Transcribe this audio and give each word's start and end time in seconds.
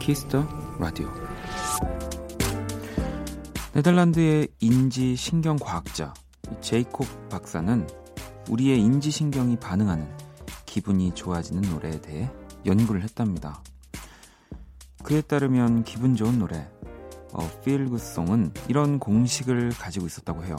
키스 0.00 0.28
더 0.28 0.44
라디오 0.78 1.08
네덜란드의 3.74 4.48
인지 4.58 5.14
신경 5.14 5.56
과학자 5.56 6.12
제이콥 6.60 7.28
박사는 7.28 7.86
우리의 8.48 8.80
인지 8.80 9.10
신경이 9.10 9.56
반응하는 9.56 10.10
기분이 10.64 11.14
좋아지는 11.14 11.70
노래에 11.70 12.00
대해 12.00 12.30
연구를 12.66 13.02
했답니다. 13.02 13.62
그에 15.04 15.20
따르면 15.20 15.84
기분 15.84 16.16
좋은 16.16 16.38
노래, 16.38 16.68
어, 17.32 17.44
Feel 17.60 17.86
Good 17.86 18.02
Song은 18.02 18.54
이런 18.68 18.98
공식을 18.98 19.70
가지고 19.70 20.06
있었다고 20.06 20.44
해요. 20.44 20.56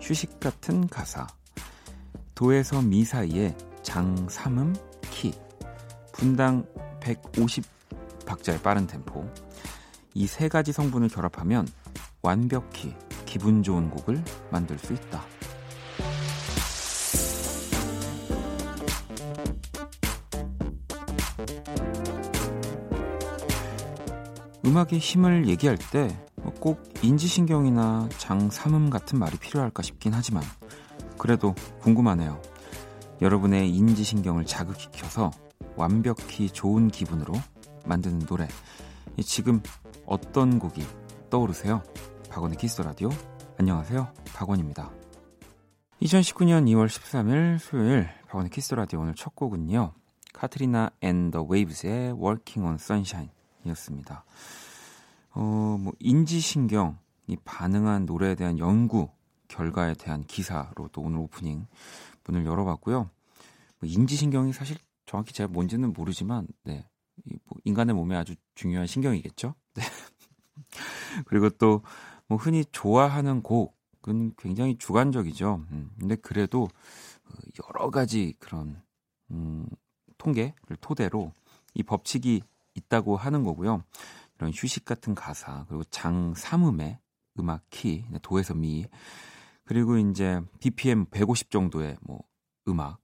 휴식 0.00 0.40
같은 0.40 0.88
가사, 0.88 1.26
도에서 2.34 2.82
미 2.82 3.04
사이에 3.04 3.56
장, 3.82 4.28
삼음, 4.28 4.74
키, 5.10 5.32
분당 6.12 6.64
150 7.00 7.79
박자의 8.30 8.62
빠른 8.62 8.86
템포, 8.86 9.28
이 10.14 10.26
세 10.26 10.48
가지 10.48 10.72
성분을 10.72 11.08
결합하면 11.08 11.66
완벽히 12.22 12.94
기분 13.26 13.62
좋은 13.62 13.90
곡을 13.90 14.22
만들 14.50 14.78
수 14.78 14.92
있다. 14.92 15.24
음악의 24.64 24.98
힘을 25.00 25.48
얘기할 25.48 25.76
때 25.90 26.16
꼭 26.60 26.82
인지신경이나 27.02 28.10
장삼음 28.18 28.90
같은 28.90 29.18
말이 29.18 29.38
필요할까 29.38 29.82
싶긴 29.82 30.12
하지만 30.12 30.42
그래도 31.16 31.54
궁금하네요. 31.80 32.40
여러분의 33.22 33.70
인지신경을 33.70 34.44
자극시켜서 34.44 35.30
완벽히 35.76 36.50
좋은 36.50 36.88
기분으로 36.88 37.32
만드는 37.84 38.20
노래. 38.20 38.48
지금 39.24 39.62
어떤 40.06 40.58
곡이 40.58 40.82
떠오르세요? 41.30 41.82
박원의 42.30 42.58
키스 42.58 42.80
라디오. 42.82 43.10
안녕하세요. 43.58 44.12
박원입니다. 44.34 44.90
2019년 46.02 46.66
2월 46.66 46.86
13일 46.86 47.58
수요일 47.58 48.08
박원의 48.28 48.50
키스 48.50 48.74
라디오 48.74 49.00
오늘 49.00 49.14
첫 49.14 49.34
곡은요. 49.34 49.92
카트리나 50.32 50.90
앤 51.00 51.30
더 51.30 51.42
웨이브스의 51.42 52.12
Walking 52.12 52.66
on 52.66 52.74
Sunshine이었습니다. 52.74 54.24
어, 55.32 55.76
뭐 55.80 55.92
인지신경이 55.98 57.36
반응한 57.44 58.06
노래에 58.06 58.34
대한 58.34 58.58
연구 58.58 59.10
결과에 59.48 59.94
대한 59.94 60.24
기사로 60.24 60.88
또 60.92 61.02
오늘 61.02 61.18
오프닝 61.18 61.66
문을 62.24 62.46
열어봤고요. 62.46 63.10
뭐 63.80 63.88
인지신경이 63.88 64.52
사실 64.52 64.76
정확히 65.06 65.32
제가 65.34 65.52
뭔지는 65.52 65.92
모르지만, 65.92 66.46
네, 66.64 66.86
뭐 67.44 67.58
인간의 67.64 67.94
몸에 67.94 68.16
아주 68.16 68.34
중요한 68.54 68.86
신경이겠죠. 68.86 69.54
네. 69.74 69.82
그리고 71.26 71.50
또 71.50 71.82
뭐 72.30 72.38
흔히 72.38 72.64
좋아하는 72.70 73.42
곡은 73.42 74.34
굉장히 74.38 74.78
주관적이죠. 74.78 75.66
음, 75.72 75.90
근데 75.98 76.14
그래도 76.14 76.68
그 77.24 77.36
여러 77.66 77.90
가지 77.90 78.34
그런 78.38 78.80
음, 79.32 79.66
통계를 80.16 80.76
토대로 80.80 81.32
이 81.74 81.82
법칙이 81.82 82.40
있다고 82.76 83.16
하는 83.16 83.42
거고요. 83.42 83.82
이런 84.36 84.52
휴식 84.54 84.84
같은 84.84 85.16
가사 85.16 85.64
그리고 85.68 85.82
장 85.90 86.34
삼음의 86.34 87.00
음악 87.40 87.64
키 87.68 88.04
도에서 88.22 88.54
미 88.54 88.86
그리고 89.64 89.98
이제 89.98 90.40
BPM 90.60 91.06
150 91.06 91.50
정도의 91.50 91.96
뭐 92.00 92.22
음악 92.68 93.00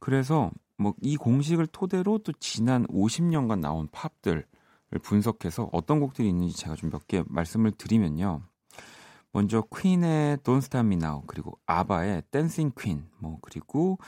그래서 0.00 0.50
뭐 0.78 0.94
이 1.00 1.16
공식을 1.16 1.66
토대로 1.68 2.18
또 2.18 2.32
지난 2.32 2.86
50년간 2.88 3.60
나온 3.60 3.88
팝들을 3.92 4.44
분석해서 5.02 5.70
어떤 5.72 6.00
곡들이 6.00 6.28
있는지 6.28 6.56
제가 6.56 6.76
좀 6.76 6.90
몇 6.90 7.06
개 7.06 7.22
말씀을 7.26 7.72
드리면요. 7.72 8.42
먼저 9.32 9.62
퀸의 9.62 10.38
Don't 10.38 10.58
Stop 10.58 10.86
Me 10.86 10.96
Now 10.96 11.22
그리고 11.26 11.58
아바의 11.66 12.22
Dancing 12.30 12.74
Queen 12.74 13.06
뭐 13.18 13.38
그리고 13.42 13.98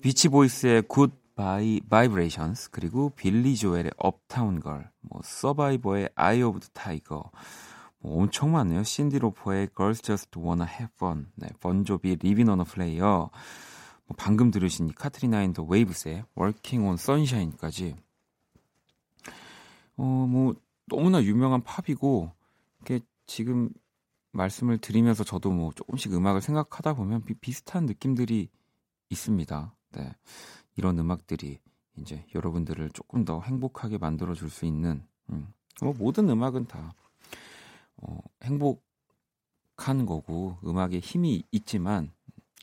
비치 0.00 0.28
보이스의 0.28 0.84
Good 0.88 1.14
Vi 1.36 1.80
Vibrations 1.88 2.70
그리고 2.70 3.10
빌리 3.10 3.56
조엘의 3.56 3.92
Uptown 3.96 4.60
Girl, 4.60 4.90
뭐 5.00 5.20
서바이버의 5.24 6.10
Eye 6.14 6.42
of 6.42 6.60
the 6.60 6.66
Tiger, 6.74 7.30
뭐 8.00 8.22
엄청 8.22 8.52
많네요. 8.52 8.82
신디 8.82 9.18
로퍼의 9.18 9.70
Girls 9.74 10.02
Just 10.02 10.38
Wanna 10.38 10.68
Have 10.68 10.92
Fun, 10.96 11.28
네, 11.36 11.48
본조비 11.60 12.16
Livin' 12.16 12.48
on 12.48 12.64
a 12.64 12.69
Prayer, 12.69 13.06
뭐 13.06 13.30
방금 14.16 14.50
들으신 14.50 14.88
이 14.88 14.92
카트리나 14.92 15.42
앤 15.42 15.52
더 15.52 15.62
웨이브스의 15.64 16.24
Walking 16.38 16.86
on 16.86 16.94
Sunshine까지 16.94 17.96
어, 19.96 20.02
뭐 20.02 20.54
너무나 20.86 21.22
유명한 21.22 21.62
팝이고 21.62 22.32
이게 22.80 23.00
지금 23.26 23.70
말씀을 24.32 24.78
드리면서 24.78 25.24
저도 25.24 25.50
뭐 25.50 25.72
조금씩 25.72 26.14
음악을 26.14 26.40
생각하다 26.40 26.94
보면 26.94 27.24
비, 27.24 27.34
비슷한 27.34 27.86
느낌들이 27.86 28.48
있습니다. 29.10 29.74
네. 29.92 30.14
이런 30.76 30.98
음악들이 30.98 31.58
이제 31.96 32.24
여러분들을 32.34 32.90
조금 32.90 33.24
더 33.24 33.40
행복하게 33.40 33.98
만들어 33.98 34.34
줄 34.34 34.48
수 34.48 34.64
있는 34.64 35.02
음. 35.30 35.52
뭐 35.82 35.94
모든 35.96 36.28
음악은 36.28 36.66
다 36.66 36.94
어, 37.96 38.18
행복한 38.42 40.06
거고 40.06 40.58
음악에 40.64 41.00
힘이 41.00 41.42
있지만 41.50 42.12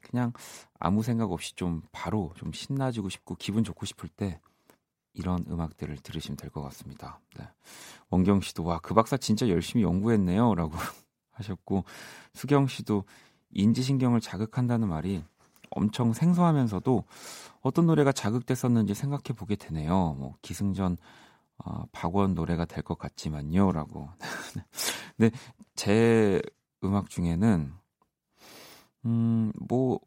그냥 0.10 0.34
아무 0.80 1.04
생각 1.04 1.32
없이 1.32 1.56
좀 1.56 1.82
바로 1.92 2.34
좀 2.36 2.52
신나지고 2.54 3.10
싶고 3.10 3.36
기분 3.36 3.64
좋고 3.64 3.86
싶을 3.86 4.10
때 4.10 4.40
이런 5.14 5.44
음악들을 5.50 5.98
들으시면 5.98 6.38
될 6.38 6.50
것 6.52 6.62
같습니다. 6.64 7.20
네. 7.38 7.48
원경 8.10 8.42
씨도 8.42 8.64
와 8.64 8.80
그 8.80 8.94
박사 8.94 9.18
진짜 9.18 9.50
열심히 9.50 9.84
연구했네요라고 9.84 10.72
하셨고 11.32 11.84
수경 12.34 12.68
씨도 12.68 13.04
인지신경을 13.52 14.22
자극한다는 14.22 14.88
말이 14.90 15.24
엄청 15.72 16.14
생소하면서도 16.14 17.04
어떤 17.62 17.88
노래가 17.88 18.12
자극됐었는지 18.12 18.94
생각해 18.94 19.36
보게 19.36 19.56
되네요. 19.56 20.16
뭐 20.18 20.36
기승전 20.42 20.98
어, 21.66 21.84
박원 21.92 22.36
노래가 22.36 22.66
될 22.66 22.84
것 22.84 22.98
같지만요라고. 23.00 24.10
근데 25.18 25.36
제 25.76 26.40
음악 26.84 27.10
중에는 27.10 27.74
음 29.08 29.52
뭐 29.70 30.00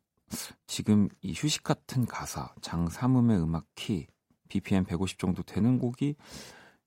지금 0.66 1.08
이 1.22 1.32
휴식 1.34 1.62
같은 1.64 2.06
가사, 2.06 2.54
장삼음의 2.60 3.42
음악 3.42 3.66
키, 3.74 4.06
BPM 4.48 4.84
150 4.84 5.18
정도 5.18 5.42
되는 5.42 5.78
곡이 5.78 6.14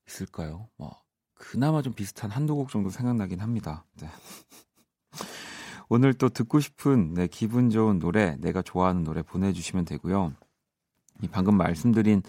있을까요? 0.08 0.68
뭐 0.76 0.96
그나마 1.34 1.82
좀 1.82 1.92
비슷한 1.92 2.30
한두 2.30 2.54
곡 2.54 2.70
정도 2.70 2.88
생각나긴 2.90 3.40
합니다. 3.40 3.84
네. 4.00 4.08
오늘 5.90 6.14
또 6.14 6.28
듣고 6.30 6.60
싶은 6.60 7.14
네, 7.14 7.26
기분 7.26 7.68
좋은 7.70 7.98
노래, 7.98 8.36
내가 8.36 8.62
좋아하는 8.62 9.04
노래 9.04 9.22
보내주시면 9.22 9.84
되고요. 9.84 10.32
이 11.22 11.28
방금 11.28 11.56
말씀드린 11.56 12.22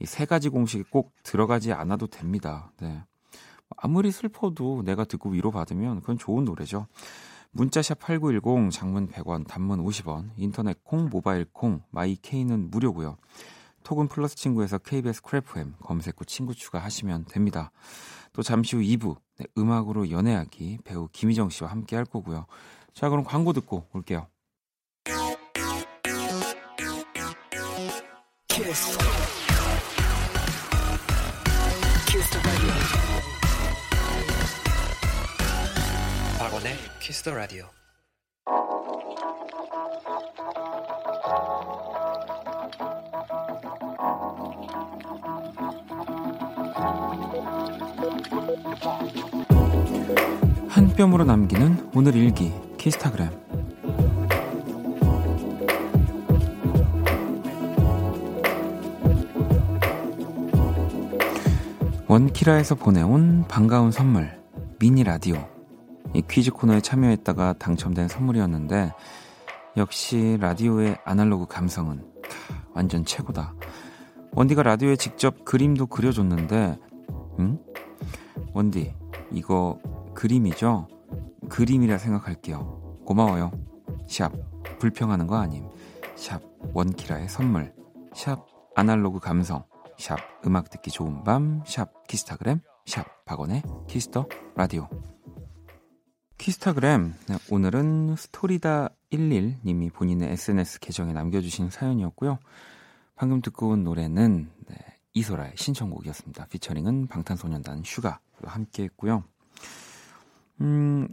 이 0.00 0.06
세 0.06 0.24
가지 0.24 0.48
공식이 0.48 0.84
꼭 0.84 1.14
들어가지 1.22 1.72
않아도 1.72 2.06
됩니다. 2.06 2.72
네. 2.80 3.04
아무리 3.76 4.10
슬퍼도 4.10 4.82
내가 4.84 5.04
듣고 5.04 5.30
위로받으면 5.30 6.00
그건 6.00 6.18
좋은 6.18 6.44
노래죠. 6.44 6.86
문자샵 7.52 7.98
8910, 7.98 8.70
장문 8.70 9.08
100원, 9.08 9.46
단문 9.46 9.84
50원, 9.84 10.30
인터넷 10.36 10.82
콩, 10.84 11.08
모바일 11.08 11.44
콩, 11.52 11.82
마이 11.90 12.16
K는 12.16 12.70
무료고요. 12.70 13.16
톡은 13.82 14.08
플러스 14.08 14.36
친구에서 14.36 14.78
KBS 14.78 15.22
쿨FM 15.22 15.74
검색 15.80 16.20
후 16.20 16.24
친구 16.24 16.54
추가하시면 16.54 17.24
됩니다. 17.26 17.72
또 18.32 18.42
잠시 18.42 18.76
후 18.76 18.82
2부 18.82 19.16
네, 19.38 19.46
음악으로 19.58 20.10
연애하기 20.10 20.78
배우 20.84 21.08
김희정 21.10 21.50
씨와 21.50 21.70
함께 21.70 21.96
할 21.96 22.04
거고요. 22.04 22.46
자, 22.92 23.08
그럼 23.08 23.24
광고 23.24 23.52
듣고 23.52 23.86
올게요. 23.92 24.28
키스 37.10 37.24
더 37.24 37.34
라디오. 37.34 37.64
한 50.68 50.94
뼘으로 50.94 51.24
남기는 51.24 51.90
오늘 51.96 52.14
일기 52.14 52.52
키스타그램 52.78 53.28
원키라에서 62.06 62.76
보내온 62.76 63.48
반가운 63.48 63.90
선물 63.90 64.30
미니 64.78 65.02
라디오 65.02 65.59
이 66.14 66.22
퀴즈 66.28 66.50
코너에 66.50 66.80
참여했다가 66.80 67.54
당첨된 67.54 68.08
선물이었는데 68.08 68.92
역시 69.76 70.36
라디오의 70.40 70.98
아날로그 71.04 71.46
감성은 71.46 72.04
완전 72.74 73.04
최고다. 73.04 73.54
원디가 74.32 74.62
라디오에 74.62 74.96
직접 74.96 75.44
그림도 75.44 75.86
그려줬는데, 75.86 76.78
응? 77.40 77.58
원디, 78.54 78.94
이거 79.32 79.78
그림이죠? 80.14 80.88
그림이라 81.48 81.98
생각할게요. 81.98 83.00
고마워요. 83.04 83.50
샵, 84.06 84.32
불평하는 84.78 85.26
거 85.26 85.36
아님. 85.36 85.68
샵, 86.14 86.40
원키라의 86.72 87.28
선물. 87.28 87.74
샵, 88.14 88.46
아날로그 88.76 89.18
감성. 89.18 89.64
샵, 89.98 90.16
음악 90.46 90.70
듣기 90.70 90.90
좋은 90.90 91.24
밤. 91.24 91.62
샵, 91.66 92.06
키스타그램. 92.06 92.60
샵, 92.86 93.24
박원의 93.24 93.62
키스 93.88 94.12
더 94.12 94.26
라디오. 94.54 94.88
키스타그램. 96.40 97.12
네, 97.26 97.36
오늘은 97.50 98.16
스토리다 98.16 98.88
11님이 99.12 99.92
본인의 99.92 100.30
SNS 100.30 100.80
계정에 100.80 101.12
남겨주신 101.12 101.68
사연이었고요. 101.68 102.38
방금 103.14 103.42
듣고 103.42 103.68
온 103.68 103.84
노래는 103.84 104.50
네, 104.66 104.76
이소라의 105.12 105.52
신청곡이었습니다. 105.56 106.46
피처링은 106.46 107.08
방탄소년단 107.08 107.82
슈가 107.84 108.20
함께 108.42 108.84
했고요. 108.84 109.22
음, 110.62 111.08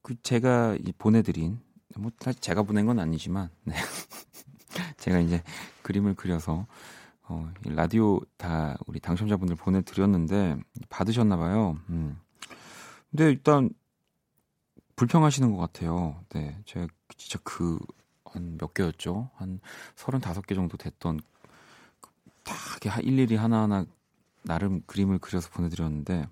그 0.00 0.14
제가 0.22 0.78
보내드린 0.96 1.60
뭐 1.98 2.10
제가 2.40 2.62
보낸 2.62 2.86
건 2.86 2.98
아니지만 2.98 3.50
네. 3.64 3.74
제가 4.96 5.18
이제 5.18 5.42
그림을 5.82 6.14
그려서 6.14 6.66
어, 7.28 7.52
라디오 7.66 8.20
다 8.38 8.78
우리 8.86 9.00
당첨자분들 9.00 9.54
보내드렸는데 9.54 10.56
받으셨나 10.88 11.36
봐요. 11.36 11.76
음. 11.90 12.18
근데 13.10 13.28
일단 13.28 13.68
불평하시는 15.02 15.50
것 15.50 15.56
같아요. 15.58 16.24
네, 16.30 16.56
제가 16.64 16.86
진짜 17.16 17.38
그 17.42 17.78
한 18.24 18.56
몇 18.58 18.72
개였죠? 18.72 19.30
한 19.34 19.60
35개 19.96 20.54
정도 20.54 20.76
됐던 20.78 21.20
다 22.44 23.00
일일이 23.02 23.36
하나하나 23.36 23.84
나름 24.42 24.80
그림을 24.86 25.18
그려서 25.18 25.50
보내드렸는데 25.50 26.26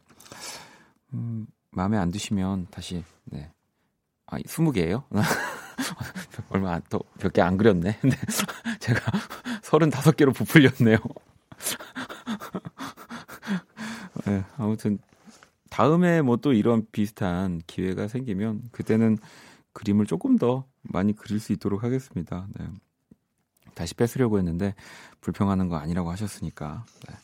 음, 1.12 1.46
마음에 1.70 1.98
안 1.98 2.10
드시면 2.10 2.68
다시 2.70 3.04
네. 3.24 3.52
아, 4.26 4.38
20개예요? 4.38 5.04
얼마 6.48 6.80
더몇개 6.88 7.42
안 7.42 7.56
그렸네. 7.56 7.98
근데 8.00 8.16
제가 8.80 9.00
35개로 9.62 10.34
부풀렸네요. 10.34 10.98
네, 14.26 14.44
아무튼 14.56 14.98
다음에 15.80 16.20
뭐 16.20 16.36
또 16.36 16.52
이런 16.52 16.86
비슷한 16.92 17.62
기회가 17.66 18.06
생기면 18.06 18.64
그때는 18.70 19.16
그림을 19.72 20.04
조금 20.04 20.36
더 20.36 20.66
많이 20.82 21.14
그릴 21.14 21.40
수 21.40 21.54
있도록 21.54 21.82
하겠습니다. 21.82 22.46
네. 22.58 22.66
다시 23.74 23.94
뺏으려고 23.94 24.36
했는데 24.36 24.74
불평하는 25.22 25.68
거 25.68 25.76
아니라고 25.76 26.10
하셨으니까. 26.10 26.84
네. 27.08 27.14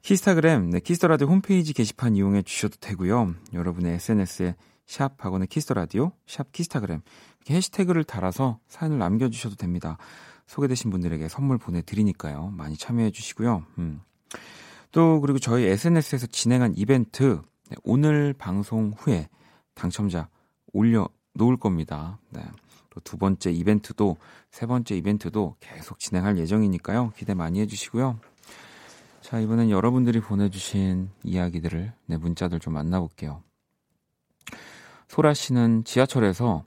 키스타그램, 0.00 0.70
네, 0.70 0.80
키스터라디오 0.80 1.26
홈페이지 1.28 1.74
게시판 1.74 2.16
이용해 2.16 2.42
주셔도 2.42 2.76
되고요. 2.80 3.34
여러분의 3.52 3.96
SNS에 3.96 4.54
샵 4.86 5.18
박원의 5.18 5.48
키스터라디오, 5.48 6.12
샵 6.26 6.52
키스타그램 6.52 7.02
해시태그를 7.50 8.04
달아서 8.04 8.58
사연을 8.68 8.98
남겨주셔도 8.98 9.56
됩니다. 9.56 9.98
소개되신 10.46 10.90
분들에게 10.90 11.28
선물 11.28 11.58
보내드리니까요. 11.58 12.54
많이 12.56 12.76
참여해 12.78 13.10
주시고요. 13.10 13.66
음. 13.78 14.00
또 14.92 15.20
그리고 15.20 15.38
저희 15.38 15.64
SNS에서 15.64 16.26
진행한 16.28 16.72
이벤트 16.74 17.42
네, 17.68 17.76
오늘 17.84 18.32
방송 18.32 18.92
후에 18.96 19.28
당첨자 19.74 20.28
올려 20.72 21.08
놓을 21.34 21.56
겁니다. 21.56 22.18
네. 22.30 22.42
또 22.96 23.00
두 23.04 23.18
번째 23.18 23.50
이벤트도 23.52 24.16
세 24.50 24.64
번째 24.66 24.96
이벤트도 24.96 25.56
계속 25.60 25.98
진행할 25.98 26.38
예정이니까요. 26.38 27.12
기대 27.14 27.34
많이 27.34 27.60
해주시고요. 27.60 28.18
자 29.20 29.38
이번엔 29.38 29.70
여러분들이 29.70 30.20
보내주신 30.20 31.10
이야기들을 31.22 31.92
네 32.06 32.16
문자들 32.16 32.58
좀 32.58 32.72
만나볼게요. 32.72 33.42
소라 35.08 35.34
씨는 35.34 35.84
지하철에서 35.84 36.64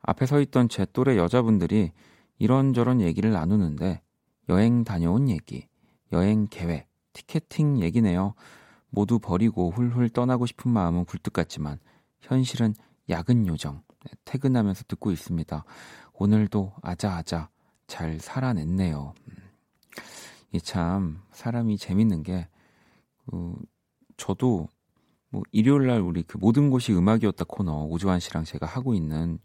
앞에 0.00 0.24
서 0.24 0.40
있던 0.40 0.68
제 0.68 0.86
또래 0.92 1.16
여자분들이 1.18 1.92
이런저런 2.38 3.00
얘기를 3.00 3.30
나누는데 3.32 4.00
여행 4.48 4.84
다녀온 4.84 5.28
얘기, 5.28 5.66
여행 6.12 6.46
계획, 6.48 6.88
티켓팅 7.12 7.82
얘기네요. 7.82 8.34
모두 8.96 9.18
버리고 9.18 9.70
훌훌 9.72 10.08
떠나고 10.08 10.46
싶은 10.46 10.70
마음은 10.70 11.04
굴뚝 11.04 11.34
같지만 11.34 11.78
현실은 12.22 12.74
야근 13.10 13.46
요정. 13.46 13.82
네, 14.06 14.12
퇴근하면서 14.24 14.84
듣고 14.88 15.12
있습니다. 15.12 15.64
오늘도 16.14 16.72
아자아자 16.80 17.50
잘 17.86 18.18
살아냈네요. 18.18 19.12
음. 19.28 19.36
이참 20.52 21.20
사람이 21.32 21.76
재밌는 21.76 22.22
게 22.22 22.48
어, 23.30 23.54
저도 24.16 24.66
뭐 25.28 25.42
일요일 25.52 25.88
날 25.88 26.00
우리 26.00 26.22
그 26.22 26.38
모든 26.38 26.70
곳이 26.70 26.94
음악이었다 26.94 27.44
코너 27.46 27.84
오주환 27.84 28.18
씨랑 28.18 28.44
제가 28.44 28.64
하고 28.64 28.94
있는 28.94 29.38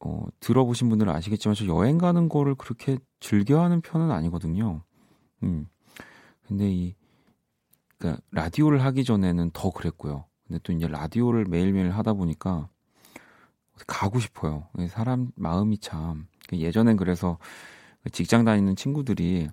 어, 0.00 0.24
들어보신 0.40 0.88
분들은 0.88 1.12
아시겠지만 1.14 1.54
저 1.56 1.66
여행 1.66 1.98
가는 1.98 2.30
거를 2.30 2.54
그렇게 2.54 2.96
즐겨하는 3.20 3.82
편은 3.82 4.10
아니거든요. 4.10 4.82
음. 5.42 5.66
근데 6.46 6.70
이 6.72 6.94
그러니까 8.02 8.20
라디오를 8.32 8.82
하기 8.84 9.04
전에는 9.04 9.52
더 9.52 9.70
그랬고요. 9.70 10.24
근데 10.48 10.58
또 10.64 10.72
이제 10.72 10.88
라디오를 10.88 11.44
매일매일 11.44 11.92
하다 11.92 12.14
보니까 12.14 12.68
가고 13.86 14.18
싶어요. 14.18 14.66
사람 14.88 15.30
마음이 15.36 15.78
참 15.78 16.26
예전엔 16.52 16.96
그래서 16.96 17.38
직장 18.10 18.44
다니는 18.44 18.74
친구들이 18.74 19.48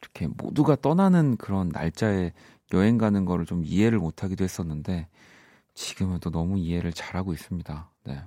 이렇게 0.00 0.26
모두가 0.26 0.74
떠나는 0.74 1.36
그런 1.36 1.68
날짜에 1.68 2.32
여행 2.74 2.98
가는 2.98 3.24
거를 3.24 3.46
좀 3.46 3.64
이해를 3.64 3.98
못 4.00 4.24
하기도 4.24 4.42
했었는데 4.42 5.06
지금은 5.74 6.18
또 6.18 6.30
너무 6.30 6.58
이해를 6.58 6.92
잘하고 6.92 7.32
있습니다. 7.32 7.90
네. 8.04 8.20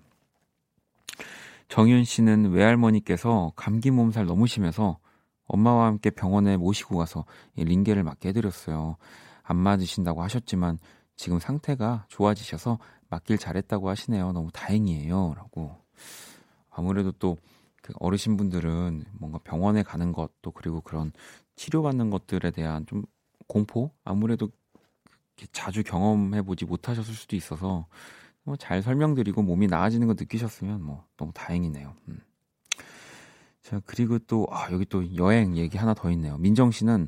정윤 1.68 2.06
씨는 2.06 2.52
외할머니께서 2.52 3.52
감기 3.58 3.92
몸살 3.92 4.26
너무 4.26 4.48
심해서 4.48 5.00
엄마와 5.48 5.88
함께 5.88 6.10
병원에 6.12 6.56
모시고 6.56 6.98
가서 6.98 7.26
링게를 7.58 8.04
맞게 8.04 8.30
해드렸어요. 8.30 8.96
안 9.50 9.58
맞으신다고 9.58 10.24
하셨지만 10.24 10.80
지금 11.16 11.40
상태가 11.40 12.06
좋아지셔서 12.08 12.80
맞길 13.10 13.38
잘했다고 13.38 13.90
하시네요. 13.90 14.32
너무 14.32 14.50
다행이에요. 14.52 15.34
라고. 15.36 15.76
아무래도 16.70 17.12
또 17.12 17.38
그 17.90 17.94
어르신분들은 18.00 19.06
뭔가 19.14 19.40
병원에 19.40 19.84
가는 19.84 20.12
것도 20.12 20.52
그리고 20.52 20.82
그런 20.82 21.12
치료받는 21.56 22.10
것들에 22.10 22.52
대한 22.52 22.86
좀 22.86 23.04
공포? 23.48 23.92
아무래도 24.04 24.50
자주 25.52 25.84
경험해보지 25.84 26.66
못하셨을 26.66 27.14
수도 27.14 27.36
있어서 27.36 27.88
뭐 28.44 28.56
잘 28.58 28.82
설명드리고 28.82 29.42
몸이 29.42 29.68
나아지는 29.68 30.08
거 30.08 30.14
느끼셨으면 30.14 30.84
뭐 30.84 31.06
너무 31.18 31.32
다행이네요. 31.34 31.96
음. 32.10 32.20
자, 33.62 33.82
그리고 33.86 34.20
또, 34.20 34.48
아, 34.50 34.72
여기 34.72 34.86
또 34.86 35.16
여행 35.16 35.56
얘기 35.58 35.78
하나 35.78 35.94
더 35.94 36.10
있네요. 36.12 36.38
민정 36.38 36.72
씨는 36.72 37.08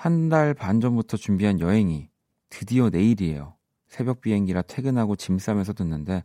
한 0.00 0.30
달 0.30 0.54
반 0.54 0.80
전부터 0.80 1.18
준비한 1.18 1.60
여행이 1.60 2.08
드디어 2.48 2.88
내일이에요. 2.88 3.54
새벽 3.86 4.22
비행기라 4.22 4.62
퇴근하고 4.62 5.14
짐 5.14 5.38
싸면서 5.38 5.74
듣는데 5.74 6.24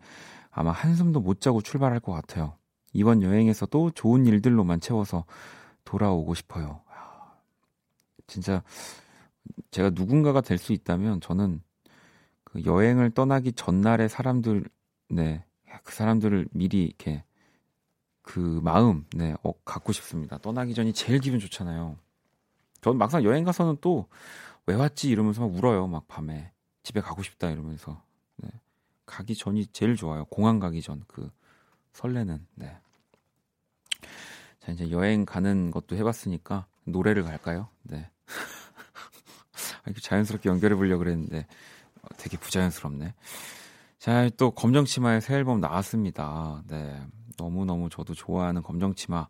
아마 0.50 0.72
한숨도 0.72 1.20
못 1.20 1.42
자고 1.42 1.62
출발할 1.62 2.00
것 2.00 2.14
같아요. 2.14 2.58
이번 2.94 3.22
여행에서도 3.22 3.92
좋은 3.92 4.26
일들로만 4.28 4.80
채워서 4.80 5.26
돌아오고 5.84 6.36
싶어요. 6.36 6.84
진짜 8.28 8.64
제가 9.72 9.92
누군가가 9.94 10.40
될 10.40 10.58
수 10.58 10.72
있다면 10.72 11.20
저는 11.20 11.62
그 12.46 12.64
여행을 12.64 13.12
떠나기 13.12 13.52
전날에 13.52 14.08
사람들, 14.08 14.64
네, 15.10 15.44
그 15.84 15.94
사람들을 15.94 16.48
미리 16.54 16.86
이렇게 16.86 17.26
그 18.22 18.62
마음, 18.64 19.06
네, 19.14 19.36
어, 19.44 19.52
갖고 19.66 19.92
싶습니다. 19.92 20.38
떠나기 20.38 20.74
전이 20.74 20.94
제일 20.94 21.20
기분 21.20 21.40
좋잖아요. 21.40 21.98
저는 22.86 22.98
막상 22.98 23.24
여행 23.24 23.44
가서는 23.44 23.78
또 23.82 24.08
왜 24.68 24.76
왔지 24.76 25.10
이러면서 25.10 25.42
막 25.42 25.56
울어요. 25.56 25.88
막 25.88 26.08
밤에 26.08 26.52
집에 26.84 27.02
가고 27.02 27.24
싶다 27.24 27.50
이러면서 27.50 28.02
네. 28.38 28.50
가기 29.06 29.36
전이 29.36 29.68
제일 29.68 29.96
좋아요. 29.96 30.26
공항 30.26 30.60
가기 30.60 30.82
전 30.82 31.04
그 31.08 31.30
설레는. 31.94 32.46
네. 32.56 32.78
자 34.60 34.72
이제 34.72 34.90
여행 34.90 35.26
가는 35.26 35.72
것도 35.72 35.96
해봤으니까 35.96 36.68
노래를 36.86 37.24
갈까요? 37.24 37.70
네. 37.84 38.10
이렇게 39.86 40.02
자연스럽게 40.02 40.50
연결해 40.50 40.76
보려 40.76 40.98
고 40.98 41.04
그랬는데 41.04 41.46
어, 42.02 42.08
되게 42.18 42.38
부자연스럽네. 42.38 43.14
자, 44.00 44.30
또 44.38 44.52
검정치마의 44.52 45.22
새 45.22 45.36
앨범 45.36 45.62
나왔습니다. 45.62 46.64
네. 46.68 47.02
너무너무 47.38 47.90
저도 47.90 48.14
좋아하는 48.14 48.62
검정치마 48.62 49.28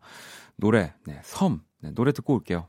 노래, 0.58 0.94
네, 1.06 1.20
섬. 1.24 1.62
네, 1.82 1.92
노래 1.92 2.12
듣고 2.12 2.34
올게요. 2.36 2.68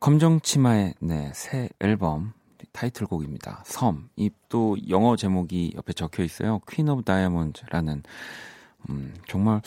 검정 0.00 0.40
치마의 0.40 0.94
네, 1.00 1.30
새 1.34 1.68
앨범 1.80 2.32
타이틀곡입니다. 2.72 3.62
섬. 3.66 4.08
이 4.16 4.30
또 4.48 4.76
영어 4.88 5.16
제목이 5.16 5.72
옆에 5.76 5.92
적혀 5.92 6.22
있어요. 6.22 6.60
Queen 6.68 6.88
of 6.88 7.02
Diamonds라는 7.02 8.02
음, 8.90 9.14
정말 9.28 9.60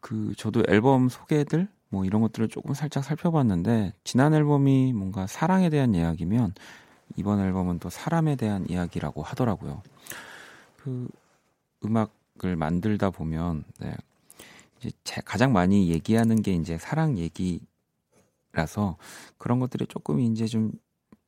그 0.00 0.34
저도 0.36 0.62
앨범 0.68 1.08
소개들 1.08 1.68
뭐 1.88 2.04
이런 2.04 2.20
것들을 2.22 2.48
조금 2.48 2.74
살짝 2.74 3.04
살펴봤는데 3.04 3.92
지난 4.04 4.34
앨범이 4.34 4.92
뭔가 4.92 5.26
사랑에 5.26 5.70
대한 5.70 5.94
이야기면 5.94 6.54
이번 7.16 7.40
앨범은 7.40 7.78
또 7.78 7.88
사람에 7.88 8.36
대한 8.36 8.66
이야기라고 8.68 9.22
하더라고요. 9.22 9.82
그 10.76 11.08
음악을 11.84 12.56
만들다 12.56 13.10
보면 13.10 13.64
네. 13.80 13.94
이제 14.78 14.92
가장 15.24 15.52
많이 15.52 15.88
얘기하는 15.90 16.42
게 16.42 16.52
이제 16.52 16.76
사랑 16.78 17.18
얘기 17.18 17.60
라서 18.56 18.96
그런 19.38 19.60
것들이 19.60 19.86
조금 19.86 20.18
이제 20.20 20.46
좀 20.46 20.72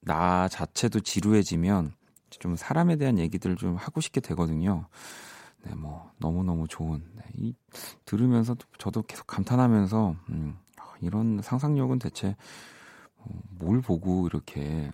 나 0.00 0.48
자체도 0.48 1.00
지루해지면 1.00 1.92
좀 2.30 2.56
사람에 2.56 2.96
대한 2.96 3.18
얘기들을 3.18 3.56
좀 3.56 3.76
하고 3.76 4.00
싶게 4.00 4.20
되거든요. 4.20 4.86
네, 5.64 5.74
뭐 5.74 6.10
너무 6.18 6.44
너무 6.44 6.66
좋은 6.68 7.02
네, 7.14 7.22
이 7.34 7.54
들으면서 8.04 8.56
저도 8.78 9.02
계속 9.02 9.26
감탄하면서 9.26 10.16
음, 10.30 10.56
이런 11.00 11.40
상상력은 11.42 11.98
대체 11.98 12.36
어, 13.16 13.24
뭘 13.50 13.80
보고 13.80 14.26
이렇게 14.26 14.90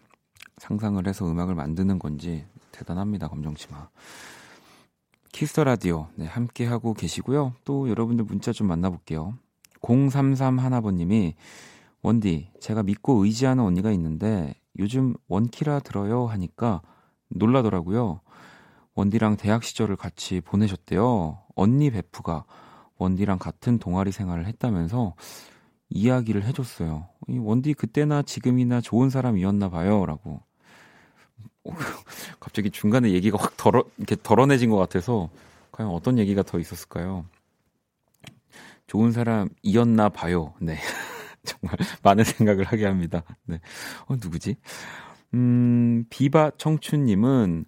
상상을 0.58 1.06
해서 1.06 1.30
음악을 1.30 1.54
만드는 1.54 1.98
건지 1.98 2.46
대단합니다, 2.72 3.28
검정치마. 3.28 3.88
키스 5.32 5.52
더 5.52 5.64
라디오 5.64 6.08
네, 6.14 6.26
함께 6.26 6.66
하고 6.66 6.94
계시고요. 6.94 7.54
또 7.64 7.88
여러분들 7.88 8.24
문자 8.24 8.52
좀 8.52 8.68
만나볼게요. 8.68 9.34
033 9.82 10.58
하나번님이 10.58 11.34
원디 12.04 12.50
제가 12.60 12.82
믿고 12.82 13.24
의지하는 13.24 13.64
언니가 13.64 13.90
있는데 13.92 14.54
요즘 14.78 15.14
원키라 15.26 15.80
들어요 15.80 16.26
하니까 16.26 16.82
놀라더라고요. 17.30 18.20
원디랑 18.94 19.38
대학 19.38 19.64
시절을 19.64 19.96
같이 19.96 20.42
보내셨대요. 20.42 21.40
언니 21.56 21.90
베프가 21.90 22.44
원디랑 22.98 23.38
같은 23.38 23.78
동아리 23.78 24.12
생활을 24.12 24.46
했다면서 24.46 25.14
이야기를 25.88 26.44
해줬어요. 26.44 27.08
원디 27.38 27.72
그때나 27.72 28.20
지금이나 28.20 28.82
좋은 28.82 29.08
사람이었나 29.08 29.70
봐요. 29.70 30.04
라고. 30.04 30.42
갑자기 32.38 32.70
중간에 32.70 33.12
얘기가 33.12 33.38
확 33.40 33.56
덜어, 33.56 33.82
이렇게 33.96 34.14
덜어내진 34.22 34.68
것 34.68 34.76
같아서 34.76 35.30
과연 35.72 35.90
어떤 35.90 36.18
얘기가 36.18 36.42
더 36.42 36.58
있었을까요? 36.58 37.24
좋은 38.86 39.10
사람이었나 39.10 40.10
봐요. 40.10 40.52
네. 40.60 40.76
정말 41.46 41.76
많은 42.02 42.24
생각을 42.24 42.64
하게 42.64 42.86
합니다. 42.86 43.22
네. 43.44 43.60
어, 44.06 44.16
누구지? 44.16 44.56
음, 45.34 46.04
비바 46.10 46.52
청춘님은 46.58 47.64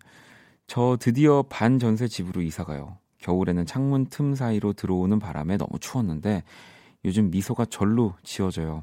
저 0.66 0.96
드디어 1.00 1.42
반 1.48 1.78
전세 1.78 2.08
집으로 2.08 2.42
이사 2.42 2.64
가요. 2.64 2.98
겨울에는 3.18 3.66
창문 3.66 4.06
틈 4.06 4.34
사이로 4.34 4.72
들어오는 4.72 5.18
바람에 5.18 5.56
너무 5.56 5.78
추웠는데 5.80 6.42
요즘 7.04 7.30
미소가 7.30 7.66
절로 7.66 8.14
지어져요. 8.22 8.82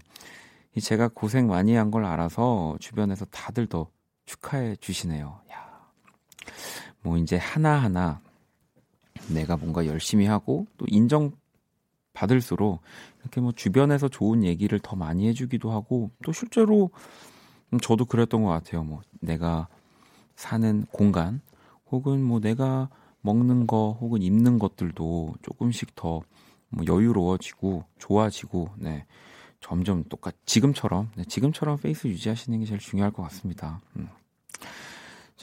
제가 0.82 1.10
고생 1.10 1.48
많이 1.48 1.76
한 1.76 1.92
걸 1.92 2.06
알아서 2.06 2.78
주변에서 2.80 3.26
다들 3.26 3.68
더 3.68 3.88
축하해 4.26 4.76
주시네요. 4.78 5.40
야. 5.52 5.88
뭐 7.02 7.18
이제 7.18 7.38
하나하나 7.38 8.22
내가 9.30 9.56
뭔가 9.58 9.86
열심히 9.86 10.26
하고 10.26 10.66
또 10.78 10.86
인정 10.90 11.32
받을수록 12.14 12.82
이렇게 13.24 13.42
뭐 13.42 13.52
주변에서 13.52 14.08
좋은 14.08 14.44
얘기를 14.44 14.80
더 14.80 14.96
많이 14.96 15.28
해주기도 15.28 15.72
하고 15.72 16.12
또 16.24 16.32
실제로 16.32 16.92
저도 17.82 18.06
그랬던 18.06 18.44
것 18.44 18.50
같아요. 18.50 18.84
뭐 18.84 19.02
내가 19.20 19.68
사는 20.36 20.86
공간 20.92 21.42
혹은 21.92 22.22
뭐 22.24 22.40
내가 22.40 22.90
먹는 23.22 23.66
거 23.68 23.98
혹은 24.00 24.22
입는 24.22 24.60
것들도 24.60 25.36
조금씩 25.42 25.96
더 25.96 26.22
뭐 26.76 26.84
여유로워지고 26.88 27.84
좋아지고 28.00 28.70
네 28.78 29.06
점점 29.60 30.04
똑같 30.06 30.34
지금처럼 30.46 31.12
네, 31.16 31.24
지금처럼 31.24 31.78
페이스 31.78 32.08
유지하시는 32.08 32.60
게 32.60 32.66
제일 32.66 32.80
중요할 32.80 33.12
것 33.12 33.22
같습니다. 33.24 33.80
음. 33.96 34.10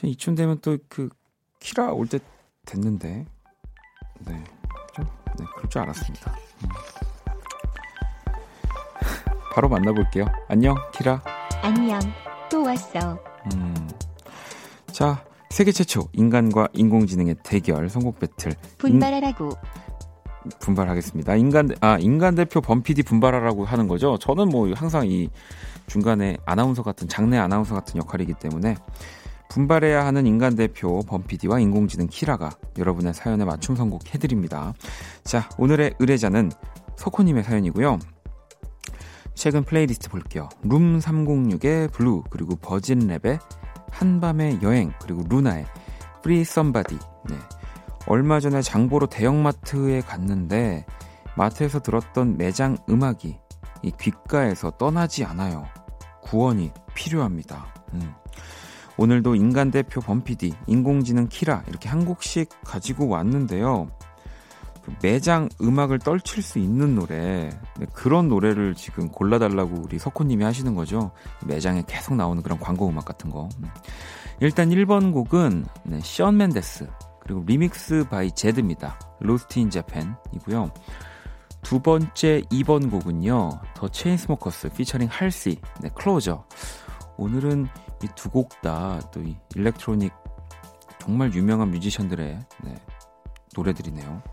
이쯤 0.03 0.35
되면 0.35 0.59
또 0.59 0.77
그 0.89 1.09
키라 1.59 1.93
올 1.93 2.07
때 2.07 2.19
됐는데 2.65 3.25
네, 4.25 4.43
좀, 4.93 5.05
네 5.39 5.45
그럴 5.55 5.69
줄 5.69 5.81
알았습니다. 5.81 6.35
음. 6.65 6.69
바로 9.53 9.67
만나볼게요. 9.69 10.25
안녕 10.47 10.75
키라. 10.93 11.21
안녕 11.61 11.99
또 12.49 12.63
왔어. 12.63 13.19
음. 13.53 13.89
자 14.91 15.23
세계 15.49 15.71
최초 15.71 16.07
인간과 16.13 16.69
인공지능의 16.73 17.35
대결 17.43 17.89
선곡 17.89 18.19
배틀. 18.19 18.53
분발하라고. 18.77 19.49
분발하겠습니다. 20.59 21.35
인간 21.35 21.69
아 21.81 21.97
인간 21.99 22.33
대표 22.33 22.61
범피디 22.61 23.03
분발하라고 23.03 23.65
하는 23.65 23.87
거죠. 23.87 24.17
저는 24.17 24.49
뭐 24.49 24.71
항상 24.73 25.05
이 25.07 25.29
중간에 25.87 26.37
아나운서 26.45 26.81
같은 26.81 27.07
장내 27.07 27.37
아나운서 27.37 27.75
같은 27.75 27.97
역할이기 27.97 28.33
때문에 28.35 28.75
분발해야 29.49 30.05
하는 30.05 30.25
인간 30.25 30.55
대표 30.55 31.01
범피디와 31.01 31.59
인공지능 31.59 32.07
키라가 32.07 32.51
여러분의 32.77 33.13
사연에 33.13 33.43
맞춤 33.43 33.75
선곡 33.75 34.15
해드립니다. 34.15 34.73
자 35.23 35.49
오늘의 35.57 35.95
의뢰자는 35.99 36.51
석호님의 36.95 37.43
사연이고요. 37.43 37.99
최근 39.33 39.63
플레이리스트 39.63 40.09
볼게요. 40.09 40.49
룸 40.63 40.99
306의 40.99 41.91
Blue 41.91 42.23
그리고 42.29 42.55
버진랩의 42.55 43.39
한밤의 43.91 44.59
여행 44.61 44.93
그리고 45.01 45.23
루나의 45.27 45.65
Free 46.21 46.43
Somebody 46.43 46.97
네. 47.29 47.35
얼마 48.07 48.39
전에 48.39 48.61
장보러 48.61 49.07
대형마트에 49.07 50.01
갔는데 50.01 50.85
마트에서 51.35 51.79
들었던 51.79 52.37
매장 52.37 52.77
음악이 52.89 53.37
이 53.83 53.91
귓가에서 53.99 54.71
떠나지 54.71 55.23
않아요. 55.23 55.65
구원이 56.21 56.71
필요합니다. 56.93 57.65
음. 57.93 58.13
오늘도 58.97 59.35
인간 59.35 59.71
대표 59.71 60.01
범피디, 60.01 60.53
인공지능 60.67 61.27
키라 61.27 61.63
이렇게 61.67 61.89
한 61.89 62.05
곡씩 62.05 62.49
가지고 62.63 63.07
왔는데요. 63.07 63.89
그 64.83 64.93
매장 65.01 65.47
음악을 65.61 65.99
떨칠 65.99 66.41
수 66.41 66.57
있는 66.59 66.95
노래 66.95 67.49
네, 67.79 67.85
그런 67.93 68.27
노래를 68.29 68.73
지금 68.75 69.09
골라달라고 69.09 69.75
우리 69.83 69.99
석호님이 69.99 70.43
하시는 70.43 70.73
거죠. 70.75 71.11
매장에 71.45 71.83
계속 71.87 72.15
나오는 72.15 72.41
그런 72.41 72.59
광고 72.59 72.87
음악 72.89 73.05
같은 73.05 73.29
거. 73.29 73.47
음. 73.59 73.69
일단 74.39 74.69
1번 74.69 75.13
곡은 75.13 75.65
네, 75.83 75.99
Shawn 76.01 76.37
Mendes 76.37 76.87
그리고 77.19 77.43
remix 77.45 78.05
by 78.09 78.31
Zedd입니다. 78.31 78.99
Lost 79.19 79.59
in 79.59 79.69
Japan이고요. 79.69 80.71
두 81.61 81.79
번째 81.79 82.41
2번 82.51 82.89
곡은요. 82.89 83.49
The 83.75 83.87
Chainsmokers 83.87 84.69
featuring 84.73 85.07
Halsey 85.11 85.59
네, 85.81 85.89
Closer. 85.93 86.43
오늘은 87.17 87.67
이 88.03 88.07
두 88.15 88.29
곡 88.31 88.49
다 88.63 88.93
또 88.93 89.37
이 89.55 89.60
electronic 89.60 90.11
정말 90.99 91.31
유명한 91.35 91.69
뮤지션들의 91.69 92.39
네, 92.63 92.75
노래들이네요. 93.55 94.23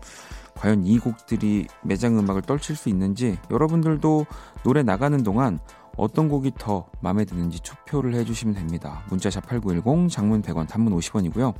과연 0.59 0.85
이 0.85 0.99
곡들이 0.99 1.67
매장 1.83 2.19
음악을 2.19 2.41
떨칠 2.41 2.75
수 2.75 2.89
있는지 2.89 3.37
여러분들도 3.49 4.25
노래 4.63 4.83
나가는 4.83 5.23
동안 5.23 5.57
어떤 5.95 6.27
곡이 6.27 6.51
더 6.57 6.89
마음에 6.99 7.23
드는지 7.23 7.61
투표를 7.63 8.13
해주시면 8.15 8.55
됩니다. 8.55 9.03
문자 9.09 9.30
샵 9.30 9.47
8910, 9.47 10.09
장문 10.11 10.41
100원, 10.41 10.67
단문 10.67 10.93
50원이고요. 10.97 11.53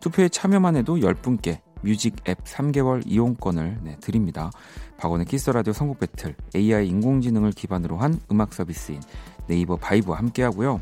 투표에 0.00 0.28
참여만 0.28 0.74
해도 0.74 0.96
10분께 0.96 1.60
뮤직 1.82 2.16
앱 2.28 2.42
3개월 2.42 3.02
이용권을 3.06 3.78
네, 3.82 3.96
드립니다. 4.00 4.50
박원의 4.98 5.26
키스 5.26 5.44
더 5.44 5.54
라디오 5.54 5.72
선곡 5.72 6.00
배틀 6.00 6.34
AI 6.56 6.88
인공지능을 6.88 7.52
기반으로 7.52 7.96
한 7.98 8.20
음악 8.32 8.54
서비스인 8.54 9.00
네이버 9.46 9.76
바이브와 9.76 10.18
함께 10.18 10.42
하고요. 10.42 10.80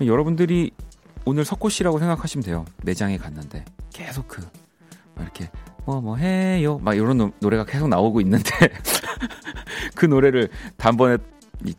여러분들이 0.00 0.72
오늘 1.24 1.44
석호 1.44 1.68
씨라고 1.68 2.00
생각하시면 2.00 2.42
돼요. 2.42 2.64
매장에 2.82 3.18
갔는데 3.18 3.64
계속 3.92 4.26
그 4.26 4.44
이렇게 5.20 5.48
뭐뭐 5.84 6.00
뭐 6.00 6.16
해요 6.16 6.78
막 6.82 6.94
이런 6.94 7.32
노래가 7.40 7.64
계속 7.64 7.88
나오고 7.88 8.20
있는데 8.20 8.50
그 9.94 10.06
노래를 10.06 10.48
단번에 10.76 11.18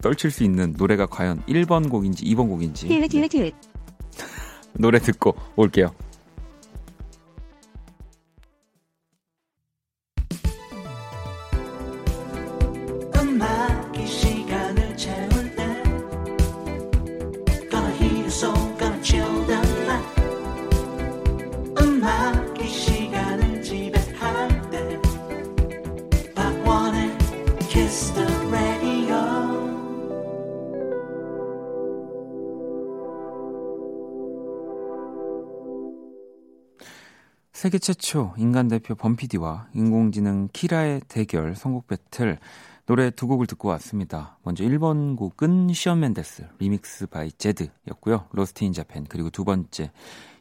떨칠 0.01 0.31
수 0.31 0.43
있는 0.43 0.74
노래가 0.77 1.05
과연 1.05 1.41
1번 1.48 1.89
곡인지 1.89 2.25
2번 2.25 2.48
곡인지 2.50 2.88
네. 2.88 2.95
노래 4.74 5.00
듣고 5.00 5.36
올게요. 5.55 5.93
세계 37.53 37.77
최초 37.77 38.33
인간 38.38 38.67
대표 38.67 38.95
범피디와 38.95 39.67
인공지능 39.75 40.50
키라의 40.51 41.01
대결 41.07 41.55
선곡 41.55 41.88
배틀 41.88 42.39
노래 42.88 43.12
두 43.12 43.27
곡을 43.27 43.45
듣고 43.45 43.69
왔습니다. 43.69 44.38
먼저 44.43 44.63
1번 44.63 45.15
곡은 45.15 45.72
Shawn 45.72 46.00
Mendes 46.00 46.48
remix 46.58 47.06
by 47.08 47.32
Zedd였고요. 47.32 48.27
Lost 48.32 48.63
in 48.63 48.74
Japan 48.74 49.06
그리고 49.07 49.29
두 49.29 49.45
번째 49.45 49.91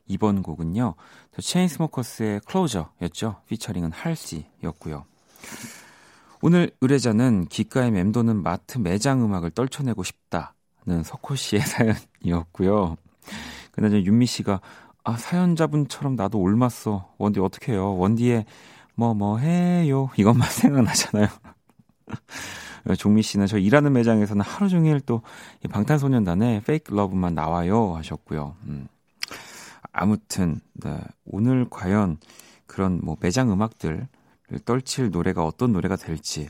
2번 0.09 0.43
곡은요. 0.43 0.95
The 1.31 1.43
Chainsmokers의 1.43 2.41
Closer였죠. 2.47 3.43
피처링은 3.47 3.93
Halsey였고요. 3.93 5.05
오늘 6.41 6.73
의뢰자는 6.81 7.47
귓가에 7.47 7.91
맴도는 7.93 8.43
마트 8.43 8.79
매장 8.79 9.23
음악을 9.23 9.51
떨쳐내고 9.51 10.03
싶다는 10.03 11.05
석호 11.05 11.37
씨의 11.37 11.63
사연이었고요. 12.25 12.97
그나저나 13.73 14.03
윤미 14.03 14.27
씨가 14.27 14.61
아, 15.05 15.17
사연자분처럼 15.17 16.15
나도 16.17 16.39
올맞어. 16.39 17.13
원디 17.19 17.41
어떻게 17.41 17.73
해요? 17.73 17.97
원디의 17.97 18.45
뭐, 18.95 19.15
뭐 19.15 19.39
해요. 19.39 20.11
이것만 20.17 20.49
생각나잖아요. 20.51 21.29
종미 22.99 23.23
씨는 23.23 23.47
저 23.47 23.59
일하는 23.59 23.93
매장에서는 23.93 24.45
하루 24.45 24.69
종일 24.69 25.01
또 25.01 25.23
방탄소년단의 25.71 26.63
페이크 26.63 26.93
러브만 26.95 27.35
나와요. 27.35 27.95
하셨고요. 27.97 28.57
음. 28.67 28.89
아무튼, 29.93 30.61
네. 30.75 30.99
오늘 31.25 31.67
과연 31.69 32.19
그런 32.67 33.01
뭐 33.03 33.17
매장 33.21 33.53
음악들을 33.53 34.09
떨칠 34.65 35.11
노래가 35.11 35.45
어떤 35.45 35.73
노래가 35.73 35.97
될지. 35.97 36.49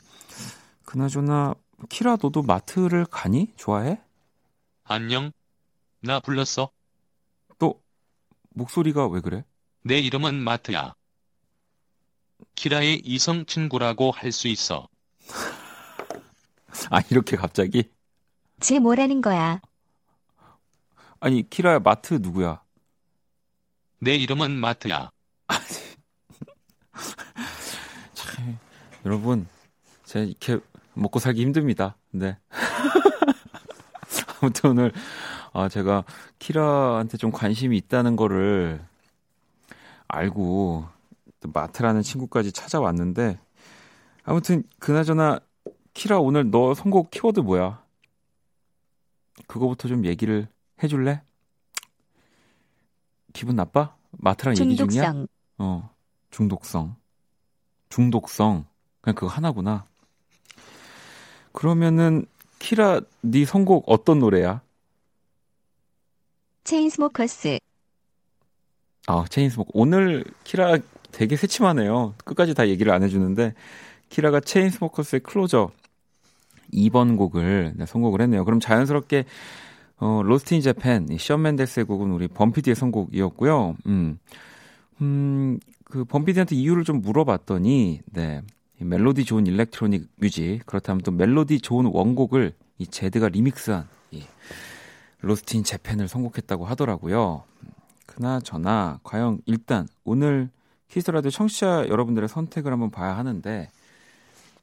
그나저나, 0.85 1.55
키라 1.89 2.17
너도 2.23 2.43
마트를 2.43 3.05
가니? 3.07 3.53
좋아해? 3.57 4.01
안녕. 4.85 5.33
나 6.01 6.21
불렀어. 6.21 6.71
목소리가 8.55 9.07
왜 9.09 9.21
그래? 9.21 9.45
내 9.83 9.99
이름은 9.99 10.35
마트야. 10.37 10.95
키라의 12.55 13.01
이성 13.05 13.45
친구라고 13.47 14.11
할 14.13 14.31
수 14.33 14.49
있어. 14.49 14.89
아, 16.91 17.01
이렇게 17.11 17.37
갑자기? 17.37 17.91
쟤 18.61 18.79
뭐라는 18.79 19.21
거야? 19.21 19.61
아니, 21.21 21.49
키라야, 21.49 21.79
마트 21.81 22.15
누구야? 22.15 22.63
내 24.01 24.15
이름은 24.17 24.51
마트야. 24.53 25.11
참, 28.15 28.59
여러분, 29.05 29.47
제가 30.05 30.25
이렇게 30.25 30.59
먹고 30.95 31.19
살기 31.21 31.41
힘듭니다. 31.43 31.97
네. 32.11 32.37
아무튼 34.43 34.71
오늘 34.71 34.93
아, 35.53 35.69
제가 35.69 36.05
키라한테 36.39 37.17
좀 37.19 37.31
관심이 37.31 37.77
있다는 37.77 38.17
거를 38.17 38.85
알고 40.09 40.87
또 41.41 41.51
마트라는 41.53 42.03
친구까지 42.03 42.53
찾아왔는데 42.53 43.39
아무튼 44.25 44.63
그나저나 44.79 45.41
키라 45.95 46.19
오늘 46.21 46.51
너 46.51 46.75
선곡 46.75 47.11
키워드 47.11 47.41
뭐야? 47.41 47.83
그거부터 49.47 49.89
좀 49.89 50.05
얘기를 50.07 50.49
해줄래? 50.83 51.23
기분 53.33 53.57
나빠? 53.57 53.97
마트랑 54.13 54.55
중독성. 54.55 54.85
얘기 54.85 54.95
중이야? 54.95 55.27
어, 55.59 55.91
중독성. 56.31 56.97
중독성. 57.89 58.67
그냥 59.01 59.15
그거 59.15 59.27
하나구나. 59.27 59.85
그러면은 61.53 62.25
키라 62.59 63.01
네 63.21 63.45
선곡 63.45 63.85
어떤 63.87 64.19
노래야? 64.19 64.63
Chainsmokers. 66.65 67.59
아, 69.07 69.25
Chainsmoker. 69.29 69.71
오늘 69.75 70.25
키라 70.45 70.79
되게 71.11 71.37
새침하네요. 71.37 72.15
끝까지 72.25 72.55
다 72.55 72.69
얘기를 72.69 72.93
안 72.93 73.03
해주는데, 73.03 73.55
키라가 74.09 74.41
Chainsmokers의 74.41 75.21
Closer 75.21 75.71
2번 76.73 77.17
곡을 77.17 77.75
네, 77.77 77.87
선곡을 77.87 78.21
했네요. 78.23 78.45
그럼 78.45 78.61
자연스럽게, 78.61 79.25
어, 79.99 80.23
Lost 80.25 80.55
in 80.55 80.61
Japan, 80.61 81.07
Shawn 81.19 81.43
Mendes의 81.43 81.87
곡은 81.87 82.11
우리 82.11 82.29
범피디의 82.29 82.75
선곡이었고요. 82.77 83.77
음, 83.87 84.19
음, 85.01 85.59
그 85.85 86.05
범피디한테 86.05 86.57
이유를 86.57 86.85
좀 86.85 87.03
물어봤더니, 87.03 88.01
네. 88.13 88.43
멜로디 88.79 89.25
좋은 89.25 89.47
electronic 89.47 90.09
music, 90.17 90.61
그렇다면 90.67 91.03
또 91.03 91.13
멜로디 91.13 91.61
좋은 91.61 91.87
원곡을 91.87 92.53
이 92.79 92.87
Zedd가 92.87 93.29
리믹스한, 93.29 93.87
이 94.11 94.25
Lost 95.23 95.51
in 95.51 95.65
Japan을 95.65 96.09
선곡했다고 96.09 96.65
하더라고요. 96.67 97.45
그나저나 98.07 99.01
과연 99.05 99.41
일단 99.47 99.89
오늘 100.05 100.51
키스 100.89 101.05
더 101.05 101.15
라디오 101.15 101.31
청취자 101.31 101.89
여러분들의 101.89 102.29
선택을 102.29 102.73
한번 102.73 102.91
봐야 102.91 103.17
하는데 103.17 103.71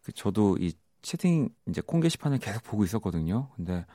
그 0.04 0.12
저도 0.12 0.58
이 0.60 0.74
채팅 1.02 1.50
이제 1.68 1.82
콩 1.82 2.02
게시판을 2.02 2.38
계속 2.40 2.64
보고 2.64 2.84
있었거든요. 2.84 3.48
근데 3.56 3.86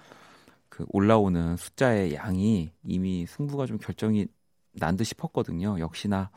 그 0.68 0.84
올라오는 0.88 1.56
숫자의 1.56 2.14
양이 2.14 2.72
이미 2.82 3.26
승부가 3.26 3.66
좀 3.66 3.78
결정이 3.78 4.26
난 4.72 4.96
듯 4.96 5.04
싶었거든요. 5.04 5.78
역시나 5.78 6.30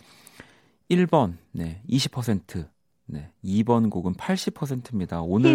1번 0.91 1.37
네, 1.51 1.81
20%. 1.89 2.67
네, 3.09 3.31
2번 3.43 3.89
곡은 3.89 4.13
80%입니다. 4.15 5.21
오늘도 5.21 5.47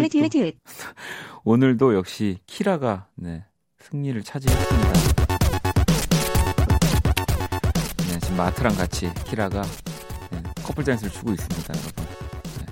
오늘도 1.45 1.93
역시 1.93 2.39
키라가 2.47 3.07
네, 3.15 3.45
승리를 3.83 4.23
차지했습니다. 4.23 4.93
네, 8.07 8.19
지금 8.19 8.37
마트랑 8.37 8.75
같이 8.75 9.13
키라가 9.25 9.61
네, 10.31 10.43
커플 10.63 10.83
댄스를 10.83 11.11
추고 11.11 11.31
있습니다, 11.31 11.73
여러분. 11.73 12.05
네. 12.59 12.65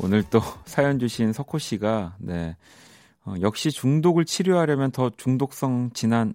오늘 0.00 0.22
또 0.24 0.40
사연 0.66 0.98
주신 0.98 1.32
석호 1.32 1.58
씨가 1.58 2.16
네, 2.18 2.56
어, 3.24 3.34
역시 3.40 3.70
중독을 3.70 4.24
치료하려면 4.24 4.90
더 4.90 5.10
중독성 5.16 5.90
진한 5.94 6.34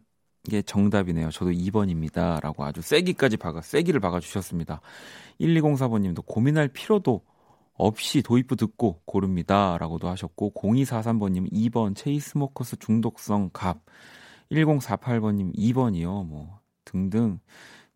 게 0.49 0.61
정답이네요. 0.61 1.29
저도 1.31 1.51
2번입니다. 1.51 2.41
라고 2.41 2.65
아주 2.65 2.81
세기까지 2.81 3.37
박아, 3.37 3.61
세기를 3.61 3.99
박아주셨습니다. 3.99 4.81
1204번님도 5.39 6.25
고민할 6.25 6.67
필요도 6.67 7.21
없이 7.73 8.21
도입부 8.21 8.55
듣고 8.55 9.01
고릅니다. 9.05 9.77
라고도 9.79 10.07
하셨고, 10.09 10.53
0243번님 10.53 11.51
2번 11.51 11.95
체이스모커스 11.95 12.77
중독성 12.77 13.49
갑, 13.53 13.81
1048번님 14.51 15.55
2번이요. 15.55 16.25
뭐, 16.27 16.59
등등. 16.85 17.39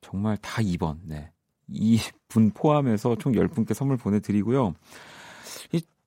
정말 0.01 0.37
다 0.37 0.61
2번. 0.61 0.99
네. 1.03 1.31
이 1.69 1.99
분 2.27 2.51
포함해서 2.51 3.15
총 3.15 3.33
10분께 3.33 3.73
선물 3.73 3.97
보내드리고요. 3.97 4.75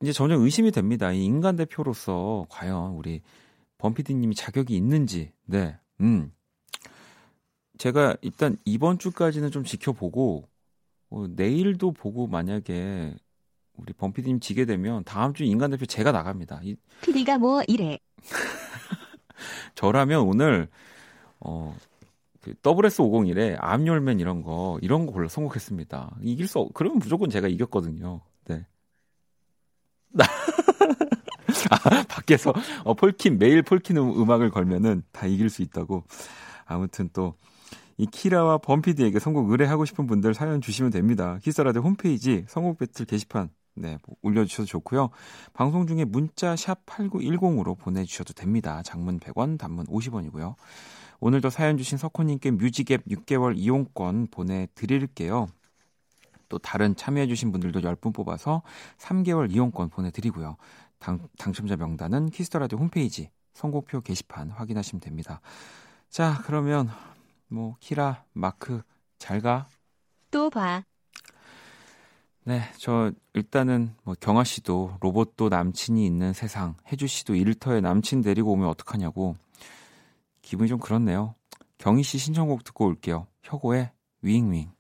이제 0.03 0.13
전혀 0.13 0.37
의심이 0.37 0.71
됩니다. 0.71 1.13
이 1.13 1.25
인간 1.25 1.57
대표로서 1.57 2.47
과연 2.49 2.93
우리 2.93 3.21
범피디님이 3.79 4.35
자격이 4.35 4.75
있는지. 4.75 5.33
네. 5.47 5.77
음. 6.01 6.33
제가 7.79 8.17
일단 8.23 8.57
이번 8.65 8.99
주까지는 8.99 9.51
좀 9.51 9.65
지켜보고, 9.65 10.49
어, 11.11 11.27
내일도 11.29 11.93
보고 11.93 12.27
만약에 12.27 13.15
우리 13.81 13.93
범피디님 13.93 14.41
지게 14.41 14.65
되면 14.65 15.05
다음 15.05 15.35
주 15.35 15.45
인간 15.45 15.71
대표 15.71 15.87
제가 15.87 16.13
나갑니다. 16.13 16.61
이... 16.63 16.77
PD가 17.03 17.39
뭐 17.39 17.63
이래. 17.67 17.99
저라면 19.75 20.23
오늘 20.23 20.69
어, 21.41 21.75
그 22.41 22.55
WS501에 22.55 23.57
암열맨 23.59 24.21
이런 24.21 24.43
거 24.43 24.79
이런 24.83 25.07
거 25.07 25.13
골라 25.13 25.29
선곡했습니다. 25.29 26.17
이길 26.23 26.47
수 26.47 26.69
그러면 26.75 26.99
무조건 26.99 27.31
제가 27.31 27.49
이겼거든요. 27.49 28.21
네. 28.47 28.67
아, 31.71 32.05
밖에서 32.09 32.53
어, 32.85 32.95
폴킴 32.95 33.39
매일 33.39 33.63
폴킴 33.63 33.97
음, 33.97 34.21
음악을 34.21 34.51
걸면은 34.51 35.03
다 35.13 35.27
이길 35.27 35.51
수 35.51 35.63
있다고. 35.63 36.05
아무튼 36.67 37.09
또 37.13 37.35
이 38.01 38.07
키라와 38.07 38.57
범피디에게 38.57 39.19
선곡 39.19 39.51
의뢰하고 39.51 39.85
싶은 39.85 40.07
분들 40.07 40.33
사연 40.33 40.63
주시면 40.63 40.91
됩니다. 40.91 41.39
키스 41.43 41.57
더 41.57 41.66
라디오 41.66 41.81
홈페이지 41.81 42.47
선곡 42.49 42.79
배틀 42.79 43.05
게시판 43.05 43.51
네, 43.75 43.99
뭐 44.07 44.17
올려주셔도 44.23 44.67
좋고요. 44.67 45.11
방송 45.53 45.87
중에 45.87 46.05
문자 46.05 46.57
샵 46.57 46.85
8910으로 46.87 47.79
보내주셔도 47.79 48.33
됩니다. 48.33 48.83
장문 48.83 49.19
100원, 49.21 49.59
단문 49.59 49.87
50원이고요. 49.87 50.55
오늘도 51.21 51.51
사연 51.51 51.77
주신 51.77 51.99
석호님께 51.99 52.53
뮤직앱 52.53 53.05
6개월 53.07 53.57
이용권 53.57 54.29
보내드릴게요. 54.31 55.47
또 56.49 56.59
다른 56.59 56.97
참여해주신 56.97 57.53
분들도 57.53 57.81
10분 57.81 58.13
뽑아서 58.13 58.63
3개월 58.99 59.53
이용권 59.53 59.91
보내드리고요. 59.91 60.57
당, 60.99 61.29
당첨자 61.39 61.77
명단은 61.77 62.31
키스터라디오 62.31 62.79
홈페이지 62.79 63.31
선곡표 63.53 64.01
게시판 64.01 64.51
확인하시면 64.51 65.01
됩니다. 65.01 65.41
자, 66.09 66.43
그러면 66.45 66.91
뭐 67.49 67.77
키라, 67.81 68.25
마크 68.33 68.83
잘 69.19 69.41
가. 69.41 69.67
또 70.31 70.51
봐. 70.51 70.85
네, 72.45 72.63
저 72.79 73.13
일단은 73.35 73.95
뭐 74.03 74.15
경아 74.19 74.45
씨도 74.45 74.97
로봇도 75.01 75.51
남친이 75.51 76.05
있는 76.07 76.33
세상, 76.33 76.75
해주 76.91 77.07
씨도 77.07 77.35
일터에 77.35 77.81
남친 77.81 78.23
데리고 78.23 78.53
오면 78.53 78.67
어떡하냐고 78.69 79.37
기분이 80.43 80.69
좀 80.69 80.81
그렇네요. 80.81 81.35
경희 81.79 82.03
씨 82.03 82.19
신청곡 82.19 82.65
듣고 82.65 82.87
올게요. 82.87 83.27
혁오의 83.43 83.91
윙윙. 84.23 84.71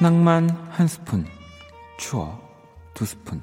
낭만 0.00 0.48
한 0.70 0.86
스푼, 0.86 1.26
추억 1.98 2.40
두 2.94 3.04
스푼, 3.04 3.42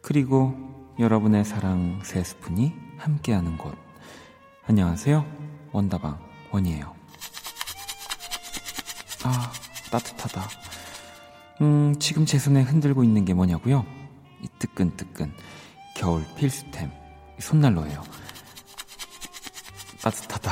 그리고 0.00 0.71
여러분의 0.98 1.44
사랑 1.44 2.00
세 2.02 2.22
스푼이 2.22 2.74
함께하는 2.98 3.56
곳. 3.56 3.74
안녕하세요. 4.66 5.24
원다방 5.72 6.18
원이에요. 6.50 6.94
아, 9.24 9.52
따뜻하다. 9.90 10.48
음, 11.62 11.94
지금 11.98 12.26
제 12.26 12.38
손에 12.38 12.62
흔들고 12.62 13.04
있는 13.04 13.24
게 13.24 13.32
뭐냐고요? 13.32 13.86
이 14.42 14.48
뜨끈뜨끈 14.58 15.32
겨울 15.96 16.24
필수템 16.36 16.90
손난로예요. 17.38 18.02
따뜻하다. 20.02 20.50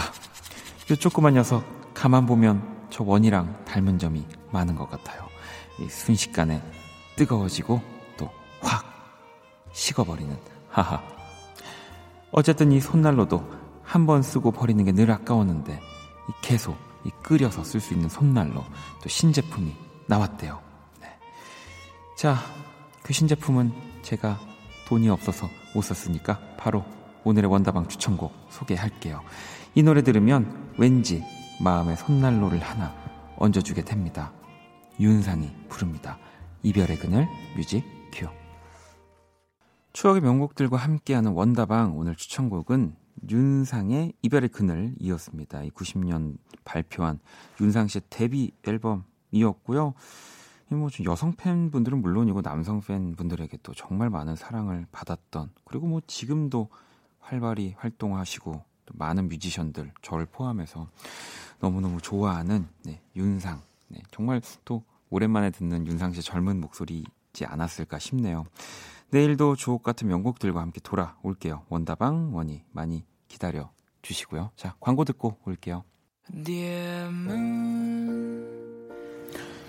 이 0.90 0.96
조그만 0.96 1.34
녀석 1.34 1.64
가만 1.92 2.24
보면 2.24 2.86
저 2.88 3.04
원이랑 3.04 3.64
닮은 3.66 3.98
점이 3.98 4.26
많은 4.52 4.74
것 4.74 4.88
같아요. 4.88 5.28
이 5.80 5.88
순식간에 5.88 6.62
뜨거워지고 7.16 7.99
식어버리는 9.90 10.36
하하. 10.70 11.02
어쨌든 12.30 12.70
이 12.72 12.80
손난로도 12.80 13.60
한 13.82 14.06
번 14.06 14.22
쓰고 14.22 14.52
버리는 14.52 14.84
게 14.84 14.92
늘 14.92 15.10
아까웠는데 15.10 15.80
이 16.28 16.32
계속 16.42 16.76
이 17.04 17.10
끓여서 17.22 17.64
쓸 17.64 17.80
수 17.80 17.92
있는 17.94 18.08
손난로 18.08 18.64
또 19.02 19.08
신제품이 19.08 19.74
나왔대요. 20.06 20.60
네. 21.00 21.08
자, 22.16 22.36
그 23.02 23.12
신제품은 23.12 23.72
제가 24.02 24.38
돈이 24.86 25.08
없어서 25.08 25.48
못 25.74 25.82
샀으니까 25.82 26.38
바로 26.56 26.84
오늘의 27.24 27.50
원다방 27.50 27.88
추천곡 27.88 28.32
소개할게요. 28.50 29.22
이 29.74 29.82
노래 29.82 30.02
들으면 30.02 30.72
왠지 30.78 31.24
마음의 31.60 31.96
손난로를 31.96 32.60
하나 32.60 32.94
얹어주게 33.38 33.82
됩니다. 33.84 34.32
윤상이 35.00 35.50
부릅니다. 35.68 36.18
이별의 36.62 36.98
그늘 36.98 37.28
뮤직 37.56 37.84
큐. 38.12 38.28
추억의 39.92 40.22
명곡들과 40.22 40.76
함께하는 40.76 41.32
원다방 41.32 41.96
오늘 41.98 42.14
추천곡은 42.14 42.94
윤상의 43.28 44.12
이별의 44.22 44.48
그늘 44.50 44.94
이었습니다. 44.98 45.64
이 45.64 45.70
90년 45.70 46.38
발표한 46.64 47.18
윤상 47.60 47.88
씨의 47.88 48.02
데뷔 48.08 48.52
앨범이었고요. 48.66 49.94
뭐 50.68 50.88
여성 51.04 51.32
팬분들은 51.32 52.00
물론이고 52.00 52.42
남성 52.42 52.80
팬분들에게도 52.80 53.74
정말 53.74 54.08
많은 54.08 54.36
사랑을 54.36 54.86
받았던 54.92 55.50
그리고 55.64 55.88
뭐 55.88 56.00
지금도 56.06 56.68
활발히 57.18 57.74
활동하시고 57.76 58.52
또 58.86 58.94
많은 58.96 59.28
뮤지션들 59.28 59.92
저를 60.00 60.26
포함해서 60.26 60.88
너무너무 61.58 62.00
좋아하는 62.00 62.68
네, 62.84 63.00
윤상 63.16 63.60
네, 63.88 64.00
정말 64.12 64.40
또 64.64 64.84
오랜만에 65.10 65.50
듣는 65.50 65.86
윤상 65.88 66.12
씨의 66.12 66.22
젊은 66.22 66.60
목소리지 66.60 67.44
않았을까 67.44 67.98
싶네요. 67.98 68.46
내일도 69.10 69.56
주옥 69.56 69.82
같은 69.82 70.08
명곡들과 70.08 70.60
함께 70.60 70.80
돌아올게요. 70.82 71.64
원다방 71.68 72.34
원이 72.34 72.64
많이 72.72 73.04
기다려 73.28 73.70
주시고요. 74.02 74.50
자, 74.56 74.74
광고 74.80 75.04
듣고 75.04 75.36
올게요. 75.44 75.84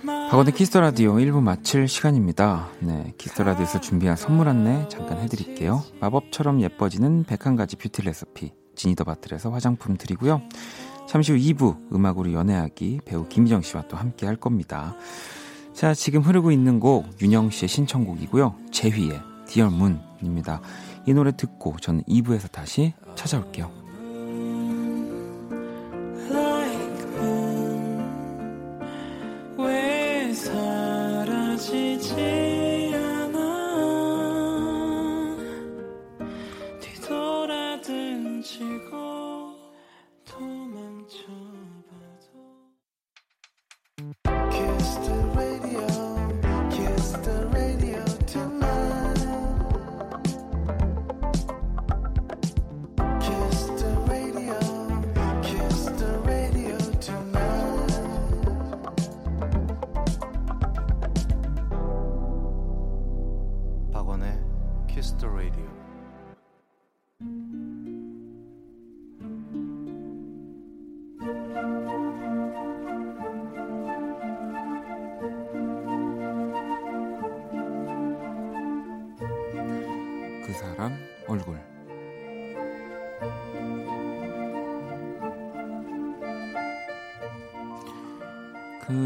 박원의 0.05 0.53
Kiss 0.53 0.68
the 0.68 0.79
Radio 0.81 1.15
1부 1.15 1.41
마칠 1.41 1.87
시간입니다. 1.87 2.69
네, 2.79 3.13
Kiss 3.17 3.32
the 3.32 3.43
Radio에서 3.43 3.81
준비한 3.81 4.15
선물 4.15 4.47
안내 4.47 4.87
잠깐 4.89 5.19
해드릴게요. 5.19 5.83
마법처럼 5.99 6.61
예뻐지는 6.61 7.25
101가지 7.25 7.77
뷰티 7.79 8.03
레시피 8.03 8.51
지니더 8.75 9.03
바틀에서 9.03 9.51
화장품 9.51 9.97
드리고요. 9.97 10.41
잠시 11.07 11.31
후 11.33 11.37
2부 11.37 11.93
음악으로 11.93 12.33
연애하기 12.33 13.01
배우 13.05 13.27
김희정 13.27 13.61
씨와 13.61 13.87
또 13.87 13.97
함께 13.97 14.25
할 14.25 14.35
겁니다. 14.35 14.95
자, 15.73 15.93
지금 15.93 16.21
흐르고 16.21 16.51
있는 16.51 16.79
곡 16.79 17.21
윤영 17.21 17.49
씨의 17.49 17.67
신청곡이고요. 17.67 18.55
재휘의 18.71 19.30
디얼 19.51 19.69
문입니다. 19.69 20.61
이 21.05 21.13
노래 21.13 21.35
듣고 21.35 21.75
저는 21.81 22.03
2부에서 22.03 22.49
다시 22.49 22.93
찾아올게요. 23.15 23.80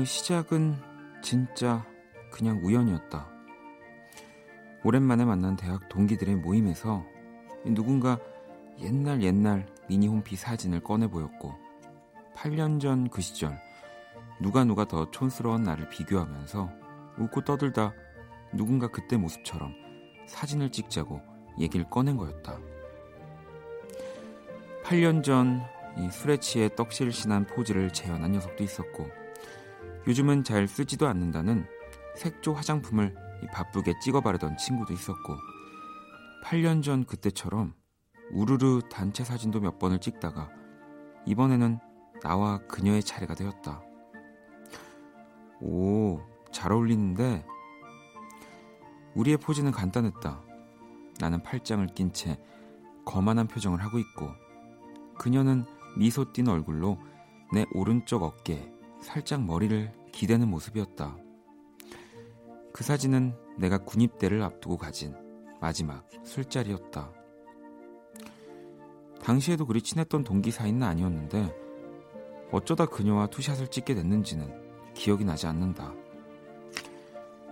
시작은 0.06 0.76
진짜 1.22 1.86
그냥 2.32 2.60
우연이었다. 2.63 3.28
오랜만에 4.84 5.26
만난 5.26 5.56
대학 5.56 5.89
동기들의 5.89 6.36
모임에서 6.36 7.04
누군가 7.65 8.20
옛날 8.80 9.22
옛날 9.24 9.65
미니 9.88 10.08
홈피 10.08 10.36
사진을 10.36 10.82
꺼내 10.82 11.08
보였고 11.08 11.54
8년 12.36 12.80
전 12.80 13.10
그 13.10 13.22
시절 13.22 13.60
누가 14.41 14.63
누가 14.63 14.86
더 14.86 15.10
촌스러운 15.12 15.63
나를 15.63 15.89
비교하면서 15.89 16.70
웃고 17.18 17.41
떠들다 17.46 17.94
누군가 18.54 18.88
그때 18.88 19.18
모습처럼 19.18 19.74
사진을 20.28 20.72
찍자고 20.72 21.22
얘기를 21.60 21.89
꺼낸 21.89 22.18
거였다. 22.18 22.60
8년 24.84 25.24
전 25.24 25.76
이 25.98 26.10
술에 26.12 26.38
취해 26.38 26.68
떡실신한 26.76 27.48
포즈를 27.48 27.91
재현한 27.91 28.34
녀석도 28.34 28.63
있었고 28.63 29.10
요즘은 30.08 30.44
잘 30.44 30.68
쓰지도 30.68 31.08
않는다는 31.08 31.65
색조 32.15 32.54
화장품을 32.54 33.15
바쁘게 33.52 34.00
찍어 34.00 34.22
바르던 34.22 34.58
친구도 34.58 34.94
있었고 34.94 35.36
8년 36.44 36.84
전 36.84 37.06
그때처럼 37.06 37.74
우르르 38.32 38.82
단체 38.89 39.24
사진도 39.24 39.60
몇 39.60 39.80
번을 39.80 40.00
찍다가 40.00 40.50
이번에는 41.26 41.80
나와 42.22 42.60
그녀의 42.68 43.04
차례가 43.04 43.34
되었다. 43.34 43.82
오, 45.62 46.22
잘 46.52 46.72
어울리는데 46.72 47.46
우리의 49.15 49.38
포즈는 49.38 49.72
간단했다. 49.72 50.41
나는 51.20 51.41
팔짱을 51.41 51.88
낀 51.88 52.13
채 52.13 52.38
거만한 53.06 53.48
표정을 53.48 53.84
하고 53.84 54.00
있고 54.00 54.30
그녀는 55.18 55.65
미소 55.98 56.32
띤 56.32 56.48
얼굴로 56.48 57.00
내 57.54 57.65
오른쪽 57.74 58.24
어깨에 58.24 58.75
살짝 59.01 59.43
머리를 59.43 59.91
기대는 60.12 60.49
모습이었다. 60.49 61.17
그 62.73 62.84
사진은 62.84 63.36
내가 63.58 63.77
군입대를 63.77 64.41
앞두고 64.41 64.77
가진 64.77 65.15
마지막 65.62 66.08
술자리였다. 66.23 67.12
당시에도 69.23 69.65
그리 69.65 69.81
친했던 69.81 70.23
동기 70.23 70.51
사이는 70.51 70.84
아니었는데 70.84 71.55
어쩌다 72.51 72.86
그녀와 72.86 73.27
투샷을 73.27 73.69
찍게 73.69 73.95
됐는지는 73.95 74.93
기억이 74.93 75.25
나지 75.25 75.47
않는다. 75.47 75.93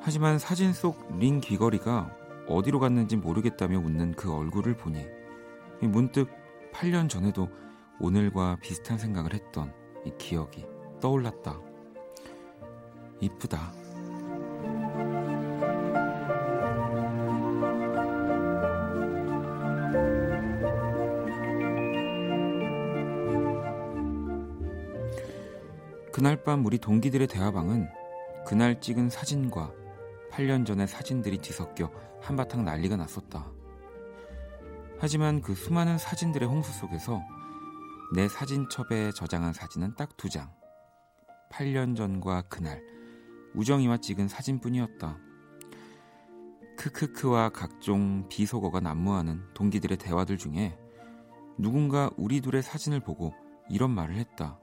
하지만 0.01 0.37
사진 0.37 0.73
속 0.73 1.17
링 1.17 1.39
귀걸이가 1.39 2.15
어디로 2.47 2.79
갔는지 2.79 3.15
모르겠다며 3.15 3.79
웃는 3.79 4.13
그 4.13 4.33
얼굴을 4.33 4.75
보니 4.75 5.05
문득 5.81 6.29
8년 6.73 7.09
전에도 7.09 7.49
오늘과 7.99 8.57
비슷한 8.61 8.97
생각을 8.97 9.33
했던 9.33 9.73
이 10.05 10.11
기억이 10.17 10.65
떠올랐다. 11.03 11.59
이쁘다. 13.19 13.73
그날 26.13 26.41
밤 26.41 26.65
우리 26.65 26.77
동기들의 26.77 27.27
대화방은 27.27 27.89
그날 28.47 28.79
찍은 28.79 29.09
사진과 29.09 29.73
8년 30.31 30.65
전의 30.65 30.87
사진들이 30.87 31.39
뒤섞여 31.39 31.91
한바탕 32.21 32.63
난리가 32.63 32.95
났었다. 32.95 33.51
하지만 34.99 35.41
그 35.41 35.53
수많은 35.53 35.97
사진들의 35.97 36.47
홍수 36.47 36.71
속에서 36.71 37.21
내 38.15 38.29
사진첩에 38.29 39.11
저장한 39.11 39.51
사진은 39.51 39.95
딱 39.95 40.15
두 40.15 40.29
장. 40.29 40.62
8년 41.53 41.95
전과 41.95 42.43
그날 42.43 42.83
우정이와 43.53 43.97
찍은 43.97 44.27
사진뿐이었다. 44.27 45.19
크크크와 46.77 47.49
각종 47.49 48.27
비속어가 48.27 48.79
난무하는 48.79 49.53
동기들의 49.53 49.97
대화들 49.97 50.37
중에 50.39 50.75
누군가 51.59 52.09
우리 52.17 52.41
둘의 52.41 52.63
사진을 52.63 53.01
보고 53.01 53.33
이런 53.69 53.91
말을 53.91 54.15
했다. 54.15 54.59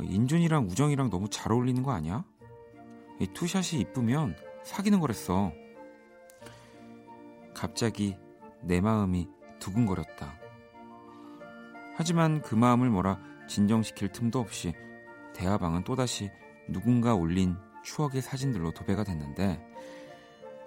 인준이랑 0.00 0.66
우정이랑 0.66 1.10
너무 1.10 1.28
잘 1.28 1.52
어울리는 1.52 1.82
거 1.82 1.92
아니야? 1.92 2.24
이 3.20 3.28
투샷이 3.28 3.80
이쁘면 3.82 4.34
사귀는 4.64 4.98
거랬어. 4.98 5.52
갑자기 7.54 8.16
내 8.62 8.80
마음이 8.80 9.28
두근거렸다. 9.60 10.34
하지만 11.94 12.42
그 12.42 12.54
마음을 12.56 12.90
뭐라 12.90 13.20
진정시킬 13.46 14.10
틈도 14.10 14.40
없이 14.40 14.74
대화방은 15.40 15.84
또다시 15.84 16.30
누군가 16.68 17.14
올린 17.14 17.56
추억의 17.82 18.20
사진들로 18.20 18.72
도배가 18.72 19.04
됐는데 19.04 19.58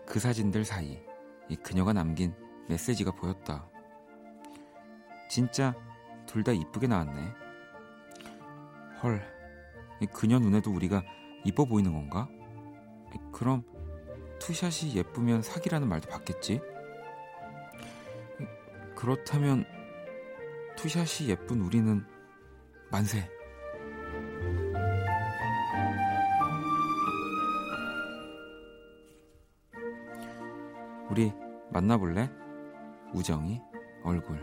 그 0.07 0.19
사진들 0.19 0.65
사이 0.65 0.99
이 1.47 1.55
그녀가 1.57 1.93
남긴 1.93 2.33
메시지가 2.67 3.12
보였다. 3.12 3.69
진짜 5.29 5.75
둘 6.25 6.43
다 6.43 6.53
이쁘게 6.53 6.88
나왔네. 6.88 7.33
헐, 9.03 9.21
그녀 10.12 10.39
눈에도 10.39 10.71
우리가 10.71 11.03
이뻐 11.45 11.65
보이는 11.65 11.93
건가? 11.93 12.27
그럼 13.31 13.63
투샷이 14.39 14.95
예쁘면 14.95 15.43
사기라는 15.43 15.88
말도 15.88 16.09
받겠지? 16.09 16.59
그렇다면 18.95 19.65
투샷이 20.77 21.29
예쁜 21.29 21.62
우리는 21.62 22.03
만세. 22.89 23.29
우리 31.13 31.32
만나볼래? 31.71 32.28
우정이 33.13 33.62
얼굴. 34.04 34.41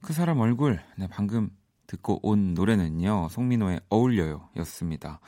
그 0.00 0.12
사람 0.12 0.38
얼굴. 0.38 0.80
네, 0.96 1.08
방금 1.08 1.50
듣고 1.88 2.20
온 2.22 2.54
노래는요. 2.54 3.26
송민호의 3.28 3.80
어울려요 3.88 4.50
였습니다. 4.58 5.18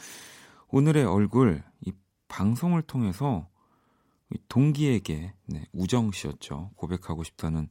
오늘의 0.69 1.05
얼굴 1.05 1.65
이 1.81 1.93
방송을 2.29 2.83
통해서 2.83 3.49
동기에게 4.49 5.35
네, 5.47 5.65
우정 5.73 6.13
씨였죠. 6.13 6.71
고백하고 6.77 7.25
싶다는 7.25 7.69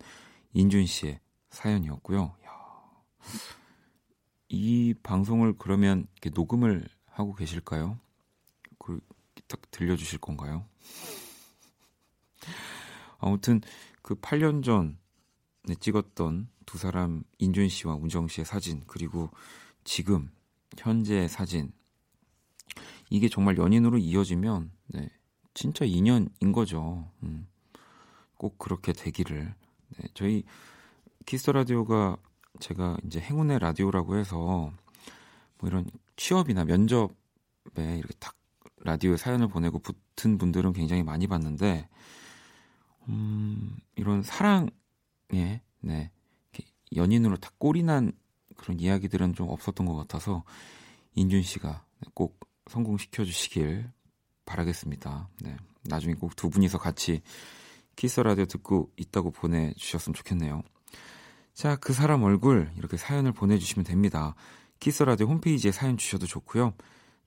인준 0.51 0.85
씨의 0.85 1.21
사연이었고요. 1.49 2.35
이 4.49 4.93
방송을 5.01 5.53
그러면 5.57 6.07
녹음을 6.35 6.89
하고 7.05 7.33
계실까요? 7.35 7.97
그, 8.77 8.99
딱 8.99 9.12
들려주실 9.71 10.19
건가요? 10.19 10.65
아무튼 13.19 13.61
그 14.01 14.15
8년 14.15 14.63
전에 14.63 15.75
찍었던 15.79 16.49
두 16.65 16.77
사람 16.77 17.23
인준 17.39 17.69
씨와 17.69 17.95
운정 17.95 18.27
씨의 18.27 18.45
사진 18.45 18.83
그리고 18.87 19.29
지금 19.83 20.29
현재 20.77 21.27
사진 21.27 21.71
이게 23.09 23.29
정말 23.29 23.57
연인으로 23.57 23.97
이어지면 23.97 24.71
네, 24.87 25.09
진짜 25.53 25.85
인연인 25.85 26.51
거죠. 26.51 27.09
음, 27.23 27.47
꼭 28.35 28.57
그렇게 28.57 28.91
되기를. 28.91 29.53
네, 29.97 30.07
저희 30.13 30.43
키스 31.25 31.51
라디오가 31.51 32.17
제가 32.59 32.97
이제 33.05 33.19
행운의 33.19 33.59
라디오라고 33.59 34.17
해서 34.17 34.71
뭐 35.59 35.69
이런 35.69 35.85
취업이나 36.15 36.65
면접에 36.65 37.13
이렇게 37.77 38.13
딱 38.19 38.35
라디오에 38.83 39.17
사연을 39.17 39.47
보내고 39.47 39.79
붙은 39.79 40.37
분들은 40.37 40.73
굉장히 40.73 41.03
많이 41.03 41.27
봤는데 41.27 41.87
음, 43.09 43.77
이런 43.95 44.23
사랑에 44.23 45.61
네 45.79 46.11
연인으로 46.95 47.37
다 47.37 47.49
꼴이 47.57 47.83
난 47.83 48.11
그런 48.55 48.79
이야기들은 48.79 49.33
좀 49.33 49.49
없었던 49.49 49.85
것 49.85 49.95
같아서 49.95 50.43
인준 51.15 51.41
씨가 51.41 51.85
꼭 52.13 52.39
성공시켜 52.69 53.25
주시길 53.25 53.89
바라겠습니다. 54.45 55.29
네. 55.41 55.57
나중에 55.83 56.13
꼭 56.13 56.35
두 56.35 56.49
분이서 56.49 56.77
같이 56.77 57.21
키스 57.95 58.19
라디오 58.21 58.45
듣고 58.45 58.91
있다고 58.97 59.31
보내주셨으면 59.31 60.13
좋겠네요. 60.13 60.63
자, 61.53 61.75
그 61.75 61.93
사람 61.93 62.23
얼굴 62.23 62.71
이렇게 62.77 62.97
사연을 62.97 63.31
보내주시면 63.33 63.85
됩니다. 63.85 64.35
키스 64.79 65.03
라디오 65.03 65.27
홈페이지에 65.27 65.71
사연 65.71 65.97
주셔도 65.97 66.25
좋고요. 66.25 66.73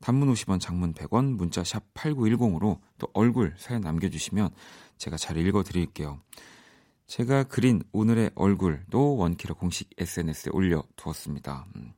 단문 0.01 0.33
50원, 0.33 0.61
장문 0.61 0.95
100원, 0.95 1.37
문자 1.37 1.65
샵 1.65 1.83
8910으로 1.95 2.81
또 2.99 3.09
얼굴 3.13 3.55
사연 3.59 3.83
남겨주시면 3.83 4.51
제가 4.99 5.17
잘 5.17 5.37
읽어드릴게요. 5.37 6.21
제가 7.07 7.45
그린 7.45 7.83
오늘의 7.93 8.33
얼굴도 8.35 9.17
원키라 9.17 9.55
공식 9.55 9.91
SNS에 9.97 10.51
올려두었습니다. 10.53 11.67
음, 11.77 11.93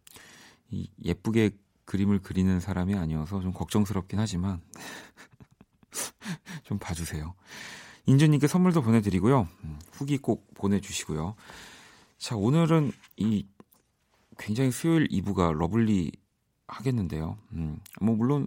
이 0.70 0.88
예쁘게 1.02 1.50
그림을 1.86 2.20
그리는 2.20 2.60
사람이 2.60 2.94
아니어서 2.94 3.40
좀 3.40 3.52
걱정스럽긴 3.52 4.18
하지만 4.18 4.60
좀 6.64 6.78
봐주세요. 6.78 7.34
인준님께 8.04 8.46
선물도 8.46 8.82
보내드리고요. 8.82 9.48
음, 9.64 9.78
후기 9.92 10.18
꼭 10.18 10.52
보내주시고요. 10.54 11.34
자, 12.18 12.36
오늘은 12.36 12.92
이 13.16 13.46
굉장히 14.38 14.70
수요일 14.70 15.08
2부가 15.08 15.52
lovely 15.52 16.12
하겠는데요. 16.68 17.38
음, 17.52 17.80
뭐, 18.00 18.14
물론 18.14 18.46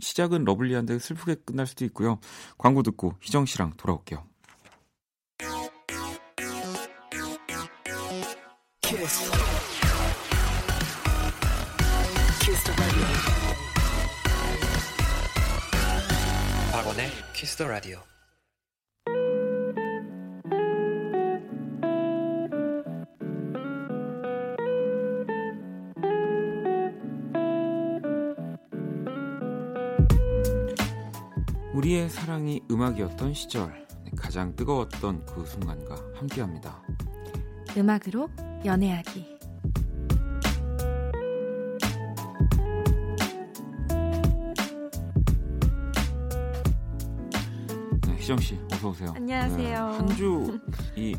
시작은 0.00 0.44
lovely한데 0.44 0.98
슬프게 0.98 1.36
끝날 1.44 1.66
수도 1.66 1.84
있고요. 1.86 2.18
광고 2.56 2.82
듣고 2.82 3.14
희정 3.20 3.46
씨랑 3.46 3.74
돌아올게요. 3.76 4.24
Kiss. 8.80 9.30
Kiss 12.40 12.72
박원의 16.72 17.10
키스 17.34 17.56
더 17.56 17.66
라디오. 17.66 18.00
음악이었던 32.78 33.34
시절 33.34 33.84
가장 34.16 34.54
뜨거웠던 34.54 35.26
그 35.26 35.44
순간과 35.44 35.96
함께합니다. 36.14 36.80
음악으로 37.76 38.30
연애하기 38.64 39.38
네, 48.06 48.14
희정 48.16 48.38
씨 48.38 48.56
어서 48.72 48.90
오세요. 48.90 49.12
안녕하세요. 49.16 49.90
네, 49.90 49.96
한주 49.96 50.60
이 50.94 51.16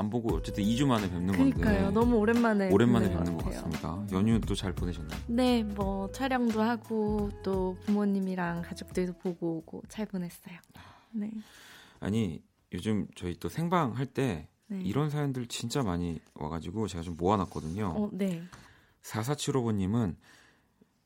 안 0.00 0.08
보고 0.08 0.34
어쨌든 0.34 0.64
2주 0.64 0.86
만에 0.86 1.08
뵙는 1.10 1.32
그러니까요. 1.32 1.74
건데 1.84 1.90
너무 1.92 2.16
오랜만에 2.16 2.70
오랜만에 2.70 3.10
뵙는 3.10 3.36
것, 3.36 3.44
것 3.44 3.50
같습니다. 3.50 4.06
연휴도 4.10 4.54
잘 4.54 4.72
보내셨나요? 4.72 5.20
네, 5.26 5.62
뭐 5.62 6.10
촬영도 6.10 6.62
하고 6.62 7.28
또 7.42 7.76
부모님이랑 7.84 8.62
가족들도 8.62 9.12
보고 9.18 9.58
오고 9.58 9.82
잘 9.88 10.06
보냈어요. 10.06 10.56
네. 11.12 11.30
아니 12.00 12.42
요즘 12.72 13.06
저희 13.14 13.34
또 13.38 13.50
생방 13.50 13.94
할때 13.94 14.48
네. 14.68 14.80
이런 14.82 15.10
사연들 15.10 15.46
진짜 15.48 15.82
많이 15.82 16.18
와가지고 16.32 16.88
제가 16.88 17.02
좀 17.02 17.16
모아놨거든요. 17.18 17.86
어, 17.94 18.08
네. 18.12 18.42
4475번님은 19.02 20.16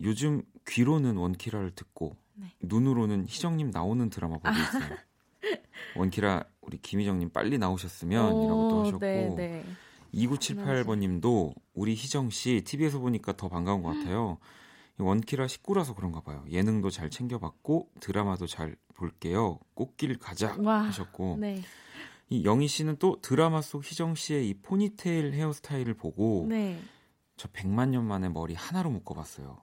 요즘 0.03 0.43
귀로는 0.69 1.17
원키라를 1.17 1.73
듣고 1.73 2.17
네. 2.35 2.47
눈으로는 2.63 3.27
희정님 3.27 3.71
나오는 3.71 4.09
드라마 4.09 4.37
보고 4.37 4.51
있어요. 4.51 4.97
원키라 5.97 6.45
우리 6.67 6.79
김희정님 6.79 7.31
빨리 7.31 7.59
나오셨으면이라고 7.59 8.69
또 8.69 8.81
하셨고 8.81 8.99
네, 8.99 9.35
네. 9.37 9.65
2978번님도 10.15 11.55
우리 11.75 11.95
희정 11.95 12.31
씨 12.31 12.63
TV에서 12.65 12.99
보니까 13.01 13.37
더 13.37 13.49
반가운 13.49 13.83
것 13.83 13.91
같아요. 13.91 14.39
원키라 14.99 15.49
식구라서 15.49 15.95
그런가 15.95 16.21
봐요. 16.21 16.45
예능도 16.49 16.91
잘 16.91 17.11
챙겨봤고 17.11 17.91
드라마도 18.01 18.47
잘 18.47 18.77
볼게요. 18.95 19.59
꽃길 19.75 20.19
가자 20.19 20.57
와, 20.61 20.85
하셨고 20.85 21.39
네. 21.41 21.63
이 22.31 22.45
영희 22.45 22.69
씨는 22.69 22.97
또 22.99 23.21
드라마 23.21 23.61
속 23.61 23.85
희정 23.85 24.15
씨의 24.15 24.49
이 24.49 24.55
포니테일 24.55 25.33
헤어스타일을 25.35 25.95
보고 25.95 26.47
네. 26.49 26.79
저 27.37 27.49
100만 27.49 27.89
년 27.89 28.05
만에 28.05 28.29
머리 28.29 28.55
하나로 28.55 28.91
묶어봤어요. 28.91 29.59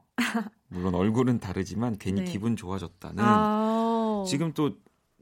물론 0.68 0.96
얼굴은 0.96 1.40
다르지만 1.40 1.98
괜히 1.98 2.22
네. 2.26 2.32
기분 2.32 2.56
좋아졌다는. 2.56 3.24
아, 3.26 4.24
지금 4.28 4.54
또 4.54 4.76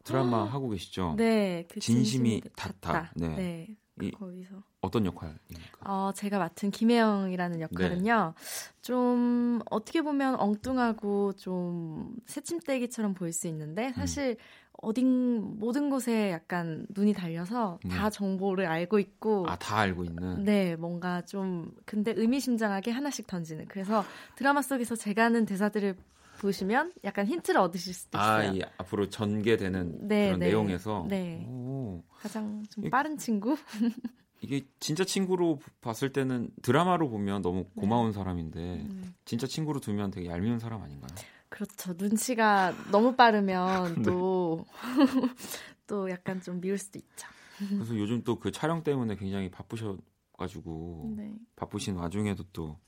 드라마 0.03 0.43
하고 0.45 0.69
계시죠? 0.69 1.15
네, 1.17 1.65
그 1.69 1.79
진심이 1.79 2.41
닿다. 2.55 3.11
네. 3.15 3.27
네. 3.35 3.77
그 3.97 4.05
이- 4.05 4.11
거기서 4.11 4.63
어떤 4.81 5.05
역할입니까? 5.05 5.79
어, 5.81 6.11
제가 6.15 6.39
맡은 6.39 6.71
김혜영이라는 6.71 7.59
역할은요, 7.59 8.33
좀 8.81 9.59
어떻게 9.69 10.01
보면 10.01 10.39
엉뚱하고 10.39 11.33
좀 11.33 12.15
새침대기처럼 12.25 13.13
보일 13.13 13.33
수 13.33 13.47
있는데 13.47 13.91
사실 13.91 14.37
어딘 14.81 15.59
모든 15.59 15.89
곳에 15.89 16.31
약간 16.31 16.85
눈이 16.95 17.11
달려서 17.13 17.79
네. 17.83 17.89
다 17.89 18.09
정보를 18.09 18.65
알고 18.67 18.99
있고. 18.99 19.45
아, 19.49 19.57
다 19.57 19.79
알고 19.79 20.05
있는. 20.05 20.45
네, 20.45 20.77
뭔가 20.77 21.21
좀 21.23 21.73
근데 21.85 22.13
의미심장하게 22.15 22.91
하나씩 22.91 23.27
던지는. 23.27 23.65
그래서 23.67 24.05
드라마 24.37 24.61
속에서 24.61 24.95
제가 24.95 25.25
하는 25.25 25.45
대사들을 25.45 25.97
보시면 26.39 26.93
약간 27.03 27.25
힌트를 27.27 27.59
얻으실 27.59 27.93
수도 27.93 28.17
아, 28.17 28.43
있어요. 28.43 28.57
이 28.57 28.61
앞으로 28.77 29.09
전개되는 29.09 30.07
네, 30.07 30.25
그런 30.27 30.39
네. 30.39 30.47
내용에서. 30.47 31.05
네. 31.09 31.45
오, 31.47 32.03
가장 32.19 32.63
좀 32.69 32.85
이- 32.85 32.89
빠른 32.89 33.17
친구. 33.17 33.55
이게 34.41 34.65
진짜 34.79 35.03
친구로 35.03 35.59
봤을 35.81 36.13
때는 36.13 36.49
드라마로 36.61 37.09
보면 37.09 37.41
너무 37.41 37.65
고마운 37.75 38.13
사람인데 38.13 38.59
음, 38.59 39.13
진짜 39.25 39.45
친구로 39.45 39.81
두면 39.81 40.11
되게 40.11 40.29
얄미운 40.29 40.59
사람 40.59 40.81
아닌가요? 40.81 41.09
그렇죠. 41.49 41.93
눈치가 41.97 42.73
너무 42.89 43.15
빠르면 43.15 43.95
네. 43.99 44.03
또, 44.03 44.65
또 45.87 46.09
약간 46.09 46.41
좀 46.41 46.61
미울 46.61 46.77
수도 46.77 46.97
있죠. 46.99 47.27
그래서 47.57 47.97
요즘 47.97 48.23
또 48.23 48.39
그 48.39 48.51
촬영 48.51 48.83
때문에 48.83 49.17
굉장히 49.17 49.51
바쁘셔 49.51 49.97
가지고 50.37 51.13
네. 51.17 51.33
바쁘신 51.57 51.95
와중에도 51.97 52.45
또 52.53 52.79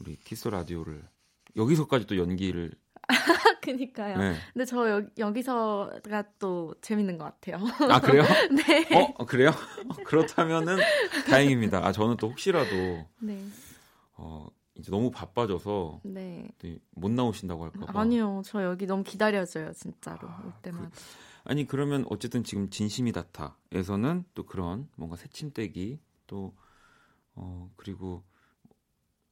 우리 0.00 0.16
키스 0.16 0.48
라디오를 0.48 1.02
여기서까지 1.56 2.06
또 2.06 2.16
연기를 2.16 2.72
그니까요. 3.62 4.18
네. 4.18 4.36
근데 4.52 4.64
저 4.64 4.88
여, 4.88 5.02
여기서가 5.18 6.24
또 6.38 6.74
재밌는 6.82 7.16
것 7.18 7.24
같아요. 7.24 7.64
아 7.90 8.00
그래요? 8.00 8.22
네. 8.66 8.88
어 8.94 9.24
그래요? 9.24 9.50
그렇다면은 10.04 10.78
다행입니다. 11.26 11.86
아 11.86 11.92
저는 11.92 12.16
또 12.18 12.28
혹시라도 12.28 13.06
네. 13.20 13.42
어 14.14 14.46
이제 14.74 14.90
너무 14.90 15.10
바빠져서 15.10 16.00
네. 16.04 16.48
또못 16.58 17.10
나오신다고 17.12 17.64
할까봐. 17.64 17.98
아니요. 18.00 18.42
저 18.44 18.62
여기 18.62 18.86
너무 18.86 19.02
기다려져요. 19.02 19.72
진짜로. 19.72 20.28
아, 20.28 20.42
올 20.44 20.52
때마다. 20.62 20.90
아니 21.44 21.66
그러면 21.66 22.04
어쨌든 22.10 22.44
지금 22.44 22.68
진심이 22.68 23.12
닿다에서는 23.12 24.24
또 24.34 24.44
그런 24.44 24.88
뭔가 24.96 25.16
새침대기 25.16 25.98
또 26.26 26.52
어 27.40 27.70
그리고 27.76 28.24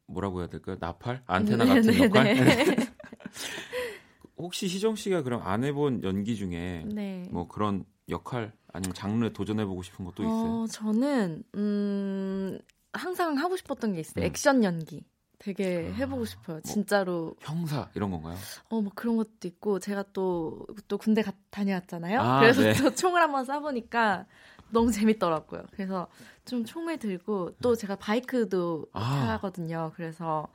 뭐라고 0.07 0.41
해야 0.41 0.49
될까요? 0.49 0.77
나팔 0.81 1.23
안테나 1.27 1.65
네, 1.65 1.75
같은 1.75 1.91
네, 1.93 2.05
역할. 2.05 2.25
네. 2.35 2.77
혹시 4.39 4.67
희정 4.67 4.97
씨가 4.97 5.23
그럼 5.23 5.43
안 5.45 5.65
해본 5.65 6.03
연기 6.03 6.37
중에 6.37 6.85
네. 6.87 7.27
뭐 7.31 7.49
그런 7.49 7.85
역할 8.09 8.53
아니면 8.73 8.95
장르 8.95 9.33
도전해보고 9.33 9.83
싶은 9.83 10.05
것도 10.05 10.23
있어요? 10.23 10.63
어, 10.63 10.67
저는 10.67 11.43
음 11.55 12.59
항상 12.93 13.37
하고 13.39 13.57
싶었던 13.57 13.95
게 13.95 14.01
있어요. 14.01 14.25
음. 14.25 14.27
액션 14.27 14.63
연기. 14.65 15.05
되게 15.39 15.91
아, 15.93 15.95
해보고 15.97 16.25
싶어요. 16.25 16.61
진짜로 16.63 17.37
형사 17.41 17.91
이런 17.95 18.11
건가요? 18.11 18.37
어 18.71 18.81
뭐 18.81 18.91
그런 18.95 19.17
것도 19.19 19.47
있고 19.47 19.79
제가 19.79 20.05
또또 20.15 20.97
군대 20.99 21.21
가, 21.23 21.33
다녀왔잖아요. 21.51 22.21
아, 22.21 22.41
그래서 22.41 22.63
네. 22.63 22.73
또 22.73 22.95
총을 22.95 23.21
한번 23.21 23.45
쏴보니까 23.45 24.25
너무 24.71 24.91
재밌더라고요. 24.93 25.65
그래서 25.73 26.09
좀 26.45 26.65
총을 26.65 26.99
들고 26.99 27.53
또 27.63 27.75
제가 27.77 27.97
바이크도 27.97 28.87
아. 28.93 29.27
타거든요. 29.27 29.93
그래서 29.95 30.47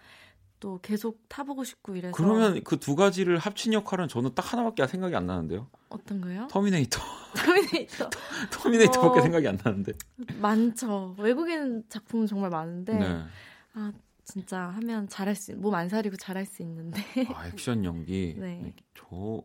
또 0.60 0.80
계속 0.82 1.28
타보고 1.28 1.64
싶고 1.64 1.96
이래서 1.96 2.16
그러면 2.16 2.64
그 2.64 2.78
두 2.78 2.96
가지를 2.96 3.38
합친 3.40 3.74
역할은 3.74 4.08
저는 4.08 4.36
딱 4.36 4.54
하나밖에 4.54 4.86
생각이 4.86 5.16
안 5.16 5.26
나는데요. 5.26 5.68
어떤 5.90 6.22
거요? 6.22 6.48
터미네이터. 6.52 7.00
터미네이터 7.36 8.10
터미네이터밖에 8.52 9.20
어. 9.20 9.22
생각이 9.24 9.48
안 9.48 9.58
나는데. 9.64 9.94
많죠. 10.40 11.16
외국인 11.18 11.84
작품은 11.90 12.28
정말 12.28 12.50
많은데 12.52 12.94
네. 13.00 13.24
아 13.74 13.92
진짜 14.24 14.60
하면 14.76 15.08
잘할 15.10 15.36
수 15.36 15.54
몸 15.56 15.74
안 15.74 15.90
사리고 15.90 16.16
잘할 16.16 16.46
수 16.46 16.62
있는데 16.62 17.02
아, 17.34 17.48
액션 17.48 17.84
연기. 17.84 18.36
네. 18.38 18.74
저 18.94 19.42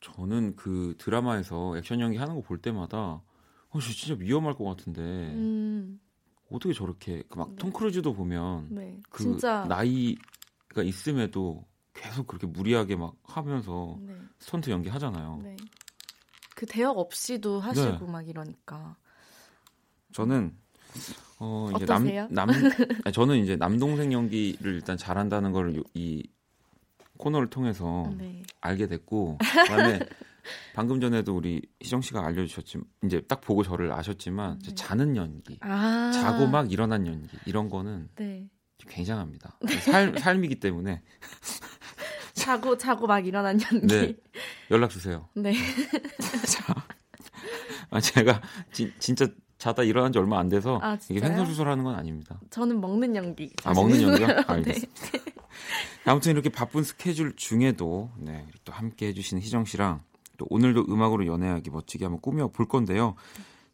저는 0.00 0.54
그 0.54 0.94
드라마에서 0.98 1.76
액션 1.78 1.98
연기 2.00 2.16
하는 2.18 2.36
거 2.36 2.42
볼 2.42 2.58
때마다 2.58 3.20
어, 3.74 3.80
저 3.80 3.92
진짜 3.92 4.14
위험할 4.18 4.54
것 4.54 4.64
같은데 4.64 5.00
음, 5.02 6.00
어떻게 6.50 6.72
저렇게 6.72 7.22
그막 7.28 7.50
네. 7.50 7.56
톰 7.56 7.72
크루즈도 7.72 8.14
보면 8.14 8.68
네 8.74 9.00
그 9.10 9.22
진짜 9.24 9.64
나이가 9.68 10.82
있음에도 10.82 11.66
계속 11.92 12.26
그렇게 12.26 12.46
무리하게 12.46 12.96
막 12.96 13.14
하면서 13.24 13.96
네, 14.00 14.16
스턴트 14.38 14.70
연기 14.70 14.88
하잖아요. 14.88 15.40
네. 15.42 15.56
그 16.54 16.66
대역 16.66 16.98
없이도 16.98 17.60
하시고 17.60 18.06
막 18.06 18.26
이러니까 18.28 18.96
저는 20.12 20.56
어 21.40 21.68
이제 21.74 21.84
어떠세요? 21.84 22.28
남, 22.30 22.46
남 22.50 22.70
아니, 23.04 23.12
저는 23.12 23.38
이제 23.38 23.56
남동생 23.56 24.12
연기를 24.12 24.74
일단 24.74 24.96
잘한다는 24.96 25.52
걸 25.52 25.82
이 25.94 26.22
코너를 27.16 27.48
통해서 27.48 28.12
네. 28.18 28.42
알게 28.60 28.86
됐고 28.86 29.38
그다음에 29.38 30.00
방금 30.74 31.00
전에도 31.00 31.36
우리 31.36 31.62
희정 31.80 32.00
씨가 32.00 32.24
알려주셨지만 32.26 32.84
이제 33.04 33.20
딱 33.22 33.40
보고 33.40 33.62
저를 33.62 33.92
아셨지만 33.92 34.58
네. 34.60 34.74
자는 34.74 35.16
연기, 35.16 35.58
아 35.60 36.10
자고 36.12 36.46
막 36.46 36.70
일어난 36.72 37.06
연기 37.06 37.36
이런 37.46 37.68
거는 37.68 38.08
네 38.16 38.48
굉장합니다. 38.88 39.58
삶 39.80 40.16
삶이기 40.18 40.60
때문에 40.60 41.02
자고 42.34 42.76
자고 42.76 43.06
막 43.06 43.26
일어난 43.26 43.58
연기 43.60 43.86
네. 43.86 44.16
연락 44.70 44.90
주세요. 44.90 45.28
네. 45.34 45.54
자, 46.46 46.74
아, 47.90 48.00
제가 48.00 48.42
지- 48.72 48.92
진짜 48.98 49.26
자다 49.56 49.82
일어난 49.84 50.12
지 50.12 50.18
얼마 50.18 50.38
안 50.38 50.48
돼서 50.48 50.78
아, 50.82 50.98
이게? 51.08 51.24
횡설수설하는 51.24 51.84
건 51.84 51.94
아닙니다. 51.94 52.38
저는 52.50 52.80
먹는 52.80 53.16
연기 53.16 53.52
아 53.64 53.72
먹는 53.72 54.02
연기요? 54.02 54.26
있어요. 54.26 54.42
알겠습니다. 54.46 54.92
아무튼 56.06 56.32
이렇게 56.32 56.50
바쁜 56.50 56.82
스케줄 56.82 57.34
중에도 57.36 58.10
네, 58.18 58.46
또 58.64 58.72
함께 58.72 59.06
해주시는 59.06 59.42
희정 59.42 59.64
씨랑 59.64 60.02
또 60.36 60.46
오늘도 60.50 60.86
음악으로 60.88 61.26
연애하기 61.26 61.70
멋지게 61.70 62.04
한번 62.04 62.20
꾸며 62.20 62.48
볼 62.48 62.66
건데요. 62.66 63.14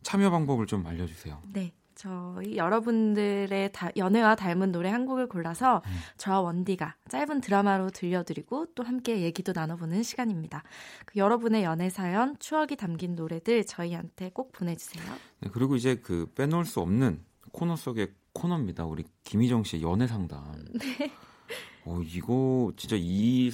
참여 0.02 0.30
방법을 0.30 0.66
좀 0.66 0.86
알려주세요. 0.86 1.40
네. 1.52 1.72
저희 1.94 2.56
여러분들의 2.56 3.72
다- 3.72 3.90
연애와 3.94 4.34
닮은 4.34 4.72
노래 4.72 4.88
한 4.88 5.04
곡을 5.04 5.28
골라서 5.28 5.82
음. 5.84 5.90
저와 6.16 6.40
원디가 6.40 6.96
짧은 7.08 7.42
드라마로 7.42 7.90
들려드리고 7.90 8.68
또 8.74 8.82
함께 8.84 9.20
얘기도 9.20 9.52
나눠보는 9.54 10.02
시간입니다. 10.02 10.62
그 11.04 11.18
여러분의 11.18 11.62
연애 11.62 11.90
사연, 11.90 12.36
추억이 12.38 12.76
담긴 12.76 13.16
노래들 13.16 13.66
저희한테 13.66 14.30
꼭 14.30 14.52
보내주세요. 14.52 15.04
네, 15.40 15.50
그리고 15.52 15.76
이제 15.76 15.96
그 15.96 16.32
빼놓을 16.34 16.64
수 16.64 16.80
없는 16.80 17.22
코너 17.52 17.76
속의 17.76 18.12
코너입니다. 18.32 18.86
우리 18.86 19.04
김희정 19.24 19.64
씨의 19.64 19.82
연애 19.82 20.06
상담. 20.06 20.42
네. 20.80 21.12
어, 21.84 22.00
이거 22.02 22.72
진짜 22.78 22.96
이, 22.98 23.50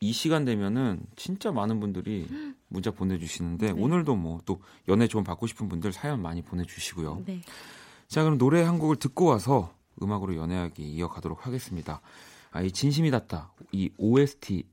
이 0.00 0.12
시간 0.12 0.44
되면은 0.44 1.00
진짜 1.16 1.50
많은 1.52 1.80
분들이 1.80 2.26
문자 2.68 2.90
보내주시는데 2.90 3.72
네. 3.72 3.80
오늘도 3.82 4.14
뭐 4.16 4.40
또 4.44 4.60
연애 4.88 5.06
좀 5.08 5.24
받고 5.24 5.46
싶은 5.46 5.68
분들 5.68 5.92
사연 5.92 6.22
많이 6.22 6.42
보내주시고요. 6.42 7.22
네. 7.26 7.40
자, 8.06 8.22
그럼 8.22 8.38
노래 8.38 8.62
한 8.62 8.78
곡을 8.78 8.96
듣고 8.96 9.24
와서 9.26 9.74
음악으로 10.02 10.36
연애하기 10.36 10.82
이어가도록 10.82 11.46
하겠습니다. 11.46 12.00
아, 12.50 12.62
이 12.62 12.70
진심이 12.70 13.10
닿다. 13.10 13.52
이 13.72 13.90
OST 13.98 14.64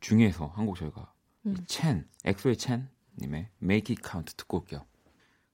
중에서 0.00 0.46
한 0.54 0.66
곡 0.66 0.76
저희가 0.76 1.12
음. 1.46 1.56
이 1.58 1.64
첸, 1.66 2.04
엑소의 2.24 2.56
첸 2.56 2.88
님의 3.20 3.48
Make 3.62 3.94
It 3.94 4.02
Count 4.08 4.34
듣고 4.36 4.58
올게요. 4.58 4.84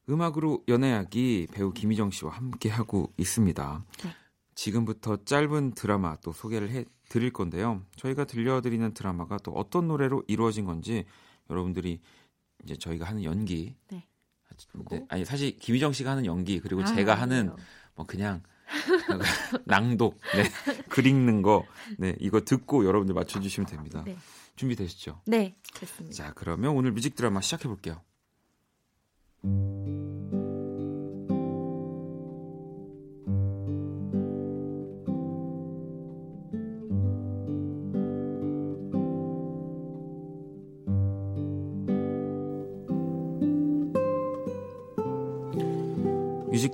음악으로 0.08 0.64
연애하기 0.68 1.48
배우 1.52 1.72
김희정 1.72 2.10
씨와 2.10 2.32
함께 2.32 2.70
하고 2.70 3.12
있습니다. 3.18 3.84
네. 4.04 4.10
지금부터 4.58 5.24
짧은 5.24 5.74
드라마 5.74 6.16
또 6.16 6.32
소개를 6.32 6.70
해 6.70 6.84
드릴 7.08 7.32
건데요. 7.32 7.84
저희가 7.94 8.24
들려드리는 8.24 8.92
드라마가 8.92 9.36
또 9.38 9.52
어떤 9.52 9.86
노래로 9.86 10.24
이루어진 10.26 10.64
건지 10.64 11.04
여러분들이 11.48 12.00
이제 12.64 12.74
저희가 12.74 13.06
하는 13.06 13.22
연기 13.22 13.76
네. 13.88 14.04
네, 14.90 15.06
아니 15.10 15.24
사실 15.24 15.56
김희정 15.56 15.92
씨가 15.92 16.10
하는 16.10 16.26
연기 16.26 16.58
그리고 16.58 16.82
아, 16.82 16.86
제가 16.86 17.14
하는. 17.14 17.54
뭐 17.94 18.04
그냥 18.04 18.42
낭독, 19.64 20.18
네, 20.34 20.82
글 20.88 21.06
읽는 21.06 21.42
거, 21.42 21.64
네, 21.96 22.16
이거 22.18 22.40
듣고 22.40 22.84
여러분들 22.84 23.14
맞춰주시면 23.14 23.68
됩니다. 23.68 24.02
네. 24.04 24.16
준비되시죠? 24.56 25.22
네, 25.26 25.56
됐습니다. 25.74 26.14
자, 26.14 26.32
그러면 26.34 26.76
오늘 26.76 26.90
뮤직 26.92 27.14
드라마 27.14 27.40
시작해 27.40 27.68
볼게요. 27.68 28.02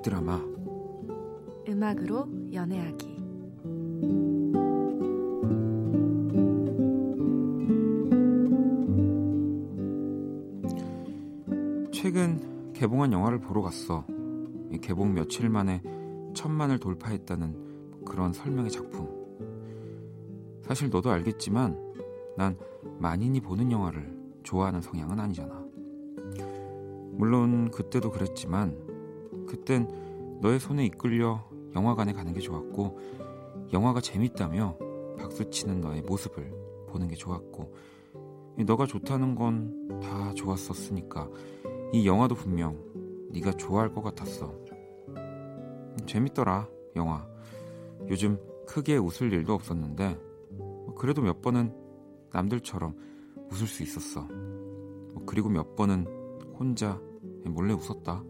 드라마 0.04 0.38
음악으로 1.66 2.28
연애하기. 2.52 3.14
최근 11.90 12.72
개봉한 12.74 13.14
영화를 13.14 13.40
보러 13.40 13.62
갔어. 13.62 14.04
개봉 14.82 15.14
며칠 15.14 15.48
만에 15.48 15.82
천만을 16.34 16.78
돌파했다는 16.78 18.04
그런 18.04 18.34
설명의 18.34 18.70
작품. 18.70 19.08
사실 20.60 20.90
너도 20.90 21.10
알겠지만 21.12 21.78
난 22.36 22.58
만인이 22.98 23.40
보는 23.40 23.72
영화를 23.72 24.14
좋아하는 24.42 24.82
성향은 24.82 25.18
아니잖아. 25.18 25.64
물론 27.12 27.70
그때도 27.70 28.10
그랬지만 28.10 28.92
그땐 29.46 29.88
너의 30.40 30.60
손에 30.60 30.84
이끌려 30.86 31.44
영화관에 31.74 32.12
가는 32.12 32.32
게 32.32 32.40
좋았고 32.40 32.98
영화가 33.72 34.00
재밌다며 34.00 34.76
박수치는 35.18 35.80
너의 35.80 36.02
모습을 36.02 36.52
보는 36.88 37.08
게 37.08 37.14
좋았고 37.14 37.74
너가 38.66 38.86
좋다는 38.86 39.34
건 39.34 39.84
다 40.04 40.32
좋았었으니까 40.34 41.28
이 41.92 42.06
영화도 42.06 42.34
분명 42.34 42.78
네가 43.30 43.52
좋아할 43.52 43.92
것 43.92 44.02
같았어. 44.02 44.54
재밌더라 46.06 46.68
영화. 46.96 47.26
요즘 48.08 48.38
크게 48.66 48.96
웃을 48.96 49.32
일도 49.32 49.54
없었는데 49.54 50.18
그래도 50.96 51.22
몇 51.22 51.40
번은 51.40 51.74
남들처럼 52.32 52.94
웃을 53.50 53.66
수 53.66 53.82
있었어. 53.82 54.28
그리고 55.26 55.48
몇 55.48 55.74
번은 55.74 56.06
혼자 56.58 57.00
몰래 57.44 57.72
웃었다. 57.72 58.22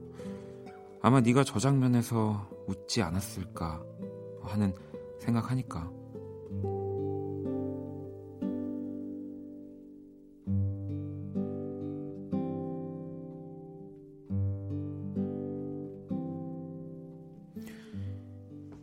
아마 1.07 1.21
네가 1.21 1.45
저 1.45 1.59
장면에서 1.59 2.49
웃지 2.67 3.03
않았을까 3.03 3.85
하는 4.41 4.73
생각하니까. 5.19 5.93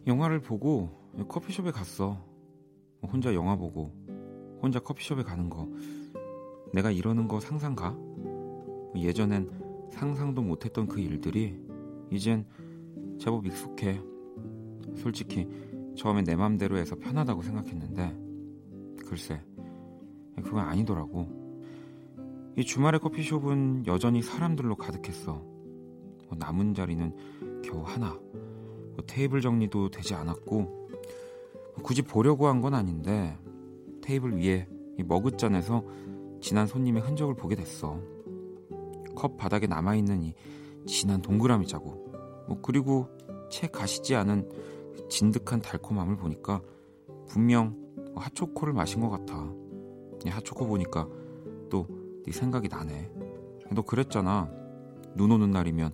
영화를 0.05 0.41
보고 0.41 0.91
커피숍에 1.27 1.71
갔어. 1.71 2.23
혼자 3.01 3.33
영화 3.33 3.55
보고 3.55 3.91
혼자 4.61 4.79
커피숍에 4.79 5.23
가는 5.23 5.49
거 5.49 5.67
내가 6.71 6.91
이러는 6.91 7.27
거 7.27 7.39
상상 7.39 7.73
가? 7.73 7.97
예전엔 8.95 9.89
상상도 9.89 10.43
못했던 10.43 10.85
그 10.85 10.99
일들이 10.99 11.70
이젠 12.11 12.45
제법 13.19 13.45
익숙해. 13.45 14.01
솔직히 14.95 15.47
처음엔 15.95 16.25
내 16.25 16.35
맘대로 16.35 16.77
해서 16.77 16.95
편하다고 16.95 17.41
생각했는데 17.41 18.17
글쎄 19.07 19.41
그건 20.35 20.59
아니더라고. 20.59 21.27
이 22.57 22.63
주말의 22.65 22.99
커피숍은 22.99 23.85
여전히 23.87 24.21
사람들로 24.21 24.75
가득했어. 24.75 25.33
뭐 25.33 26.37
남은 26.37 26.73
자리는 26.73 27.61
겨우 27.63 27.81
하나. 27.83 28.19
뭐 28.93 28.97
테이블 29.07 29.41
정리도 29.41 29.89
되지 29.89 30.13
않았고 30.15 30.89
굳이 31.83 32.01
보려고 32.01 32.47
한 32.47 32.61
건 32.61 32.73
아닌데 32.73 33.37
테이블 34.01 34.37
위에 34.37 34.67
머그잔에서 35.05 35.83
지난 36.41 36.67
손님의 36.67 37.01
흔적을 37.03 37.35
보게 37.35 37.55
됐어. 37.55 37.99
컵 39.15 39.37
바닥에 39.37 39.67
남아있는 39.67 40.23
이 40.23 40.33
진한 40.85 41.21
동그라미 41.21 41.67
자국. 41.67 42.00
뭐 42.51 42.61
그리고 42.61 43.07
채 43.49 43.67
가시지 43.67 44.15
않은 44.15 44.49
진득한 45.09 45.61
달콤함을 45.61 46.17
보니까 46.17 46.61
분명 47.27 47.77
핫초코를 48.15 48.73
마신 48.73 48.99
것 48.99 49.09
같아. 49.09 49.53
핫초코 50.25 50.67
보니까 50.67 51.07
또 51.69 51.85
네 52.25 52.31
생각이 52.31 52.67
나네. 52.67 53.09
너 53.71 53.81
그랬잖아. 53.81 54.49
눈 55.15 55.31
오는 55.31 55.51
날이면 55.51 55.93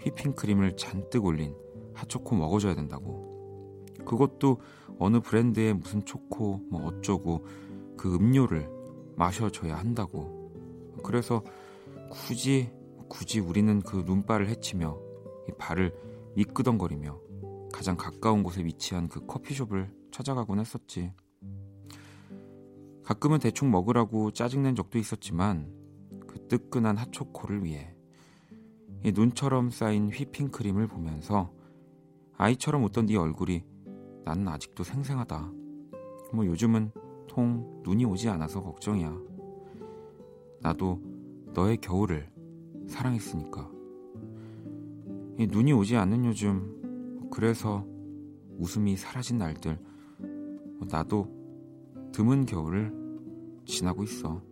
휘핑크림을 0.00 0.76
잔뜩 0.76 1.24
올린 1.24 1.54
핫초코 1.94 2.34
먹어줘야 2.36 2.74
된다고. 2.74 3.84
그것도 4.04 4.60
어느 4.98 5.20
브랜드의 5.20 5.74
무슨 5.74 6.04
초코 6.04 6.60
뭐 6.70 6.86
어쩌고 6.86 7.44
그 7.96 8.14
음료를 8.14 8.70
마셔줘야 9.16 9.76
한다고. 9.76 10.50
그래서 11.02 11.42
굳이 12.10 12.70
굳이 13.08 13.40
우리는 13.40 13.80
그 13.82 14.02
눈발을 14.06 14.48
헤치며 14.48 15.05
발을 15.58 15.94
미끄덩거리며 16.34 17.20
가장 17.72 17.96
가까운 17.96 18.42
곳에 18.42 18.64
위치한 18.64 19.08
그 19.08 19.26
커피숍을 19.26 19.90
찾아가곤 20.10 20.60
했었지. 20.60 21.12
가끔은 23.04 23.38
대충 23.38 23.70
먹으라고 23.70 24.32
짜증낸 24.32 24.74
적도 24.74 24.98
있었지만 24.98 25.72
그 26.26 26.46
뜨끈한 26.48 26.96
핫초코를 26.96 27.64
위해 27.64 27.94
이 29.04 29.12
눈처럼 29.12 29.70
쌓인 29.70 30.08
휘핑크림을 30.08 30.88
보면서 30.88 31.52
아이처럼 32.36 32.82
웃던 32.84 33.06
네 33.06 33.16
얼굴이 33.16 33.64
나는 34.24 34.48
아직도 34.48 34.82
생생하다. 34.82 35.52
뭐 36.32 36.44
요즘은 36.46 36.90
통 37.28 37.82
눈이 37.84 38.04
오지 38.04 38.28
않아서 38.28 38.62
걱정이야. 38.62 39.16
나도 40.60 41.00
너의 41.54 41.76
겨울을 41.76 42.28
사랑했으니까. 42.88 43.75
이 45.38 45.46
눈이 45.46 45.72
오지 45.72 45.96
않는 45.96 46.24
요즘 46.24 47.28
그래서 47.30 47.86
웃음이 48.58 48.96
사라진 48.96 49.38
날들 49.38 49.78
나도 50.88 51.28
드문 52.12 52.46
겨울을 52.46 52.92
지나고 53.66 54.02
있어. 54.04 54.42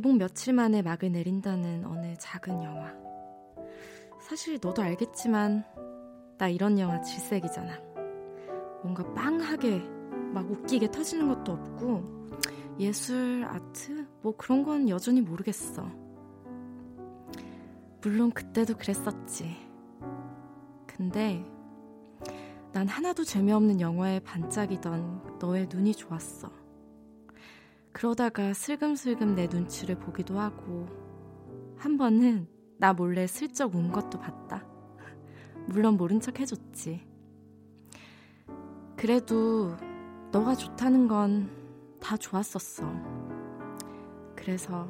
개봉 0.00 0.16
며칠 0.16 0.54
만에 0.54 0.80
막을 0.80 1.12
내린다는 1.12 1.84
어느 1.84 2.16
작은 2.16 2.62
영화. 2.62 2.90
사실 4.18 4.58
너도 4.58 4.80
알겠지만 4.80 5.62
나 6.38 6.48
이런 6.48 6.78
영화 6.78 7.02
질색이잖아. 7.02 7.78
뭔가 8.82 9.04
빵하게 9.12 9.78
막 10.32 10.50
웃기게 10.50 10.90
터지는 10.90 11.28
것도 11.28 11.52
없고 11.52 12.28
예술, 12.78 13.44
아트 13.44 14.06
뭐 14.22 14.34
그런 14.38 14.62
건 14.62 14.88
여전히 14.88 15.20
모르겠어. 15.20 15.86
물론 18.00 18.30
그때도 18.30 18.78
그랬었지. 18.78 19.54
근데 20.86 21.44
난 22.72 22.88
하나도 22.88 23.24
재미없는 23.24 23.82
영화에 23.82 24.20
반짝이던 24.20 25.36
너의 25.38 25.68
눈이 25.70 25.94
좋았어. 25.94 26.59
그러다가 27.92 28.52
슬금슬금 28.52 29.34
내 29.34 29.46
눈치를 29.46 29.98
보기도 29.98 30.38
하고, 30.38 30.86
한 31.76 31.96
번은 31.96 32.46
나 32.78 32.92
몰래 32.92 33.26
슬쩍 33.26 33.74
운 33.74 33.90
것도 33.90 34.18
봤다. 34.18 34.64
물론 35.66 35.96
모른 35.96 36.20
척 36.20 36.40
해줬지. 36.40 37.06
그래도 38.96 39.76
너가 40.30 40.54
좋다는 40.54 41.08
건 41.08 41.60
다 42.00 42.16
좋았었어. 42.16 42.84
그래서 44.34 44.88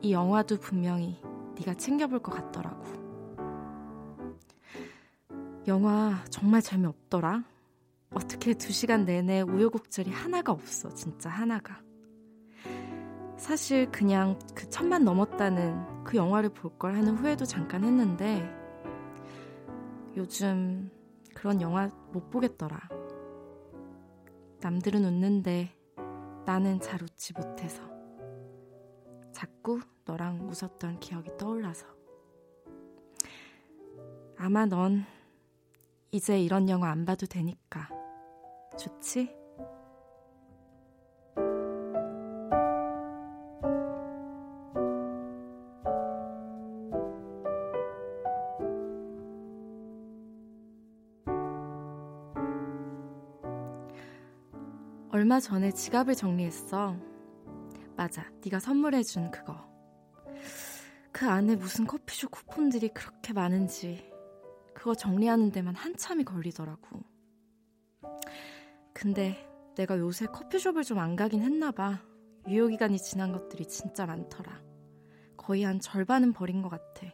이 0.00 0.12
영화도 0.12 0.58
분명히 0.58 1.20
네가 1.58 1.74
챙겨볼 1.74 2.20
것 2.20 2.32
같더라고. 2.32 2.84
영화 5.68 6.24
정말 6.30 6.62
재미없더라. 6.62 7.44
어떻게 8.14 8.54
두 8.54 8.72
시간 8.72 9.04
내내 9.04 9.42
우여곡절이 9.42 10.10
하나가 10.10 10.52
없어, 10.52 10.92
진짜 10.94 11.28
하나가. 11.28 11.80
사실 13.36 13.90
그냥 13.90 14.38
그 14.54 14.68
천만 14.70 15.04
넘었다는 15.04 16.04
그 16.04 16.16
영화를 16.16 16.50
볼 16.50 16.78
걸 16.78 16.94
하는 16.94 17.16
후회도 17.16 17.44
잠깐 17.44 17.84
했는데 17.84 18.48
요즘 20.16 20.90
그런 21.34 21.60
영화 21.60 21.88
못 22.12 22.30
보겠더라. 22.30 22.78
남들은 24.60 25.04
웃는데 25.04 25.70
나는 26.46 26.80
잘 26.80 27.02
웃지 27.02 27.34
못해서. 27.34 27.82
자꾸 29.32 29.80
너랑 30.06 30.48
웃었던 30.48 30.98
기억이 31.00 31.30
떠올라서. 31.36 31.86
아마 34.38 34.64
넌 34.66 35.04
이제 36.10 36.40
이런 36.40 36.68
영화 36.68 36.90
안 36.90 37.04
봐도 37.04 37.26
되니까. 37.26 37.88
좋지? 38.78 39.34
얼마 55.26 55.40
전에 55.40 55.72
지갑을 55.72 56.14
정리했어. 56.14 56.96
맞아, 57.96 58.30
네가 58.44 58.60
선물해준 58.60 59.32
그거. 59.32 59.56
그 61.10 61.28
안에 61.28 61.56
무슨 61.56 61.84
커피숍 61.84 62.30
쿠폰들이 62.30 62.90
그렇게 62.90 63.32
많은지 63.32 64.08
그거 64.72 64.94
정리하는 64.94 65.50
데만 65.50 65.74
한참이 65.74 66.22
걸리더라고. 66.22 67.00
근데 68.94 69.36
내가 69.74 69.98
요새 69.98 70.26
커피숍을 70.26 70.84
좀 70.84 70.98
안 70.98 71.16
가긴 71.16 71.42
했나 71.42 71.72
봐. 71.72 71.98
유효 72.46 72.68
기간이 72.68 72.96
지난 72.98 73.32
것들이 73.32 73.66
진짜 73.66 74.06
많더라. 74.06 74.62
거의 75.36 75.64
한 75.64 75.80
절반은 75.80 76.34
버린 76.34 76.62
것 76.62 76.68
같아. 76.68 77.12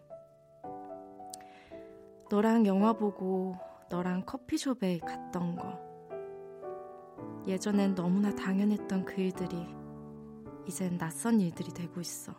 너랑 2.30 2.66
영화 2.66 2.92
보고 2.92 3.56
너랑 3.88 4.26
커피숍에 4.26 4.98
갔던 4.98 5.56
거. 5.56 5.91
예전엔 7.47 7.95
너무나 7.95 8.34
당연했던 8.34 9.05
그 9.05 9.20
일들이 9.20 9.66
이젠 10.66 10.97
낯선 10.97 11.40
일들이 11.40 11.72
되고 11.72 12.01
있어. 12.01 12.32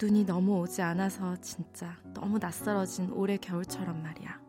눈이 0.00 0.24
너무 0.24 0.58
오지 0.60 0.82
않아서 0.82 1.36
진짜 1.36 1.96
너무 2.12 2.38
낯설어진 2.38 3.10
올해 3.12 3.36
겨울처럼 3.36 4.02
말이야. 4.02 4.40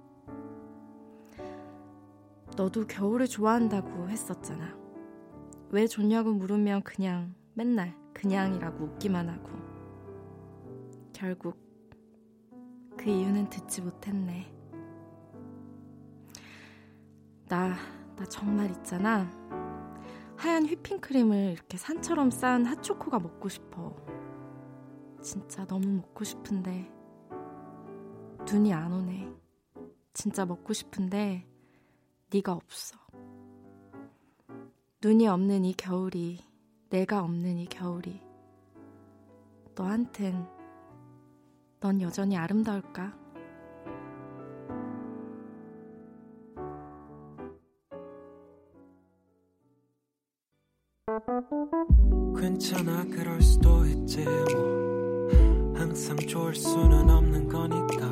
너도 2.55 2.87
겨울을 2.87 3.27
좋아한다고 3.27 4.09
했었잖아. 4.09 4.75
왜 5.69 5.87
좋냐고 5.87 6.31
물으면 6.31 6.83
그냥 6.83 7.33
맨날 7.53 7.95
그냥이라고 8.13 8.85
웃기만 8.85 9.27
하고. 9.29 9.49
결국 11.13 11.57
그 12.97 13.09
이유는 13.09 13.49
듣지 13.49 13.81
못했네. 13.81 14.51
나, 17.47 17.75
나 18.15 18.25
정말 18.25 18.71
있잖아. 18.71 19.29
하얀 20.37 20.65
휘핑크림을 20.65 21.51
이렇게 21.53 21.77
산처럼 21.77 22.31
쌓은 22.31 22.65
핫초코가 22.65 23.19
먹고 23.19 23.49
싶어. 23.49 23.95
진짜 25.21 25.65
너무 25.65 25.87
먹고 25.87 26.23
싶은데 26.23 26.91
눈이 28.45 28.73
안 28.73 28.93
오네. 28.93 29.33
진짜 30.13 30.45
먹고 30.45 30.73
싶은데 30.73 31.47
네가 32.31 32.53
없어. 32.53 32.97
눈이 35.03 35.27
없는 35.27 35.65
이 35.65 35.73
겨울이 35.73 36.39
내가 36.89 37.21
없는 37.21 37.57
이 37.57 37.65
겨울이 37.65 38.21
너한텐 39.75 40.47
넌 41.79 42.01
여전히 42.01 42.37
아름다울까? 42.37 43.24
괜찮아 52.55 53.05
그럴 53.11 53.41
수도 53.41 53.85
있지 53.85 54.23
뭐. 54.23 55.29
항상 55.75 56.15
좋을 56.15 56.55
수는 56.55 57.09
없는 57.09 57.49
거니까. 57.49 58.09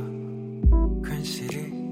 괜시리 1.09 1.82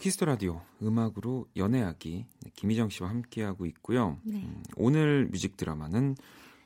Kiss 0.00 0.14
the 0.14 0.24
Radio 0.24 0.62
음악으로 0.82 1.46
연애하기 1.56 2.26
네, 2.42 2.50
김희정 2.54 2.88
씨와 2.88 3.10
함께하고 3.10 3.66
있고요. 3.66 4.18
네. 4.24 4.38
음, 4.38 4.62
오늘 4.76 5.26
뮤직 5.26 5.58
드라마는 5.58 6.16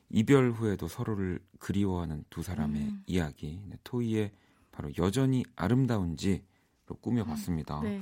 이별 0.09 0.53
후에도 0.53 0.87
서로를 0.87 1.41
그리워하는 1.59 2.25
두 2.31 2.45
사람의 2.45 2.81
음. 2.81 3.03
이야기 3.07 3.61
네, 3.67 3.77
토이의 3.83 4.31
바로 4.71 4.89
여전히 4.99 5.43
아름다운지로 5.57 6.39
꾸며봤습니다. 7.01 7.81
네. 7.83 8.01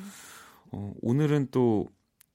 어, 0.71 0.93
오늘은 1.01 1.49
또 1.51 1.89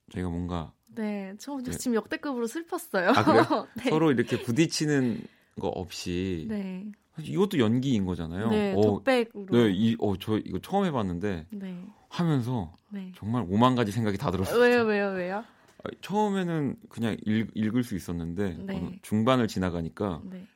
저희가 0.09 0.29
뭔가 0.29 0.73
네. 0.87 1.35
저 1.37 1.55
네. 1.57 1.69
지금 1.77 1.93
역대급으로 1.93 2.47
슬펐어요. 2.47 3.11
아? 3.11 3.67
네. 3.77 3.91
서로 3.91 4.11
이렇게 4.11 4.41
부딪히는 4.41 5.21
거 5.59 5.67
없이 5.67 6.47
네. 6.49 6.91
이것도 7.21 7.59
연기인 7.59 8.05
거잖아요. 8.05 8.49
네. 8.49 8.73
어, 8.75 8.81
독백으로. 8.81 9.45
네, 9.51 9.71
이, 9.71 9.95
어, 9.99 10.17
저 10.17 10.39
이거 10.39 10.57
처음 10.59 10.85
해봤는데 10.85 11.45
네. 11.51 11.85
하면서 12.09 12.73
네. 12.89 13.11
정말 13.15 13.45
오만 13.49 13.75
가지 13.75 13.91
생각이 13.91 14.17
다 14.17 14.31
들었어요. 14.31 14.59
왜요, 14.59 14.83
왜요, 14.83 15.09
왜요? 15.09 15.43
아, 15.83 15.89
처음에는 16.01 16.75
그냥 16.89 17.17
읽, 17.25 17.49
읽을 17.53 17.83
수 17.83 17.95
있었는데 17.95 18.57
네. 18.59 18.99
중반을 19.01 19.47
지나가니까 19.47 20.21
네. 20.25 20.47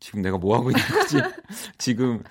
지금 0.00 0.22
내가 0.22 0.38
뭐 0.38 0.56
하고 0.56 0.70
있는 0.70 0.82
거지? 0.82 1.16
지금 1.78 2.22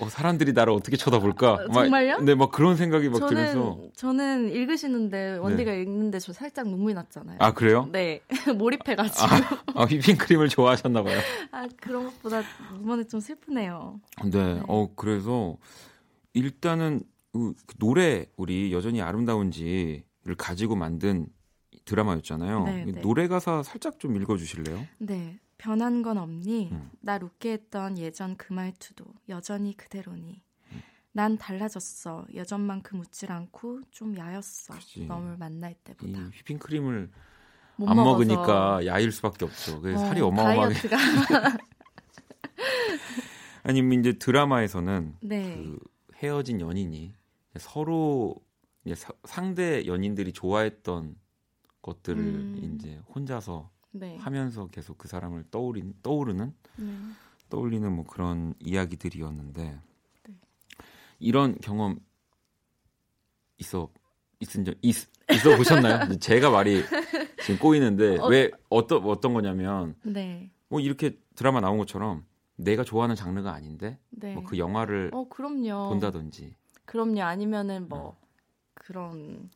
어, 0.00 0.08
사람들이 0.08 0.54
나를 0.54 0.72
어떻게 0.72 0.96
쳐다볼까? 0.96 1.52
어, 1.52 1.66
막, 1.68 1.74
정말요? 1.74 2.20
네, 2.20 2.34
막 2.34 2.50
그런 2.50 2.76
생각이 2.76 3.10
막 3.10 3.18
저는 3.18 3.52
들어서 3.52 3.80
저는 3.94 4.50
읽으시는데 4.50 5.36
원디가 5.36 5.72
읽는데 5.74 6.18
저 6.18 6.32
살짝 6.32 6.68
눈물이 6.68 6.94
났잖아요. 6.94 7.36
아 7.38 7.52
그래요? 7.52 7.86
네. 7.92 8.20
몰입해가지고. 8.56 9.26
아, 9.74 9.84
휘핑크림을 9.84 10.48
좋아하셨나 10.48 11.02
봐요. 11.02 11.20
아, 11.52 11.68
그런 11.78 12.04
것보다 12.06 12.42
이번에 12.80 13.04
좀 13.04 13.20
슬프네요. 13.20 14.00
네, 14.24 14.62
어 14.66 14.88
그래서 14.96 15.58
일단은 16.32 17.02
그 17.32 17.54
노래 17.78 18.26
우리 18.36 18.72
여전히 18.72 19.00
아름다운지를 19.00 20.34
가지고 20.36 20.76
만든 20.76 21.26
드라마였잖아요. 21.84 22.64
네, 22.64 22.84
이 22.88 22.92
네. 22.92 23.00
노래 23.00 23.28
가사 23.28 23.62
살짝 23.62 23.98
좀 23.98 24.16
읽어주실래요? 24.16 24.86
네. 24.98 25.38
변한 25.58 26.02
건 26.02 26.18
없니? 26.18 26.70
음. 26.72 26.90
날 27.00 27.22
웃게 27.22 27.52
했던 27.52 27.98
예전 27.98 28.36
그 28.36 28.52
말투도 28.52 29.04
여전히 29.28 29.76
그대로니. 29.76 30.42
난 31.12 31.36
달라졌어. 31.36 32.26
예전만큼 32.32 33.00
웃질 33.00 33.32
않고 33.32 33.80
좀 33.90 34.16
야였어. 34.16 34.74
그치. 34.74 35.06
너를 35.06 35.36
만날 35.36 35.72
이 35.72 35.74
때보다. 35.84 36.18
휘핑크림을 36.34 37.10
못안 37.76 37.96
먹어서. 37.96 38.10
먹으니까 38.12 38.86
야일 38.86 39.10
수밖에 39.10 39.44
없죠. 39.44 39.80
그래서 39.80 40.02
어, 40.02 40.06
살이 40.06 40.20
어마어마하게. 40.20 40.74
아니면 43.62 44.00
이제 44.00 44.12
드라마에서는 44.14 45.16
네. 45.20 45.56
그 45.56 45.78
헤어진 46.16 46.60
연인이 46.60 47.12
서로 47.58 48.36
상대 49.24 49.86
연인들이 49.86 50.32
좋아했던 50.32 51.16
것들을 51.82 52.18
음. 52.18 52.74
이제 52.74 53.00
혼자서 53.14 53.70
네. 53.92 54.16
하면서 54.16 54.68
계속 54.68 54.98
그 54.98 55.08
사람을 55.08 55.44
떠오린 55.50 55.94
떠오르는 56.02 56.54
네. 56.76 56.96
떠올리는 57.48 57.92
뭐 57.92 58.04
그런 58.04 58.54
이야기들이었는데 58.60 59.80
네. 60.28 60.34
이런 61.18 61.58
경험 61.58 61.98
있어 63.58 63.90
있은 64.38 64.64
적 64.64 64.74
있, 64.80 64.94
있어 65.32 65.56
보셨나요? 65.56 66.16
제가 66.18 66.50
말이 66.50 66.82
지금 67.42 67.58
꼬이는데 67.58 68.18
어. 68.18 68.26
왜 68.28 68.50
어떤 68.68 69.04
어떤 69.04 69.34
거냐면 69.34 69.96
네. 70.02 70.50
뭐 70.68 70.80
이렇게 70.80 71.18
드라마 71.34 71.60
나온 71.60 71.76
것처럼 71.78 72.24
내가 72.56 72.84
좋아하는 72.84 73.16
장르가 73.16 73.52
아닌데 73.52 73.98
네. 74.10 74.34
뭐그 74.34 74.58
영화를 74.58 75.10
어. 75.12 75.28
본다든지 75.88 76.54
그럼요. 76.90 77.22
아니면은 77.22 77.88
뭐 77.88 77.98
어. 78.00 78.16
그런 78.74 79.48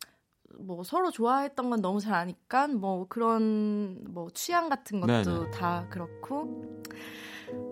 뭐 0.57 0.85
서로 0.85 1.11
좋아했던 1.11 1.69
건 1.69 1.81
너무 1.81 1.99
잘 1.99 2.13
아니까 2.13 2.67
뭐 2.67 3.07
그런 3.09 4.01
뭐 4.05 4.29
취향 4.33 4.69
같은 4.69 5.01
것도 5.01 5.23
네네. 5.23 5.51
다 5.51 5.85
그렇고 5.89 6.63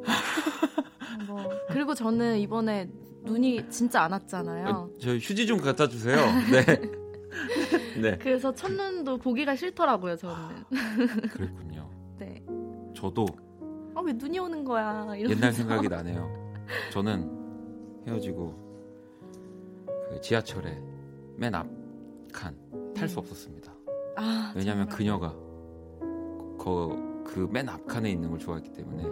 뭐 1.28 1.49
그리고 1.70 1.93
저는 1.93 2.39
이번에 2.39 2.89
눈이 3.24 3.70
진짜 3.70 4.01
안 4.01 4.11
왔잖아요. 4.11 4.68
아, 4.68 4.88
저 4.99 5.16
휴지 5.16 5.47
좀 5.47 5.61
갖다 5.61 5.88
주세요. 5.88 6.18
네. 6.51 6.66
네. 8.01 8.18
그래서 8.18 8.53
첫눈도 8.53 9.18
보기가 9.20 9.55
싫더라고요, 9.55 10.18
저는. 10.18 10.66
그랬군요. 11.32 11.89
네. 12.20 12.43
저도 12.93 13.26
아, 13.95 14.01
왜 14.01 14.11
눈이 14.11 14.39
오는 14.39 14.66
거야? 14.66 15.16
이러면서. 15.16 15.30
옛날 15.30 15.53
생각이 15.53 15.88
나네요. 15.88 16.51
저는 16.91 18.03
헤어지고 18.05 18.62
그 20.14 20.22
지하철에 20.22 20.80
맨 21.38 21.53
앞 21.55 21.68
칸 22.32 22.55
탈수 22.95 23.16
네. 23.16 23.20
없었습니다. 23.22 23.72
아, 24.18 24.53
왜냐하면 24.55 24.89
정말. 24.89 24.97
그녀가 24.97 25.36
그맨앞 27.26 27.86
칸에 27.86 28.09
있는 28.11 28.30
걸 28.32 28.39
좋아했기 28.39 28.72
때문에 28.72 29.03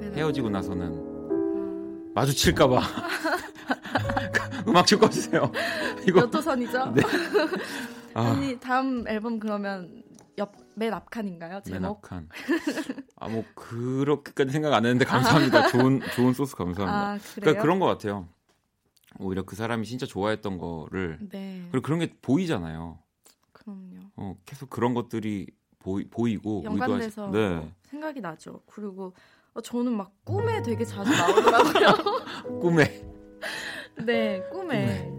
네네. 0.00 0.16
헤어지고 0.16 0.50
나서는 0.50 2.12
마주칠까봐 2.14 2.80
음악 4.68 4.86
좀 4.86 5.00
꺼주세요. 5.00 5.50
이거 6.06 6.20
여토선이죠? 6.20 6.92
네. 6.92 7.02
아, 8.14 8.30
아니 8.30 8.58
다음 8.60 9.06
앨범 9.08 9.40
그러면 9.40 10.02
옆맨 10.38 10.92
앞칸인가요? 10.94 11.54
맨 11.54 11.62
제목? 11.64 11.96
앞칸. 12.04 12.28
아 13.16 13.28
뭐 13.28 13.42
그렇게까지 13.54 14.52
생각 14.52 14.74
안 14.74 14.84
했는데 14.84 15.04
감사합니다. 15.04 15.68
좋은 15.68 16.00
좋은 16.14 16.32
소스 16.34 16.54
감사합니다. 16.54 17.12
아? 17.14 17.18
그러니까 17.36 17.62
그런 17.62 17.78
것 17.80 17.86
같아요. 17.86 18.28
오히려 19.18 19.42
그 19.44 19.56
사람이 19.56 19.86
진짜 19.86 20.06
좋아했던 20.06 20.58
거를 20.58 21.18
네. 21.30 21.66
그리고 21.70 21.82
그런 21.84 21.98
게 22.00 22.12
보이잖아요. 22.20 22.98
그럼요. 23.52 24.00
어, 24.16 24.36
계속 24.44 24.68
그런 24.70 24.94
것들이 24.94 25.46
보이, 25.78 26.04
보이고 26.08 26.62
연관돼서 26.64 27.30
네. 27.30 27.72
생각이 27.84 28.20
나죠. 28.20 28.60
그리고 28.66 29.12
어, 29.54 29.60
저는 29.60 29.96
막 29.96 30.12
꿈에 30.24 30.62
되게 30.62 30.84
자주 30.84 31.10
나오더라고요. 31.10 32.58
꿈에 32.60 33.04
네, 34.04 34.42
꿈에 34.50 35.10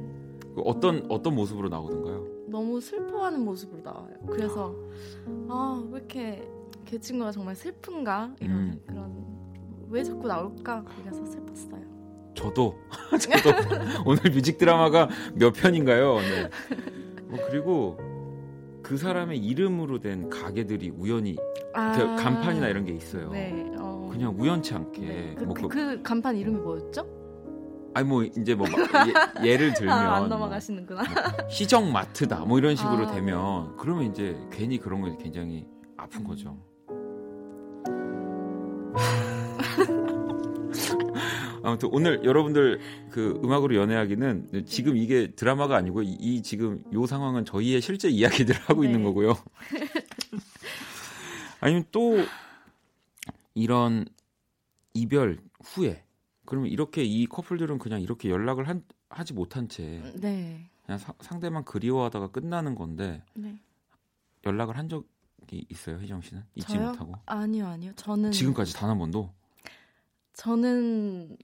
그 0.53 0.61
어떤 0.65 1.05
어떤 1.09 1.35
모습으로 1.35 1.69
나오던가요? 1.69 2.25
너무 2.47 2.79
슬퍼하는 2.81 3.43
모습으로 3.43 3.81
나와요. 3.81 4.15
그래서 4.27 4.75
아 5.49 5.81
왜 5.91 5.97
이렇게 5.99 6.47
걔 6.85 6.99
친구가 6.99 7.31
정말 7.31 7.55
슬픈가 7.55 8.35
이런 8.39 8.57
음. 8.57 8.81
그런 8.85 9.87
왜 9.89 10.03
자꾸 10.03 10.27
나올까 10.27 10.83
그래서 11.01 11.25
슬펐어요. 11.25 11.94
저도 12.45 12.75
저도 13.19 13.49
오늘 14.05 14.31
뮤직 14.31 14.57
드라마가 14.57 15.09
몇 15.33 15.51
편인가요? 15.51 16.19
네. 16.19 16.49
뭐 17.23 17.39
그리고 17.49 17.97
그 18.83 18.97
사람의 18.97 19.39
이름으로 19.39 19.99
된 19.99 20.29
가게들이 20.29 20.91
우연히 20.91 21.37
아, 21.73 21.91
그 21.97 22.23
간판이나 22.23 22.67
이런 22.67 22.85
게 22.85 22.93
있어요. 22.93 23.31
네, 23.31 23.65
어, 23.79 24.09
그냥 24.11 24.35
우연치 24.37 24.73
않게 24.75 25.01
네. 25.01 25.35
그, 25.37 25.43
뭐 25.43 25.53
그, 25.55 25.61
그, 25.63 25.67
그 25.69 26.03
간판 26.03 26.37
이름이 26.37 26.59
뭐였죠? 26.59 27.07
아니 27.95 28.07
뭐 28.07 28.23
이제 28.23 28.53
뭐막 28.53 28.75
예, 29.45 29.57
를 29.57 29.73
들면 29.73 29.97
아, 29.97 30.15
안뭐 30.17 30.27
넘어가시는구나. 30.27 31.03
시정 31.49 31.91
마트다 31.91 32.45
뭐 32.45 32.59
이런 32.59 32.75
식으로 32.75 33.07
아, 33.07 33.11
되면 33.11 33.75
그러면 33.77 34.11
이제 34.11 34.37
괜히 34.51 34.77
그런 34.77 35.01
거 35.01 35.17
굉장히 35.17 35.65
아픈 35.97 36.21
음. 36.21 36.27
거죠. 36.27 36.57
아무튼 41.75 41.89
오늘 41.91 42.23
여러분들 42.23 42.79
그 43.11 43.39
음악으로 43.43 43.75
연애하기는 43.75 44.63
지금 44.65 44.95
이게 44.95 45.31
드라마가 45.35 45.75
아니고 45.75 46.03
이, 46.03 46.11
이 46.13 46.41
지금 46.41 46.81
요 46.93 47.05
상황은 47.05 47.43
저희의 47.43 47.81
실제 47.81 48.07
이야기들을 48.09 48.61
하고 48.61 48.81
네. 48.83 48.87
있는 48.87 49.03
거고요. 49.03 49.35
아니면 51.59 51.83
또 51.91 52.17
이런 53.53 54.05
이별 54.93 55.39
후에 55.63 56.03
그러면 56.45 56.69
이렇게 56.69 57.03
이 57.03 57.25
커플들은 57.25 57.77
그냥 57.79 58.01
이렇게 58.01 58.29
연락을 58.29 58.69
한, 58.69 58.83
하지 59.09 59.33
못한 59.33 59.67
채 59.67 60.01
네, 60.15 60.69
그냥 60.85 60.99
사- 60.99 61.13
상대만 61.19 61.65
그리워하다가 61.65 62.27
끝나는 62.29 62.75
건데 62.75 63.21
네. 63.33 63.59
연락을 64.45 64.77
한 64.77 64.87
적이 64.87 65.65
있어요, 65.69 65.97
혜정 65.99 66.21
씨는 66.21 66.43
잊지 66.55 66.67
저요? 66.73 66.91
못하고 66.91 67.15
아니요, 67.25 67.67
아니요. 67.67 67.91
저는 67.95 68.31
지금까지 68.31 68.73
단 68.75 68.89
한 68.89 68.97
번도 68.99 69.33
저는 70.33 71.29
음, 71.31 71.37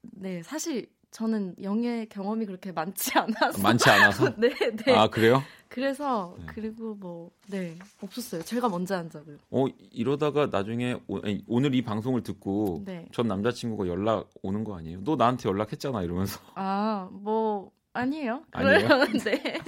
네 0.00 0.42
사실 0.42 0.88
저는 1.10 1.54
영예 1.62 2.06
경험이 2.06 2.46
그렇게 2.46 2.72
많지 2.72 3.12
않아서 3.18 3.60
많지 3.62 3.90
않아서 3.90 4.34
네, 4.40 4.48
네. 4.84 4.94
아 4.94 5.08
그래요? 5.08 5.42
그래서 5.68 6.34
네. 6.38 6.46
그리고 6.48 6.94
뭐 6.94 7.30
네 7.48 7.76
없었어요. 8.00 8.42
제가 8.42 8.68
먼저 8.68 8.96
한 8.96 9.10
적은. 9.10 9.38
어 9.50 9.66
이러다가 9.90 10.46
나중에 10.50 10.96
오, 11.06 11.18
아니, 11.18 11.44
오늘 11.46 11.74
이 11.74 11.82
방송을 11.82 12.22
듣고 12.22 12.82
네. 12.86 13.04
전 13.12 13.28
남자친구가 13.28 13.86
연락 13.88 14.30
오는 14.42 14.64
거 14.64 14.76
아니에요? 14.76 15.00
너 15.04 15.16
나한테 15.16 15.48
연락했잖아 15.50 16.02
이러면서 16.02 16.40
아, 16.54 17.08
뭐 17.12 17.70
아니에요. 17.92 18.42
아니에요? 18.52 18.88
네. 19.24 19.58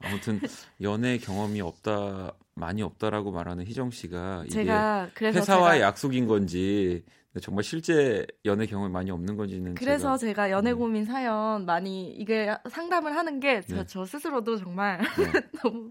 아무튼 0.00 0.40
연애 0.80 1.18
경험이 1.18 1.60
없다 1.60 2.32
많이 2.54 2.82
없다라고 2.82 3.30
말하는 3.30 3.66
희정 3.66 3.90
씨가 3.90 4.44
이게 4.46 4.54
제가 4.54 5.10
그래서 5.14 5.40
회사와의 5.40 5.80
제가, 5.80 5.86
약속인 5.88 6.26
건지 6.26 7.04
정말 7.40 7.64
실제 7.64 8.26
연애 8.44 8.66
경험이 8.66 8.92
많이 8.92 9.10
없는 9.10 9.36
건지는 9.36 9.74
그래서 9.74 10.16
제가, 10.16 10.28
제가 10.32 10.50
연애 10.50 10.70
네. 10.70 10.74
고민 10.74 11.04
사연 11.04 11.66
많이 11.66 12.10
이게 12.10 12.54
상담을 12.68 13.16
하는 13.16 13.40
게저 13.40 13.76
네. 13.76 13.84
저 13.86 14.04
스스로도 14.04 14.56
정말 14.56 14.98
네. 14.98 15.40
너무 15.62 15.90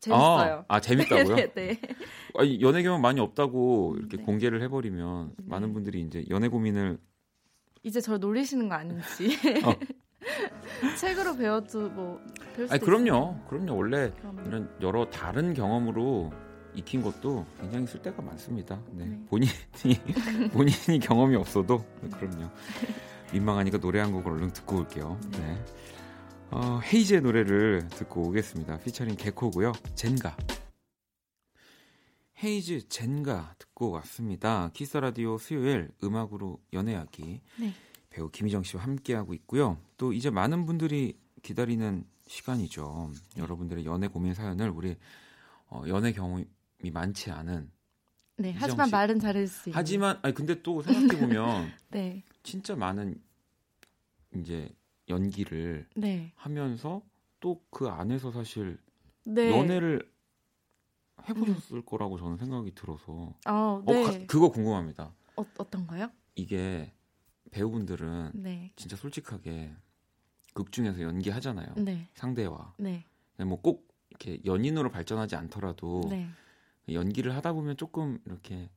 재밌어요. 0.00 0.64
아, 0.68 0.76
아 0.76 0.80
재밌다고요? 0.80 1.34
네, 1.36 1.52
네. 1.52 1.80
아니, 2.36 2.60
연애 2.60 2.82
경험 2.82 3.02
많이 3.02 3.20
없다고 3.20 3.96
이렇게 3.98 4.16
네. 4.16 4.22
공개를 4.22 4.62
해버리면 4.62 5.34
네. 5.36 5.44
많은 5.46 5.72
분들이 5.72 6.00
이제 6.02 6.24
연애 6.30 6.48
고민을 6.48 6.98
이제 7.82 8.00
저를 8.00 8.20
놀리시는 8.20 8.68
거 8.68 8.74
아닌지. 8.74 9.36
어. 9.64 9.74
책으로 10.96 11.36
배워도 11.36 11.88
뭐 11.90 12.20
배울 12.54 12.68
아니 12.70 12.80
그럼요 12.80 13.40
그럼요 13.48 13.76
원래 13.76 14.06
있어요. 14.06 14.14
그럼요. 14.20 14.42
이런 14.48 14.76
여러 14.80 15.10
다른 15.10 15.54
경험으로 15.54 16.32
익힌 16.74 17.02
것도 17.02 17.46
굉장히 17.60 17.86
쓸데가 17.86 18.22
많습니다 18.22 18.80
네. 18.92 19.04
네. 19.04 19.26
본인이 19.26 19.50
본인이 20.52 20.98
경험이 21.00 21.36
없어도 21.36 21.84
네, 22.02 22.08
그럼요 22.10 22.50
민망하니까 23.32 23.78
노래 23.78 24.00
한 24.00 24.12
곡을 24.12 24.32
얼른 24.32 24.52
듣고 24.52 24.78
올게요 24.78 25.18
네. 25.32 25.64
어, 26.50 26.80
헤이즈의 26.82 27.20
노래를 27.22 27.88
듣고 27.90 28.28
오겠습니다 28.28 28.78
피처링 28.78 29.16
개코고요 29.16 29.72
젠가 29.94 30.36
헤이즈 32.42 32.88
젠가 32.88 33.54
듣고 33.58 33.90
왔습니다 33.90 34.70
Kiss 34.72 34.96
the 34.96 35.12
Radio 35.12 35.38
수요일 35.38 35.90
음악으로 36.02 36.60
연애하기 36.72 37.40
네. 37.60 37.72
배우 38.10 38.30
김희정 38.30 38.62
씨와 38.62 38.82
함께하고 38.82 39.34
있고요. 39.34 39.78
또 39.96 40.12
이제 40.12 40.30
많은 40.30 40.66
분들이 40.66 41.16
기다리는 41.42 42.04
시간이죠. 42.26 43.12
여러분들의 43.36 43.84
연애 43.84 44.08
고민 44.08 44.34
사연을 44.34 44.70
우리 44.70 44.96
어, 45.68 45.84
연애 45.86 46.12
경험이 46.12 46.46
많지 46.88 47.30
않은 47.30 47.70
네, 48.36 48.54
하지만 48.56 48.86
씨. 48.86 48.92
말은 48.92 49.18
잘할 49.18 49.46
수 49.48 49.68
있는. 49.68 49.76
하지만 49.78 50.18
아니 50.22 50.32
근데 50.32 50.62
또 50.62 50.80
생각해 50.82 51.20
보면 51.20 51.72
네. 51.90 52.22
진짜 52.44 52.76
많은 52.76 53.20
이제 54.36 54.70
연기를 55.08 55.88
네. 55.96 56.32
하면서 56.36 57.02
또 57.40 57.60
그 57.70 57.88
안에서 57.88 58.30
사실 58.32 58.78
네. 59.24 59.48
연애를 59.50 60.10
해보셨을 61.28 61.84
거라고 61.84 62.18
저는 62.18 62.36
생각이 62.36 62.74
들어서 62.74 63.34
어, 63.46 63.52
어, 63.52 63.84
네. 63.86 64.02
가- 64.04 64.26
그거 64.26 64.50
궁금합니다. 64.50 65.12
어, 65.36 65.44
어떤가요? 65.58 66.10
이게 66.34 66.92
배우분들은 67.50 68.32
네. 68.34 68.72
진짜 68.76 68.96
솔직하게 68.96 69.74
극 70.54 70.72
중에서 70.72 71.02
연기하잖아요. 71.02 71.74
네. 71.76 72.08
상대와 72.14 72.74
네. 72.78 73.04
뭐꼭 73.38 73.86
이렇게 74.10 74.40
연인으로 74.44 74.90
발전하지 74.90 75.36
않더라도 75.36 76.02
네. 76.10 76.28
연기를 76.92 77.34
하다 77.36 77.52
보면 77.52 77.76
조금 77.76 78.18
이렇게 78.26 78.70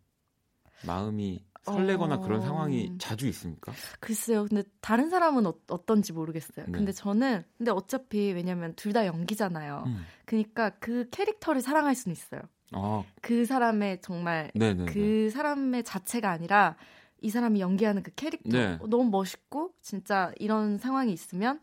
마음이 0.86 1.46
설레거나 1.64 2.16
어. 2.16 2.22
그런 2.22 2.42
상황이 2.42 2.98
자주 2.98 3.28
있습니까? 3.28 3.72
글쎄요. 4.00 4.46
근데 4.50 4.64
다른 4.82 5.10
사람은 5.10 5.46
어, 5.46 5.54
어떤지 5.70 6.12
모르겠어요. 6.12 6.66
네. 6.66 6.72
근데 6.72 6.92
저는 6.92 7.44
근데 7.58 7.72
어차피 7.72 8.32
왜냐면 8.32 8.74
둘 8.76 8.92
다 8.94 9.06
연기잖아요. 9.06 9.84
음. 9.86 10.06
그러니까 10.26 10.72
그 10.80 11.08
캐릭터를 11.12 11.62
사랑할 11.62 11.96
수는 11.96 12.14
있어요. 12.14 12.42
아, 12.74 13.04
그 13.22 13.46
사람의 13.46 14.02
정말 14.02 14.52
네네. 14.56 14.86
그 14.86 15.30
사람의 15.30 15.84
자체가 15.84 16.30
아니라 16.30 16.76
이 17.22 17.30
사람이 17.30 17.60
연기하는 17.62 18.02
그 18.02 18.12
캐릭터 18.16 18.50
네. 18.50 18.78
어, 18.82 18.88
너무 18.88 19.10
멋있고 19.10 19.74
진짜 19.82 20.32
이런 20.40 20.78
상황이 20.78 21.14
있으면 21.14 21.62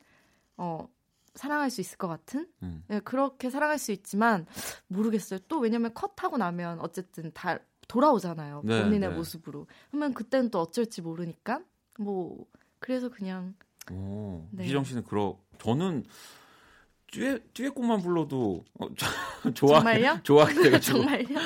어 0.57 0.89
사랑할 1.39 1.71
수 1.71 1.81
있을 1.81 1.97
것 1.99 2.09
같은 2.09 2.49
음. 2.65 2.83
네, 2.89 2.99
그렇게 3.01 3.49
사랑할 3.49 3.79
수 3.79 3.93
있지만 3.93 4.45
모르겠어요. 4.89 5.39
또 5.49 5.61
왜냐면 5.61 5.95
컷하고 5.95 6.37
나면 6.37 6.81
어쨌든 6.81 7.31
다 7.33 7.59
돌아오잖아요. 7.87 8.63
네, 8.65 8.83
본인의 8.83 9.09
네. 9.11 9.15
모습으로. 9.15 9.67
그러면 9.91 10.13
그때는 10.15 10.51
또 10.51 10.61
어쩔지 10.61 11.01
모르니까 11.01 11.61
뭐 11.99 12.45
그래서 12.81 13.09
그냥 13.09 13.55
오, 13.91 14.47
네. 14.51 14.65
희정 14.65 14.83
씨는 14.85 15.05
그러 15.05 15.39
저는 15.63 16.05
듀엣 17.13 17.55
듀엣곡만 17.55 18.03
불러도 18.03 18.65
어, 18.81 18.87
저- 19.43 19.51
좋아 19.55 19.77
정말요? 19.79 20.21
돼가지고 20.25 20.81
정말요? 21.01 21.39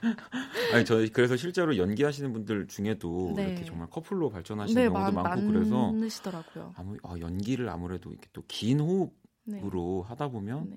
아니 0.72 0.84
저 0.84 0.96
그래서 1.12 1.36
실제로 1.36 1.76
연기하시는 1.76 2.32
분들 2.32 2.68
중에도 2.68 3.32
네. 3.36 3.48
이렇게 3.48 3.64
정말 3.64 3.88
커플로 3.90 4.30
발전하시는 4.30 4.80
네, 4.82 4.88
경우도 4.88 5.12
많, 5.12 5.24
많고 5.24 5.46
그래서 5.52 5.92
많으시더라고요. 5.92 6.74
아무 6.76 6.96
아, 7.02 7.14
연기를 7.20 7.68
아무래도 7.68 8.10
이렇게 8.10 8.28
또 8.32 8.42
긴 8.48 8.80
호흡으로 8.80 9.10
네. 10.04 10.08
하다 10.08 10.28
보면 10.28 10.70
네. 10.70 10.76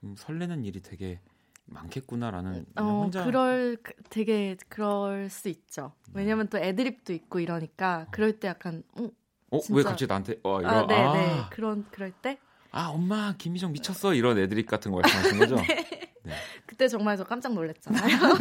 좀 0.00 0.14
설레는 0.16 0.64
일이 0.64 0.80
되게 0.80 1.20
많겠구나라는 1.66 2.60
어, 2.76 2.80
그냥 2.82 2.98
혼자 3.00 3.24
그럴 3.24 3.76
그- 3.82 3.92
되게 4.10 4.56
그럴 4.68 5.28
수 5.30 5.48
있죠. 5.48 5.92
왜냐면 6.14 6.48
또 6.48 6.58
애드립도 6.58 7.12
있고 7.12 7.40
이러니까 7.40 8.06
그럴 8.10 8.38
때 8.38 8.48
약간 8.48 8.82
어, 8.98 9.08
어, 9.50 9.58
진짜- 9.60 9.74
왜 9.76 9.82
갑자기 9.82 10.06
나한테 10.08 10.40
어 10.44 10.60
이런 10.60 10.74
아, 10.74 10.86
네, 10.86 10.94
아, 10.94 11.12
네. 11.12 11.42
그런 11.50 11.84
그럴 11.90 12.12
때 12.12 12.38
아, 12.70 12.88
엄마 12.88 13.34
김희정 13.36 13.72
미쳤어 13.72 14.14
이런 14.14 14.38
애드립 14.38 14.66
같은 14.66 14.92
거 14.92 15.00
말씀하신 15.00 15.38
거죠? 15.38 15.56
그때 16.66 16.88
정말 16.88 17.16
저 17.16 17.24
깜짝 17.24 17.54
놀랐잖아요. 17.54 18.02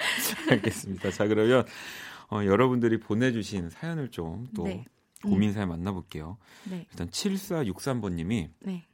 알겠습니다. 0.50 1.10
자 1.10 1.26
그러면 1.26 1.64
어, 2.30 2.44
여러분들이 2.44 3.00
보내주신 3.00 3.70
사연을 3.70 4.10
좀또 4.10 4.64
네. 4.64 4.84
고민 5.22 5.52
사연 5.52 5.68
만나볼게요. 5.68 6.38
네. 6.70 6.86
일단 6.90 7.08
7463번님이 7.08 8.50
네. 8.60 8.86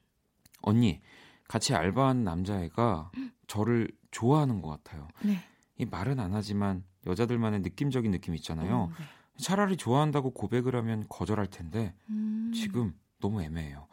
언니 0.62 1.00
같이 1.48 1.74
알바한 1.74 2.24
남자애가 2.24 3.12
저를 3.46 3.90
좋아하는 4.10 4.60
것 4.60 4.68
같아요. 4.70 5.08
네. 5.22 5.38
이 5.78 5.84
말은 5.84 6.18
안 6.18 6.34
하지만 6.34 6.82
여자들만의 7.06 7.60
느낌적인 7.60 8.10
느낌 8.10 8.34
있잖아요. 8.34 8.76
어, 8.76 8.92
네. 8.98 9.04
차라리 9.38 9.76
좋아한다고 9.76 10.30
고백을 10.32 10.74
하면 10.76 11.04
거절할 11.08 11.46
텐데 11.48 11.94
음. 12.08 12.50
지금 12.54 12.94
너무 13.20 13.42
애매해요. 13.42 13.86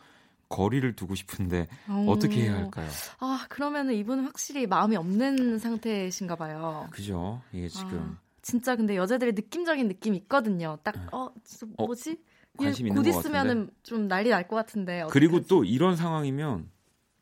거리를 0.54 0.96
두고 0.96 1.16
싶은데 1.16 1.68
어. 1.90 2.06
어떻게 2.10 2.44
해야 2.44 2.56
할까요? 2.56 2.88
아, 3.20 3.46
그러면은 3.50 3.96
이분은 3.96 4.26
확실히 4.26 4.68
마음이 4.68 4.96
없는 4.96 5.58
상태신가 5.58 6.36
봐요. 6.36 6.88
그죠? 6.92 7.42
이게 7.52 7.68
지금 7.68 8.18
아, 8.18 8.22
진짜 8.44 8.76
근데 8.76 8.96
여자들의 8.96 9.34
느낌적인 9.34 9.88
느낌이 9.88 10.18
있거든요. 10.18 10.78
딱, 10.84 10.96
네. 10.96 11.02
어, 11.12 11.32
어, 11.78 11.86
뭐지? 11.86 12.18
관심 12.56 12.88
곧 12.88 12.98
있는 13.00 13.12
것 13.12 13.20
있으면은 13.20 13.70
좀 13.82 14.08
난리 14.08 14.30
날 14.30 14.48
것 14.48 14.56
같은데. 14.56 15.04
그리고 15.10 15.38
어떡하지? 15.38 15.48
또 15.50 15.64
이런 15.64 15.96
상황이면 15.96 16.70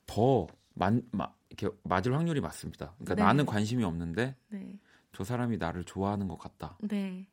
더 0.07 0.47
만, 0.73 1.01
마, 1.11 1.29
이렇게 1.49 1.73
맞을 1.83 2.13
확률이 2.13 2.41
많습니다. 2.41 2.93
그러니까 2.97 3.15
네. 3.15 3.23
나는 3.23 3.45
관심이 3.45 3.83
없는데 3.85 4.35
네. 4.49 4.77
저 5.13 5.23
사람이 5.23 5.55
나를 5.57 5.85
좋아하는 5.85 6.27
것 6.27 6.37
같다. 6.37 6.77
네. 6.81 7.27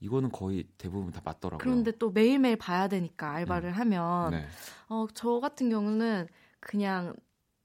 이거는 0.00 0.30
거의 0.30 0.64
대부분 0.78 1.12
다 1.12 1.20
맞더라고요. 1.24 1.58
그런데 1.58 1.90
또 1.98 2.10
매일매일 2.10 2.56
봐야 2.56 2.88
되니까 2.88 3.32
알바를 3.32 3.72
하면 3.72 4.30
네. 4.30 4.46
어, 4.88 5.06
저 5.14 5.40
같은 5.40 5.70
경우는 5.70 6.28
그냥 6.60 7.14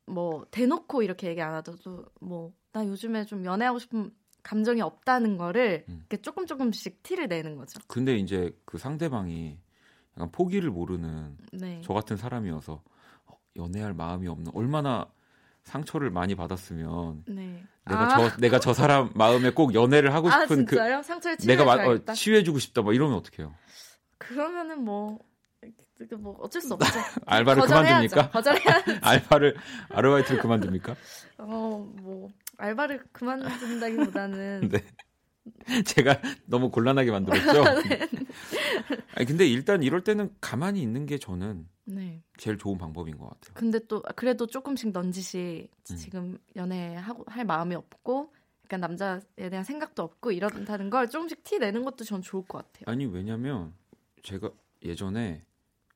뭐 0.06 0.46
대놓고 0.52 1.04
이렇게 1.04 1.28
얘기 1.28 1.42
안 1.42 1.54
하더라도 1.54 2.06
뭐 2.20 2.54
나 2.74 2.86
요즘에 2.86 3.26
좀 3.26 3.46
연애하고 3.46 3.80
싶은 3.80 4.12
감정이 4.42 4.82
없다는 4.82 5.38
거를 5.38 5.86
음. 5.88 6.00
이렇게 6.00 6.18
조금 6.18 6.46
조금씩 6.46 7.02
티를 7.04 7.28
내는 7.30 7.56
거죠. 7.56 7.80
근데 7.88 8.18
이제 8.18 8.52
그 8.66 8.78
상대방이 8.78 9.58
약간 10.18 10.32
포기를 10.32 10.70
모르는 10.70 11.38
네. 11.54 11.82
저 11.84 11.94
같은 11.94 12.18
사람이어서 12.18 12.84
어, 13.26 13.34
연애할 13.56 13.94
마음이 13.94 14.28
없는 14.28 14.52
얼마나 14.54 15.10
상처를 15.62 16.10
많이 16.10 16.36
받았으면 16.36 17.24
네. 17.28 17.64
내가 17.86 18.16
아, 18.16 18.30
저 18.30 18.38
내가 18.38 18.60
저 18.60 18.74
사람 18.74 19.10
마음에 19.14 19.50
꼭 19.52 19.74
연애를 19.74 20.14
하고 20.14 20.30
아 20.32 20.42
싶은 20.42 20.66
그 20.66 20.76
진짜요? 20.76 21.02
상처를 21.04 21.38
내가 21.46 21.66
마, 21.66 21.74
어. 21.86 22.00
치유해주고 22.14 22.60
싶다 22.60 22.82
뭐 22.82 22.94
이러면 22.94 23.18
어떡해요? 23.18 23.54
그러면은 24.18 24.84
뭐, 24.86 25.20
그뭐 26.10 26.38
어쩔 26.42 26.62
수 26.62 26.74
없죠. 26.76 26.86
알바를 27.26 27.62
거절해야죠. 27.62 28.16
그만둡니까? 28.16 28.30
거절해야. 28.32 28.84
알바를 29.02 29.56
아르바이트를 29.90 30.42
그만둡니까? 30.42 30.96
어뭐 31.38 32.30
알바를 32.58 33.04
그만둔다기보다는 33.12 34.70
네. 34.72 35.84
제가 35.84 36.22
너무 36.46 36.70
곤란하게 36.72 37.12
만들었죠. 37.12 37.64
아니 39.16 39.26
근데 39.28 39.46
일단 39.46 39.84
이럴 39.84 40.02
때는 40.04 40.30
가만히 40.40 40.82
있는 40.82 41.06
게 41.06 41.18
저는 41.18 41.68
네. 41.86 42.24
제일 42.38 42.58
좋은 42.58 42.78
방법인 42.78 43.18
것 43.18 43.30
같아요. 43.30 43.54
근데 43.56 43.80
또 43.88 44.02
그래도 44.16 44.48
조금씩 44.48 44.92
넌지시 44.92 45.70
음. 45.92 45.96
지금 45.96 46.38
연애하고 46.56 47.26
할 47.28 47.46
마음이 47.46 47.76
없고 47.76 48.34
약간 48.66 48.80
남자에 48.80 49.50
대한 49.50 49.64
생각도 49.64 50.04
없고 50.04 50.32
이런다는 50.32 50.90
걸 50.90 51.10
조금씩 51.10 51.44
티 51.44 51.60
내는 51.60 51.84
것도 51.84 52.04
전 52.04 52.22
좋을 52.22 52.46
것 52.46 52.60
같아요. 52.60 52.84
아니 52.88 53.06
왜냐면 53.06 53.74
제가 54.24 54.50
예전에 54.84 55.44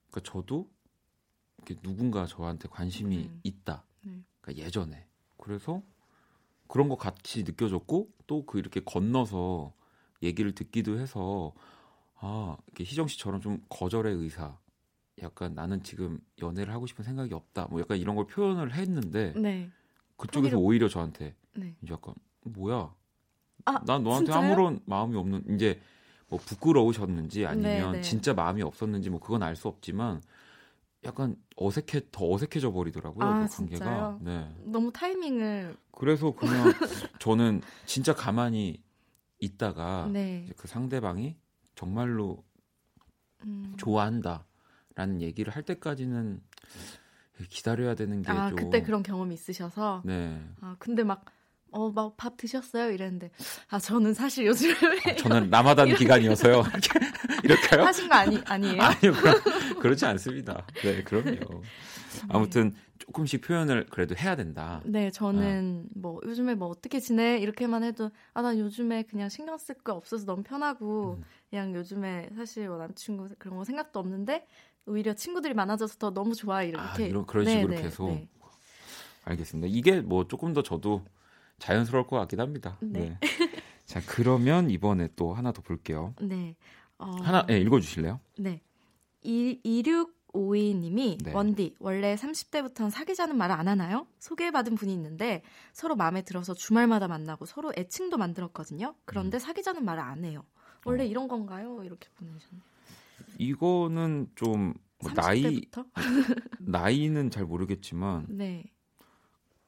그러니까 0.10 0.32
저도 0.32 0.70
이렇게 1.58 1.76
누군가 1.82 2.26
저한테 2.26 2.68
관심이 2.70 3.18
음. 3.18 3.40
있다. 3.44 3.84
네. 4.02 4.24
그러니까 4.42 4.66
예전에 4.66 5.08
그래서 5.38 5.82
그런 6.68 6.90
거 6.90 6.98
같이 6.98 7.44
느껴졌고 7.44 8.12
또 8.28 8.46
그 8.46 8.60
이렇게 8.60 8.82
건너서 8.82 9.74
얘기를 10.22 10.54
듣기도 10.54 11.00
해서 11.00 11.54
아 12.16 12.58
이렇게 12.68 12.84
희정 12.84 13.08
씨처럼 13.08 13.42
좀 13.42 13.64
거절의 13.70 14.16
의사 14.16 14.58
약간 15.22 15.54
나는 15.56 15.82
지금 15.84 16.20
연애를 16.42 16.74
하고 16.74 16.86
싶은 16.86 17.04
생각이 17.04 17.34
없다 17.34 17.68
뭐 17.70 17.80
약간 17.82 17.98
이런 17.98 18.16
걸 18.16 18.28
표현을 18.28 18.74
했는데 18.74 19.34
네. 19.36 19.70
그쪽에서 20.16 20.58
포기를- 20.58 20.64
오히려 20.64 20.88
저한테 20.88 21.36
네. 21.56 21.76
이제 21.82 21.94
약간 21.94 22.14
뭐야 22.44 22.94
아, 23.66 23.84
난 23.86 24.04
너한테 24.04 24.32
진짜요? 24.32 24.52
아무런 24.52 24.80
마음이 24.86 25.16
없는 25.16 25.56
이제 25.56 25.80
뭐 26.30 26.40
부끄러우셨는지 26.40 27.46
아니면 27.46 27.92
네, 27.94 27.98
네. 27.98 28.02
진짜 28.02 28.34
마음이 28.34 28.62
없었는지 28.62 29.10
뭐 29.10 29.20
그건 29.20 29.44
알 29.44 29.56
수 29.56 29.68
없지만 29.68 30.22
약간 31.04 31.36
어색해 31.56 32.08
더 32.12 32.32
어색해져 32.32 32.72
버리더라고요 32.72 33.26
아, 33.26 33.48
그 33.48 33.56
관계가 33.56 33.86
진짜요? 33.86 34.20
네 34.22 34.56
너무 34.66 34.92
타이밍을 34.92 35.76
그래서 35.92 36.32
그냥 36.32 36.66
저는 37.20 37.62
진짜 37.86 38.14
가만히 38.14 38.82
있다가 39.40 40.10
네. 40.12 40.50
그 40.58 40.68
상대방이 40.68 41.36
정말로 41.76 42.44
음. 43.46 43.74
좋아한다 43.78 44.46
라는 44.98 45.22
얘기를 45.22 45.56
할 45.56 45.62
때까지는 45.64 46.42
기다려야 47.50 47.94
되는 47.94 48.24
게 48.24 48.32
아 48.32 48.50
좀 48.50 48.56
그때 48.58 48.82
그런 48.82 49.04
경험이 49.04 49.36
있으셔서 49.36 50.02
네 50.06 50.42
아 50.62 50.76
근데 50.80 51.04
막 51.04 51.24
어 51.72 51.92
막 51.92 52.16
밥 52.18 52.38
드셨어요 52.38 52.90
이랬는데 52.92 53.30
아 53.70 53.78
저는 53.78 54.14
사실 54.16 54.48
요즘에 54.48 54.74
아, 55.06 55.16
저는 55.18 55.50
라마단 55.52 55.94
기간이어서요 55.96 56.64
이럴까요? 57.44 57.84
하신 57.84 58.08
거 58.10 58.16
아니 58.16 58.42
아니에요? 58.46 58.82
아니요, 58.82 59.12
그럼, 59.14 59.42
그렇지 59.82 60.06
않습니다. 60.06 60.66
네, 60.82 61.04
그럼요. 61.04 61.62
아무튼 62.30 62.74
조금씩 63.00 63.42
표현을 63.42 63.86
그래도 63.92 64.16
해야 64.16 64.36
된다. 64.36 64.82
네, 64.86 65.12
저는 65.12 65.88
뭐 65.94 66.20
요즘에 66.26 66.56
뭐 66.56 66.70
어떻게 66.70 67.00
지내 67.00 67.38
이렇게만 67.38 67.84
해도 67.84 68.10
아 68.34 68.42
난 68.42 68.58
요즘에 68.58 69.04
그냥 69.04 69.30
신경 69.30 69.58
쓸 69.58 69.76
거 69.76 69.94
없어서 69.94 70.26
너무 70.26 70.42
편하고 70.44 71.18
음. 71.20 71.24
그냥 71.50 71.76
요즘에 71.76 72.30
사실 72.36 72.68
뭐 72.70 72.78
남친구 72.78 73.28
그런 73.38 73.58
거 73.58 73.64
생각도 73.66 74.00
없는데 74.00 74.48
오히려 74.88 75.14
친구들이 75.14 75.54
많아져서 75.54 75.98
더 75.98 76.10
너무 76.12 76.34
좋아 76.34 76.64
이렇게 76.64 77.04
아, 77.04 77.08
이런 77.08 77.26
그런 77.26 77.46
네, 77.46 77.52
식으로 77.52 77.76
네, 77.76 77.82
계속 77.82 78.08
네. 78.08 78.28
알겠습니다. 79.26 79.68
이게 79.70 80.02
뭐 80.02 80.28
조금 80.28 80.54
더 80.54 80.64
저도 80.64 81.04
자연스러울 81.60 82.08
것 82.08 82.18
같긴 82.18 82.40
합니다. 82.40 82.78
네. 82.82 83.18
자, 83.86 84.02
그러면 84.06 84.70
이번에 84.70 85.10
또 85.16 85.34
하나 85.34 85.52
더 85.52 85.62
볼게요. 85.62 86.14
네. 86.22 86.56
어, 86.98 87.12
하나, 87.22 87.46
예, 87.50 87.60
읽어주실래요? 87.60 88.20
네. 88.38 88.62
2652님이 89.24 91.18
네. 91.24 91.34
원디 91.34 91.76
원래 91.80 92.16
30대부터는 92.16 92.90
사귀자는 92.90 93.38
말을 93.38 93.56
안 93.56 93.68
하나요? 93.68 94.08
소개받은 94.20 94.76
분이 94.76 94.94
있는데 94.94 95.44
서로 95.74 95.96
마음에 95.96 96.22
들어서 96.22 96.54
주말마다 96.54 97.08
만나고 97.08 97.46
서로 97.46 97.72
애칭도 97.78 98.18
만들었거든요. 98.18 98.96
그런데 99.06 99.40
사귀자는 99.40 99.84
말을 99.84 100.02
안 100.02 100.24
해요. 100.24 100.44
원래 100.86 101.04
음. 101.04 101.08
어. 101.08 101.10
이런 101.10 101.28
건가요? 101.28 101.84
이렇게 101.84 102.08
보내셨네요. 102.16 102.77
이거는 103.38 104.32
좀 104.36 104.74
뭐 105.00 105.12
나이 105.14 105.42
30대부터? 105.42 105.86
나이는 106.60 107.30
잘 107.30 107.46
모르겠지만 107.46 108.26
네. 108.30 108.64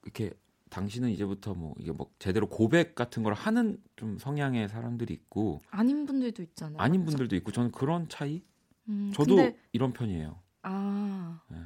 이렇게 0.04 0.34
당신은 0.70 1.10
이제부터 1.10 1.54
뭐 1.54 1.76
이게 1.80 1.92
뭐 1.92 2.12
제대로 2.20 2.48
고백 2.48 2.96
같은 2.96 3.24
걸 3.24 3.34
하는 3.34 3.82
좀 3.96 4.18
성향의 4.18 4.70
사람들이 4.70 5.14
있고 5.14 5.62
아닌 5.70 6.06
분들도 6.06 6.42
있잖아요. 6.44 6.78
아닌? 6.80 7.06
분들도 7.06 7.36
있고 7.38 7.52
저는 7.52 7.72
그런 7.72 8.08
차이 8.08 8.44
음, 8.88 9.12
저도 9.14 9.36
근데, 9.36 9.60
이런 9.72 9.94
편이에요. 9.94 10.40
아 10.64 11.42
네. 11.50 11.58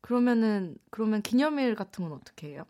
그러면은 0.00 0.76
그러면 0.90 1.22
기념일 1.22 1.74
같은 1.74 2.04
건 2.08 2.12
어떻게 2.18 2.48
해요? 2.48 2.64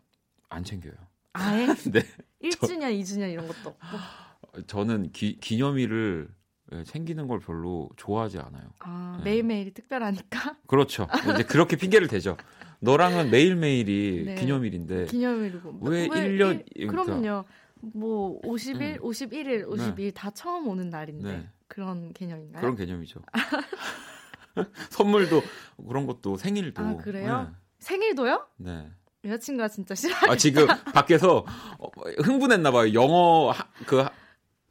안 0.49 0.63
챙겨요. 0.63 0.93
아예 1.33 1.65
네. 1.93 2.01
1주년, 2.43 2.99
2주년 2.99 3.31
이런 3.31 3.47
것도 3.47 3.69
없고. 3.69 4.63
저는 4.67 5.11
기, 5.11 5.39
기념일을 5.39 6.27
예, 6.29 6.38
챙기는 6.85 7.27
걸 7.27 7.39
별로 7.39 7.89
좋아하지 7.97 8.37
않아요. 8.39 8.63
아 8.79 9.15
네. 9.23 9.31
매일매일이 9.31 9.73
특별하니까 9.73 10.55
그렇죠. 10.67 11.07
이제 11.33 11.43
그렇게 11.43 11.75
핑계를 11.75 12.07
대죠. 12.07 12.37
너랑은 12.79 13.29
매일매일이 13.31 14.23
네. 14.25 14.35
기념일인데 14.35 15.05
기념일이고 15.05 15.79
왜 15.81 16.07
1년 16.07 16.63
일- 16.75 16.87
그러니까 16.87 17.03
그러면요 17.03 17.43
뭐 17.81 18.39
50일, 18.41 18.97
음. 18.97 19.01
51일, 19.01 19.65
52일 19.67 20.13
다 20.13 20.29
처음 20.31 20.67
오는 20.67 20.89
날인데 20.89 21.31
네. 21.37 21.47
그런 21.67 22.11
개념인가요? 22.13 22.61
그런 22.61 22.75
개념이죠. 22.75 23.21
선물도 24.89 25.41
그런 25.87 26.05
것도 26.05 26.37
생일도. 26.37 26.81
아, 26.83 26.97
그래요? 26.97 27.51
생일도요? 27.79 28.45
네. 28.57 28.75
네. 28.77 28.89
여자친구가 29.31 29.67
진짜 29.67 29.95
싫어. 29.95 30.15
아 30.29 30.35
지금 30.37 30.65
밖에서 30.93 31.45
어, 31.77 31.87
흥분했나 32.23 32.71
봐요. 32.71 32.93
영어 32.93 33.51
하- 33.51 33.67
그 33.85 33.97
하- 33.99 34.11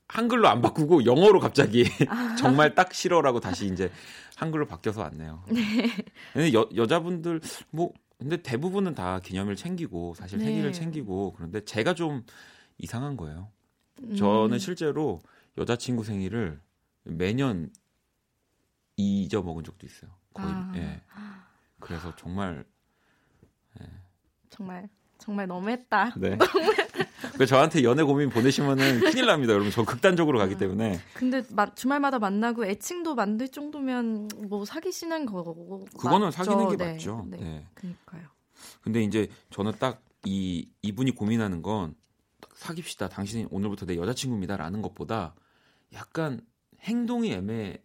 한글로 0.09 0.49
안 0.49 0.63
바꾸고 0.63 1.05
영어로 1.05 1.39
갑자기 1.39 1.85
아. 2.09 2.35
정말 2.37 2.75
딱 2.75 2.95
싫어라고 2.95 3.41
다시 3.41 3.67
이제 3.67 3.91
한글로 4.37 4.67
바뀌어서 4.67 5.03
왔네요. 5.03 5.45
네. 5.51 5.95
근데 6.33 6.53
여, 6.55 6.69
여자분들 6.75 7.41
뭐 7.71 7.93
근데 8.19 8.39
대부분은 8.39 8.95
다 8.95 9.21
기념일 9.21 9.55
챙기고 9.55 10.15
사실 10.15 10.39
네. 10.39 10.47
생일을 10.47 10.73
챙기고 10.73 11.35
그런데 11.35 11.65
제가 11.65 11.95
좀 11.95 12.25
이상한 12.79 13.17
거예요. 13.17 13.51
음, 14.03 14.17
저는 14.17 14.59
실제로 14.59 15.21
여자친구 15.57 16.05
생일을 16.05 16.61
매년 17.05 17.71
잊어먹은 18.97 19.63
적도 19.63 19.87
있어요. 19.87 20.11
거의 20.33 20.49
아. 20.51 20.73
예. 20.77 21.03
그래서 21.81 22.15
정말 22.17 22.65
정말 24.51 24.89
정말 25.19 25.47
너무했다. 25.47 26.15
네. 26.17 26.39
그 27.37 27.47
저한테 27.47 27.83
연애 27.83 28.03
고민 28.03 28.31
보내시면은 28.31 29.01
큰일 29.01 29.27
납니다, 29.27 29.53
여러분. 29.53 29.71
저 29.73 29.85
극단적으로 29.85 30.39
가기 30.39 30.57
때문에 30.57 31.01
근데 31.15 31.43
마- 31.51 31.73
주말마다 31.75 32.19
만나고 32.19 32.65
애칭도 32.67 33.15
만들 33.15 33.49
정도면 33.49 34.29
뭐 34.49 34.65
사귀시는 34.65 35.27
거고. 35.27 35.85
그거는 35.97 36.27
맞죠? 36.27 36.45
사귀는 36.45 36.69
게 36.71 36.77
네, 36.77 36.93
맞죠. 36.93 37.27
네. 37.29 37.37
네. 37.39 37.67
그러니까요. 37.75 38.23
근데 38.83 39.03
이제 39.03 39.29
저는 39.51 39.73
딱 39.79 40.03
이 40.25 40.69
이분이 40.83 41.13
고민하는 41.13 41.63
건딱 41.63 42.51
사깁시다. 42.57 43.09
당신이 43.09 43.47
오늘부터 43.53 43.87
내 43.87 43.97
여자친구입니다라는 43.97 44.83
것보다 44.83 45.37
약간 45.95 46.41
행동이 46.81 47.31
애매한? 47.33 47.79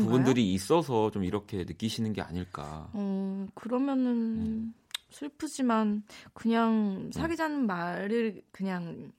부분들이 0.00 0.52
있어서 0.52 1.12
좀 1.12 1.22
이렇게 1.22 1.58
느끼시는 1.58 2.12
게 2.12 2.22
아닐까. 2.22 2.88
어, 2.92 3.46
그러면은 3.54 4.06
음. 4.06 4.74
슬프지만 5.14 6.02
그냥 6.32 7.10
사귀자는 7.12 7.66
말을 7.66 8.42
그냥 8.50 9.12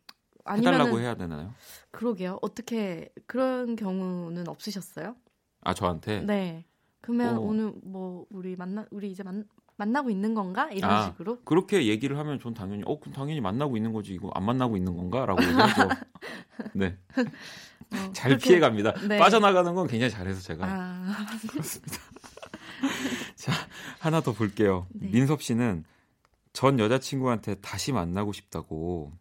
아니면 0.44 0.74
해달라고 0.74 1.00
해야 1.00 1.16
되나요? 1.16 1.54
그러게요. 1.92 2.38
어떻게 2.42 3.10
그런 3.26 3.76
경우는 3.76 4.48
없으셨어요? 4.48 5.16
아 5.62 5.74
저한테 5.74 6.22
네. 6.22 6.66
그러면 7.02 7.38
어. 7.38 7.40
오늘 7.40 7.74
뭐 7.84 8.26
우리 8.30 8.56
만나 8.56 8.86
우리 8.92 9.10
이제 9.10 9.24
만, 9.24 9.46
만나고 9.78 10.10
있는 10.10 10.34
건가 10.34 10.70
이런 10.72 10.92
아. 10.92 11.06
식으로 11.06 11.42
그렇게 11.44 11.88
얘기를 11.88 12.18
하면 12.18 12.40
전 12.40 12.54
당연히 12.54 12.84
어 12.86 13.00
그럼 13.00 13.14
당연히 13.14 13.40
만나고 13.42 13.78
있는 13.78 13.94
거지 13.94 14.14
이거 14.14 14.30
안 14.36 14.44
만나고 14.44 14.76
있는 14.76 14.96
건가라고 14.96 15.42
얘기하죠. 15.42 15.90
네, 16.76 16.98
어, 17.16 18.12
잘 18.14 18.38
피해갑니다. 18.38 19.08
네. 19.08 19.18
빠져나가는 19.18 19.74
건 19.74 19.88
굉장히 19.88 20.12
잘해서 20.12 20.42
제가 20.42 20.66
아, 20.68 21.16
그렇습니다. 21.50 21.98
자 23.36 23.52
하나 24.00 24.22
더 24.22 24.34
볼게요. 24.34 24.88
네. 24.92 25.10
민섭 25.10 25.42
씨는 25.42 25.84
전 26.54 26.80
여자친구한테 26.80 27.56
다시 27.56 27.92
만나고 27.92 28.32
싶다고 28.34 29.12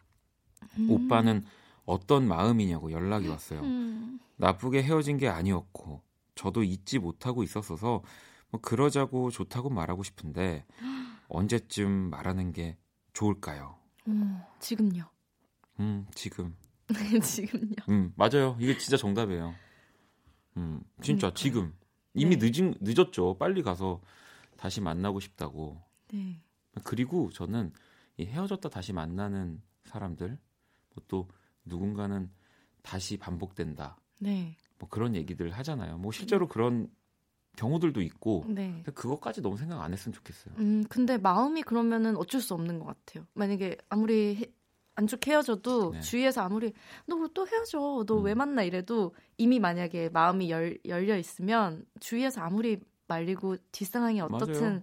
음. 0.78 0.90
오빠는 0.90 1.44
어떤 1.84 2.26
마음이냐고 2.26 2.92
연락이 2.92 3.28
왔어요. 3.28 3.60
음. 3.60 4.18
나쁘게 4.36 4.82
헤어진 4.82 5.16
게 5.18 5.28
아니었고 5.28 6.02
저도 6.34 6.62
잊지 6.62 6.98
못하고 6.98 7.42
있었어서 7.42 8.02
뭐 8.50 8.60
그러자고 8.60 9.30
좋다고 9.30 9.70
말하고 9.70 10.02
싶은데 10.02 10.64
언제쯤 11.28 11.90
말하는 12.10 12.52
게 12.52 12.76
좋을까요? 13.12 13.76
어, 14.06 14.46
지금요. 14.60 15.04
음 15.80 16.06
지금 16.14 16.54
지금요. 17.22 17.74
음 17.88 18.12
맞아요 18.16 18.56
이게 18.60 18.76
진짜 18.78 18.96
정답이에요. 18.96 19.54
음 20.56 20.80
진짜 21.02 21.30
그러니까요. 21.30 21.34
지금 21.34 21.74
이미 22.14 22.38
네. 22.38 22.50
늦은 22.50 22.74
늦었죠 22.80 23.36
빨리 23.38 23.62
가서 23.62 24.00
다시 24.56 24.80
만나고 24.80 25.20
싶다고 25.20 25.80
네. 26.12 26.40
그리고 26.84 27.30
저는 27.30 27.72
이 28.16 28.24
헤어졌다 28.24 28.68
다시 28.68 28.92
만나는 28.92 29.60
사람들 29.84 30.38
뭐또 30.94 31.28
누군가는 31.64 32.30
다시 32.82 33.16
반복된다 33.16 33.96
네. 34.20 34.56
뭐 34.78 34.88
그런 34.88 35.14
얘기들 35.14 35.50
하잖아요. 35.50 35.98
뭐 35.98 36.12
실제로 36.12 36.46
그런 36.48 36.88
경우들도 37.56 38.00
있고 38.02 38.44
네. 38.48 38.82
그것까지 38.94 39.40
너무 39.40 39.56
생각 39.56 39.80
안 39.80 39.92
했으면 39.92 40.12
좋겠어요. 40.12 40.54
음, 40.58 40.84
근데 40.88 41.16
마음이 41.18 41.62
그러면은 41.62 42.16
어쩔 42.16 42.40
수 42.40 42.54
없는 42.54 42.78
것 42.80 42.86
같아요. 42.86 43.26
만약에 43.34 43.76
아무리 43.88 44.36
해- 44.36 44.52
안 44.96 45.06
좋게 45.06 45.32
헤어져도 45.32 45.92
네. 45.92 46.00
주위에서 46.00 46.42
아무리 46.42 46.72
너 47.06 47.16
또 47.34 47.46
헤어져, 47.46 48.04
너왜 48.06 48.32
음. 48.32 48.38
만나 48.38 48.62
이래도 48.62 49.14
이미 49.38 49.58
만약에 49.58 50.08
마음이 50.10 50.50
열, 50.50 50.78
열려 50.86 51.16
있으면 51.18 51.84
주위에서 52.00 52.42
아무리 52.42 52.80
말리고 53.08 53.56
뒷상황이 53.72 54.20
어떻든 54.20 54.62
맞아요. 54.62 54.82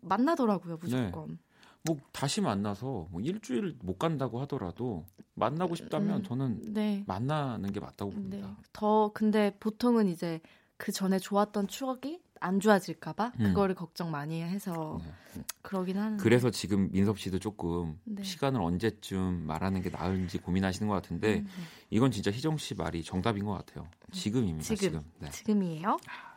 만나더라고요, 0.00 0.78
무조건. 0.80 1.38
뭐 1.84 1.96
다시 2.12 2.40
만나서 2.40 3.08
뭐 3.10 3.20
일주일 3.20 3.76
못 3.82 3.98
간다고 3.98 4.40
하더라도 4.42 5.04
만나고 5.34 5.74
싶다면 5.74 6.18
음, 6.18 6.22
저는 6.22 6.72
네. 6.72 7.04
만나는 7.06 7.72
게 7.72 7.80
맞다고 7.80 8.10
네. 8.10 8.16
봅니다. 8.16 8.56
더 8.72 9.10
근데 9.12 9.56
보통은 9.58 10.06
이제 10.08 10.40
그 10.76 10.92
전에 10.92 11.18
좋았던 11.18 11.68
추억이 11.68 12.20
안 12.42 12.60
좋아질까봐 12.60 13.32
음. 13.40 13.44
그거를 13.44 13.74
걱정 13.74 14.10
많이 14.10 14.42
해서 14.42 15.00
네. 15.34 15.42
그러긴 15.62 15.96
하는데. 15.98 16.22
그래서 16.22 16.50
지금 16.50 16.90
민섭 16.90 17.18
씨도 17.18 17.38
조금 17.38 17.98
네. 18.04 18.22
시간을 18.22 18.60
언제쯤 18.60 19.46
말하는 19.46 19.80
게 19.82 19.90
나은지 19.90 20.38
고민하시는 20.38 20.88
것 20.88 20.94
같은데 20.94 21.38
음, 21.40 21.46
이건 21.90 22.10
진짜 22.10 22.30
희정 22.30 22.56
씨 22.58 22.74
말이 22.74 23.02
정답인 23.02 23.44
것 23.44 23.52
같아요. 23.52 23.88
지금입니다. 24.12 24.62
지금. 24.64 24.76
지금. 24.76 25.04
네. 25.20 25.30
지금이에요. 25.30 25.96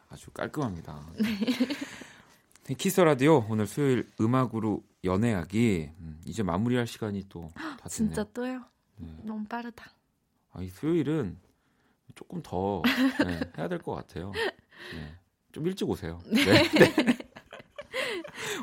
아주 0.10 0.30
깔끔합니다. 0.32 1.04
네, 2.66 2.74
키스 2.76 3.00
라디오 3.02 3.46
오늘 3.50 3.68
수요일 3.68 4.08
음악으로 4.20 4.84
연애하기 5.04 5.92
음, 6.00 6.22
이제 6.26 6.42
마무리할 6.44 6.88
시간이 6.88 7.26
또 7.30 7.50
다 7.56 7.62
됐네요. 7.62 7.90
진짜 7.90 8.24
또요? 8.34 8.62
네. 8.98 9.16
너무 9.24 9.46
빠르다. 9.46 9.86
아, 10.52 10.62
이 10.62 10.70
수요일은 10.70 11.38
조금 12.16 12.42
더 12.42 12.82
네, 13.26 13.40
해야 13.58 13.68
될 13.68 13.80
것 13.80 13.94
같아요. 13.94 14.32
네. 14.32 15.16
좀 15.56 15.66
일찍 15.68 15.90
오세요. 15.90 16.20
네. 16.26 16.44
네. 16.78 17.18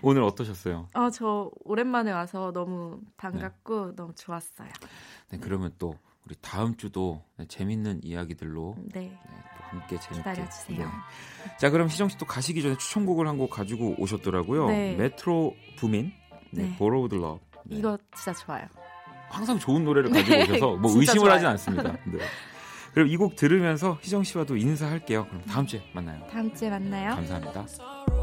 오늘 0.03 0.23
어떠셨어요? 0.25 0.89
아, 0.93 1.09
저 1.09 1.51
오랜만에 1.65 2.13
와서 2.13 2.53
너무 2.53 3.01
반갑고 3.17 3.97
너무 3.97 4.13
좋았어요. 4.15 4.69
네, 5.31 5.39
그러면 5.41 5.73
또 5.79 5.95
우리 6.27 6.35
다음 6.43 6.77
주도 6.77 7.25
네, 7.39 7.47
재밌는 7.49 8.01
이야기들로 8.05 8.77
네. 8.93 9.01
네, 9.01 9.19
또 9.57 9.65
함께 9.65 9.99
재밌게 9.99 10.19
기다려주세요. 10.33 10.79
네. 10.87 10.93
자, 11.59 11.71
그럼 11.71 11.89
희정 11.89 12.11
씨 12.11 12.19
또 12.19 12.27
가시기 12.27 12.61
전에 12.61 12.77
추천곡을 12.77 13.27
한 13.27 13.39
곡 13.39 13.49
가지고 13.49 13.95
오셨더라고요. 13.97 14.69
네. 14.69 14.95
메트로 14.97 15.57
부민, 15.79 16.13
네, 16.51 16.65
네. 16.65 16.77
Borrowed 16.77 17.17
Love. 17.17 17.41
네. 17.65 17.77
이거 17.79 17.97
진짜 18.15 18.35
좋아요. 18.35 18.67
항상 19.31 19.59
좋은 19.59 19.83
노래를 19.83 20.11
가지고 20.11 20.31
네, 20.37 20.43
오셔서 20.43 20.77
뭐 20.77 20.91
의심을 20.95 21.31
하진 21.31 21.41
좋아요. 21.41 21.53
않습니다. 21.53 21.93
네. 22.05 22.19
그럼 22.93 23.09
이곡 23.09 23.37
들으면서 23.37 23.99
희정 24.03 24.23
씨와도 24.23 24.57
인사할게요. 24.57 25.27
그럼 25.27 25.43
다음 25.43 25.67
주에 25.67 25.83
만나요. 25.93 26.27
다음 26.31 26.55
주에 26.55 26.71
만나요. 26.71 27.15
감사합니다. 27.15 28.22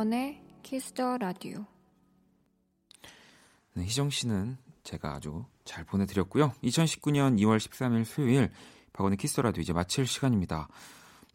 박원의 0.00 0.40
Kiss 0.62 0.94
the 0.94 1.18
Radio 1.18 1.66
네, 3.74 3.84
희정 3.84 4.08
씨는 4.08 4.56
제가 4.82 5.12
아주 5.14 5.44
잘 5.64 5.84
보내드렸고요. 5.84 6.52
2019년 6.62 7.38
2월 7.38 7.58
13일 7.58 8.06
수요일 8.06 8.50
박원의 8.94 9.18
Kiss 9.18 9.32
the 9.32 9.42
Radio 9.42 9.60
이제 9.60 9.74
마칠 9.74 10.06
시간입니다. 10.06 10.68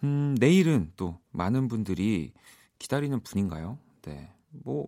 음, 0.04 0.36
내일은 0.40 0.92
또 0.96 1.20
많은 1.30 1.68
분들이 1.68 2.34
기다리는 2.80 3.20
분인가요? 3.22 3.78
네, 4.02 4.34
뭐 4.50 4.88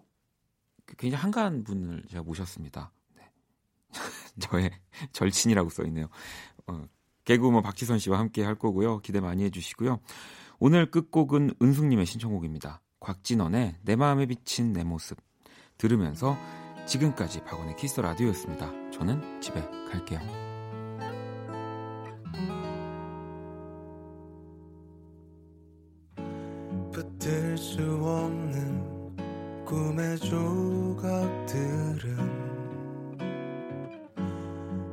굉장히 0.97 1.21
한가한 1.21 1.63
분을 1.63 2.03
제가 2.09 2.23
모셨습니다. 2.23 2.91
네. 3.15 3.31
저의 4.39 4.71
절친이라고 5.11 5.69
써 5.69 5.83
있네요. 5.83 6.07
어, 6.65 6.83
개그우먼 7.25 7.61
박지선 7.61 7.99
씨와 7.99 8.17
함께 8.17 8.43
할 8.43 8.55
거고요. 8.55 9.01
기대 9.01 9.19
많이 9.19 9.43
해주시고요. 9.43 9.99
오늘 10.57 10.89
끝곡은 10.89 11.57
은숙님의 11.61 12.07
신청곡입니다. 12.07 12.81
곽진원의 12.99 13.75
내 13.83 13.95
마음에 13.95 14.25
비친 14.25 14.73
내 14.73 14.83
모습 14.83 15.17
들으면서 15.77 16.37
지금까지 16.85 17.43
박원의 17.43 17.75
키스 17.75 17.99
라디오였습니다. 17.99 18.91
저는 18.91 19.41
집에 19.41 19.61
갈게요. 19.91 20.19
붙들 26.91 27.57
수 27.57 27.81
없는 27.81 29.15
꿈의 29.65 30.17
조각들은 30.19 31.17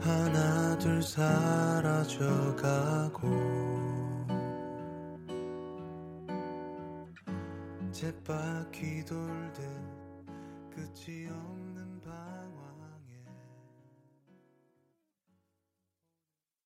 하나 0.00 0.76
둘 0.78 1.02
사라져가고 1.02 2.34
바퀴 8.24 9.02
돌듯 9.04 9.62
끝이 10.74 11.26
없는 11.28 11.63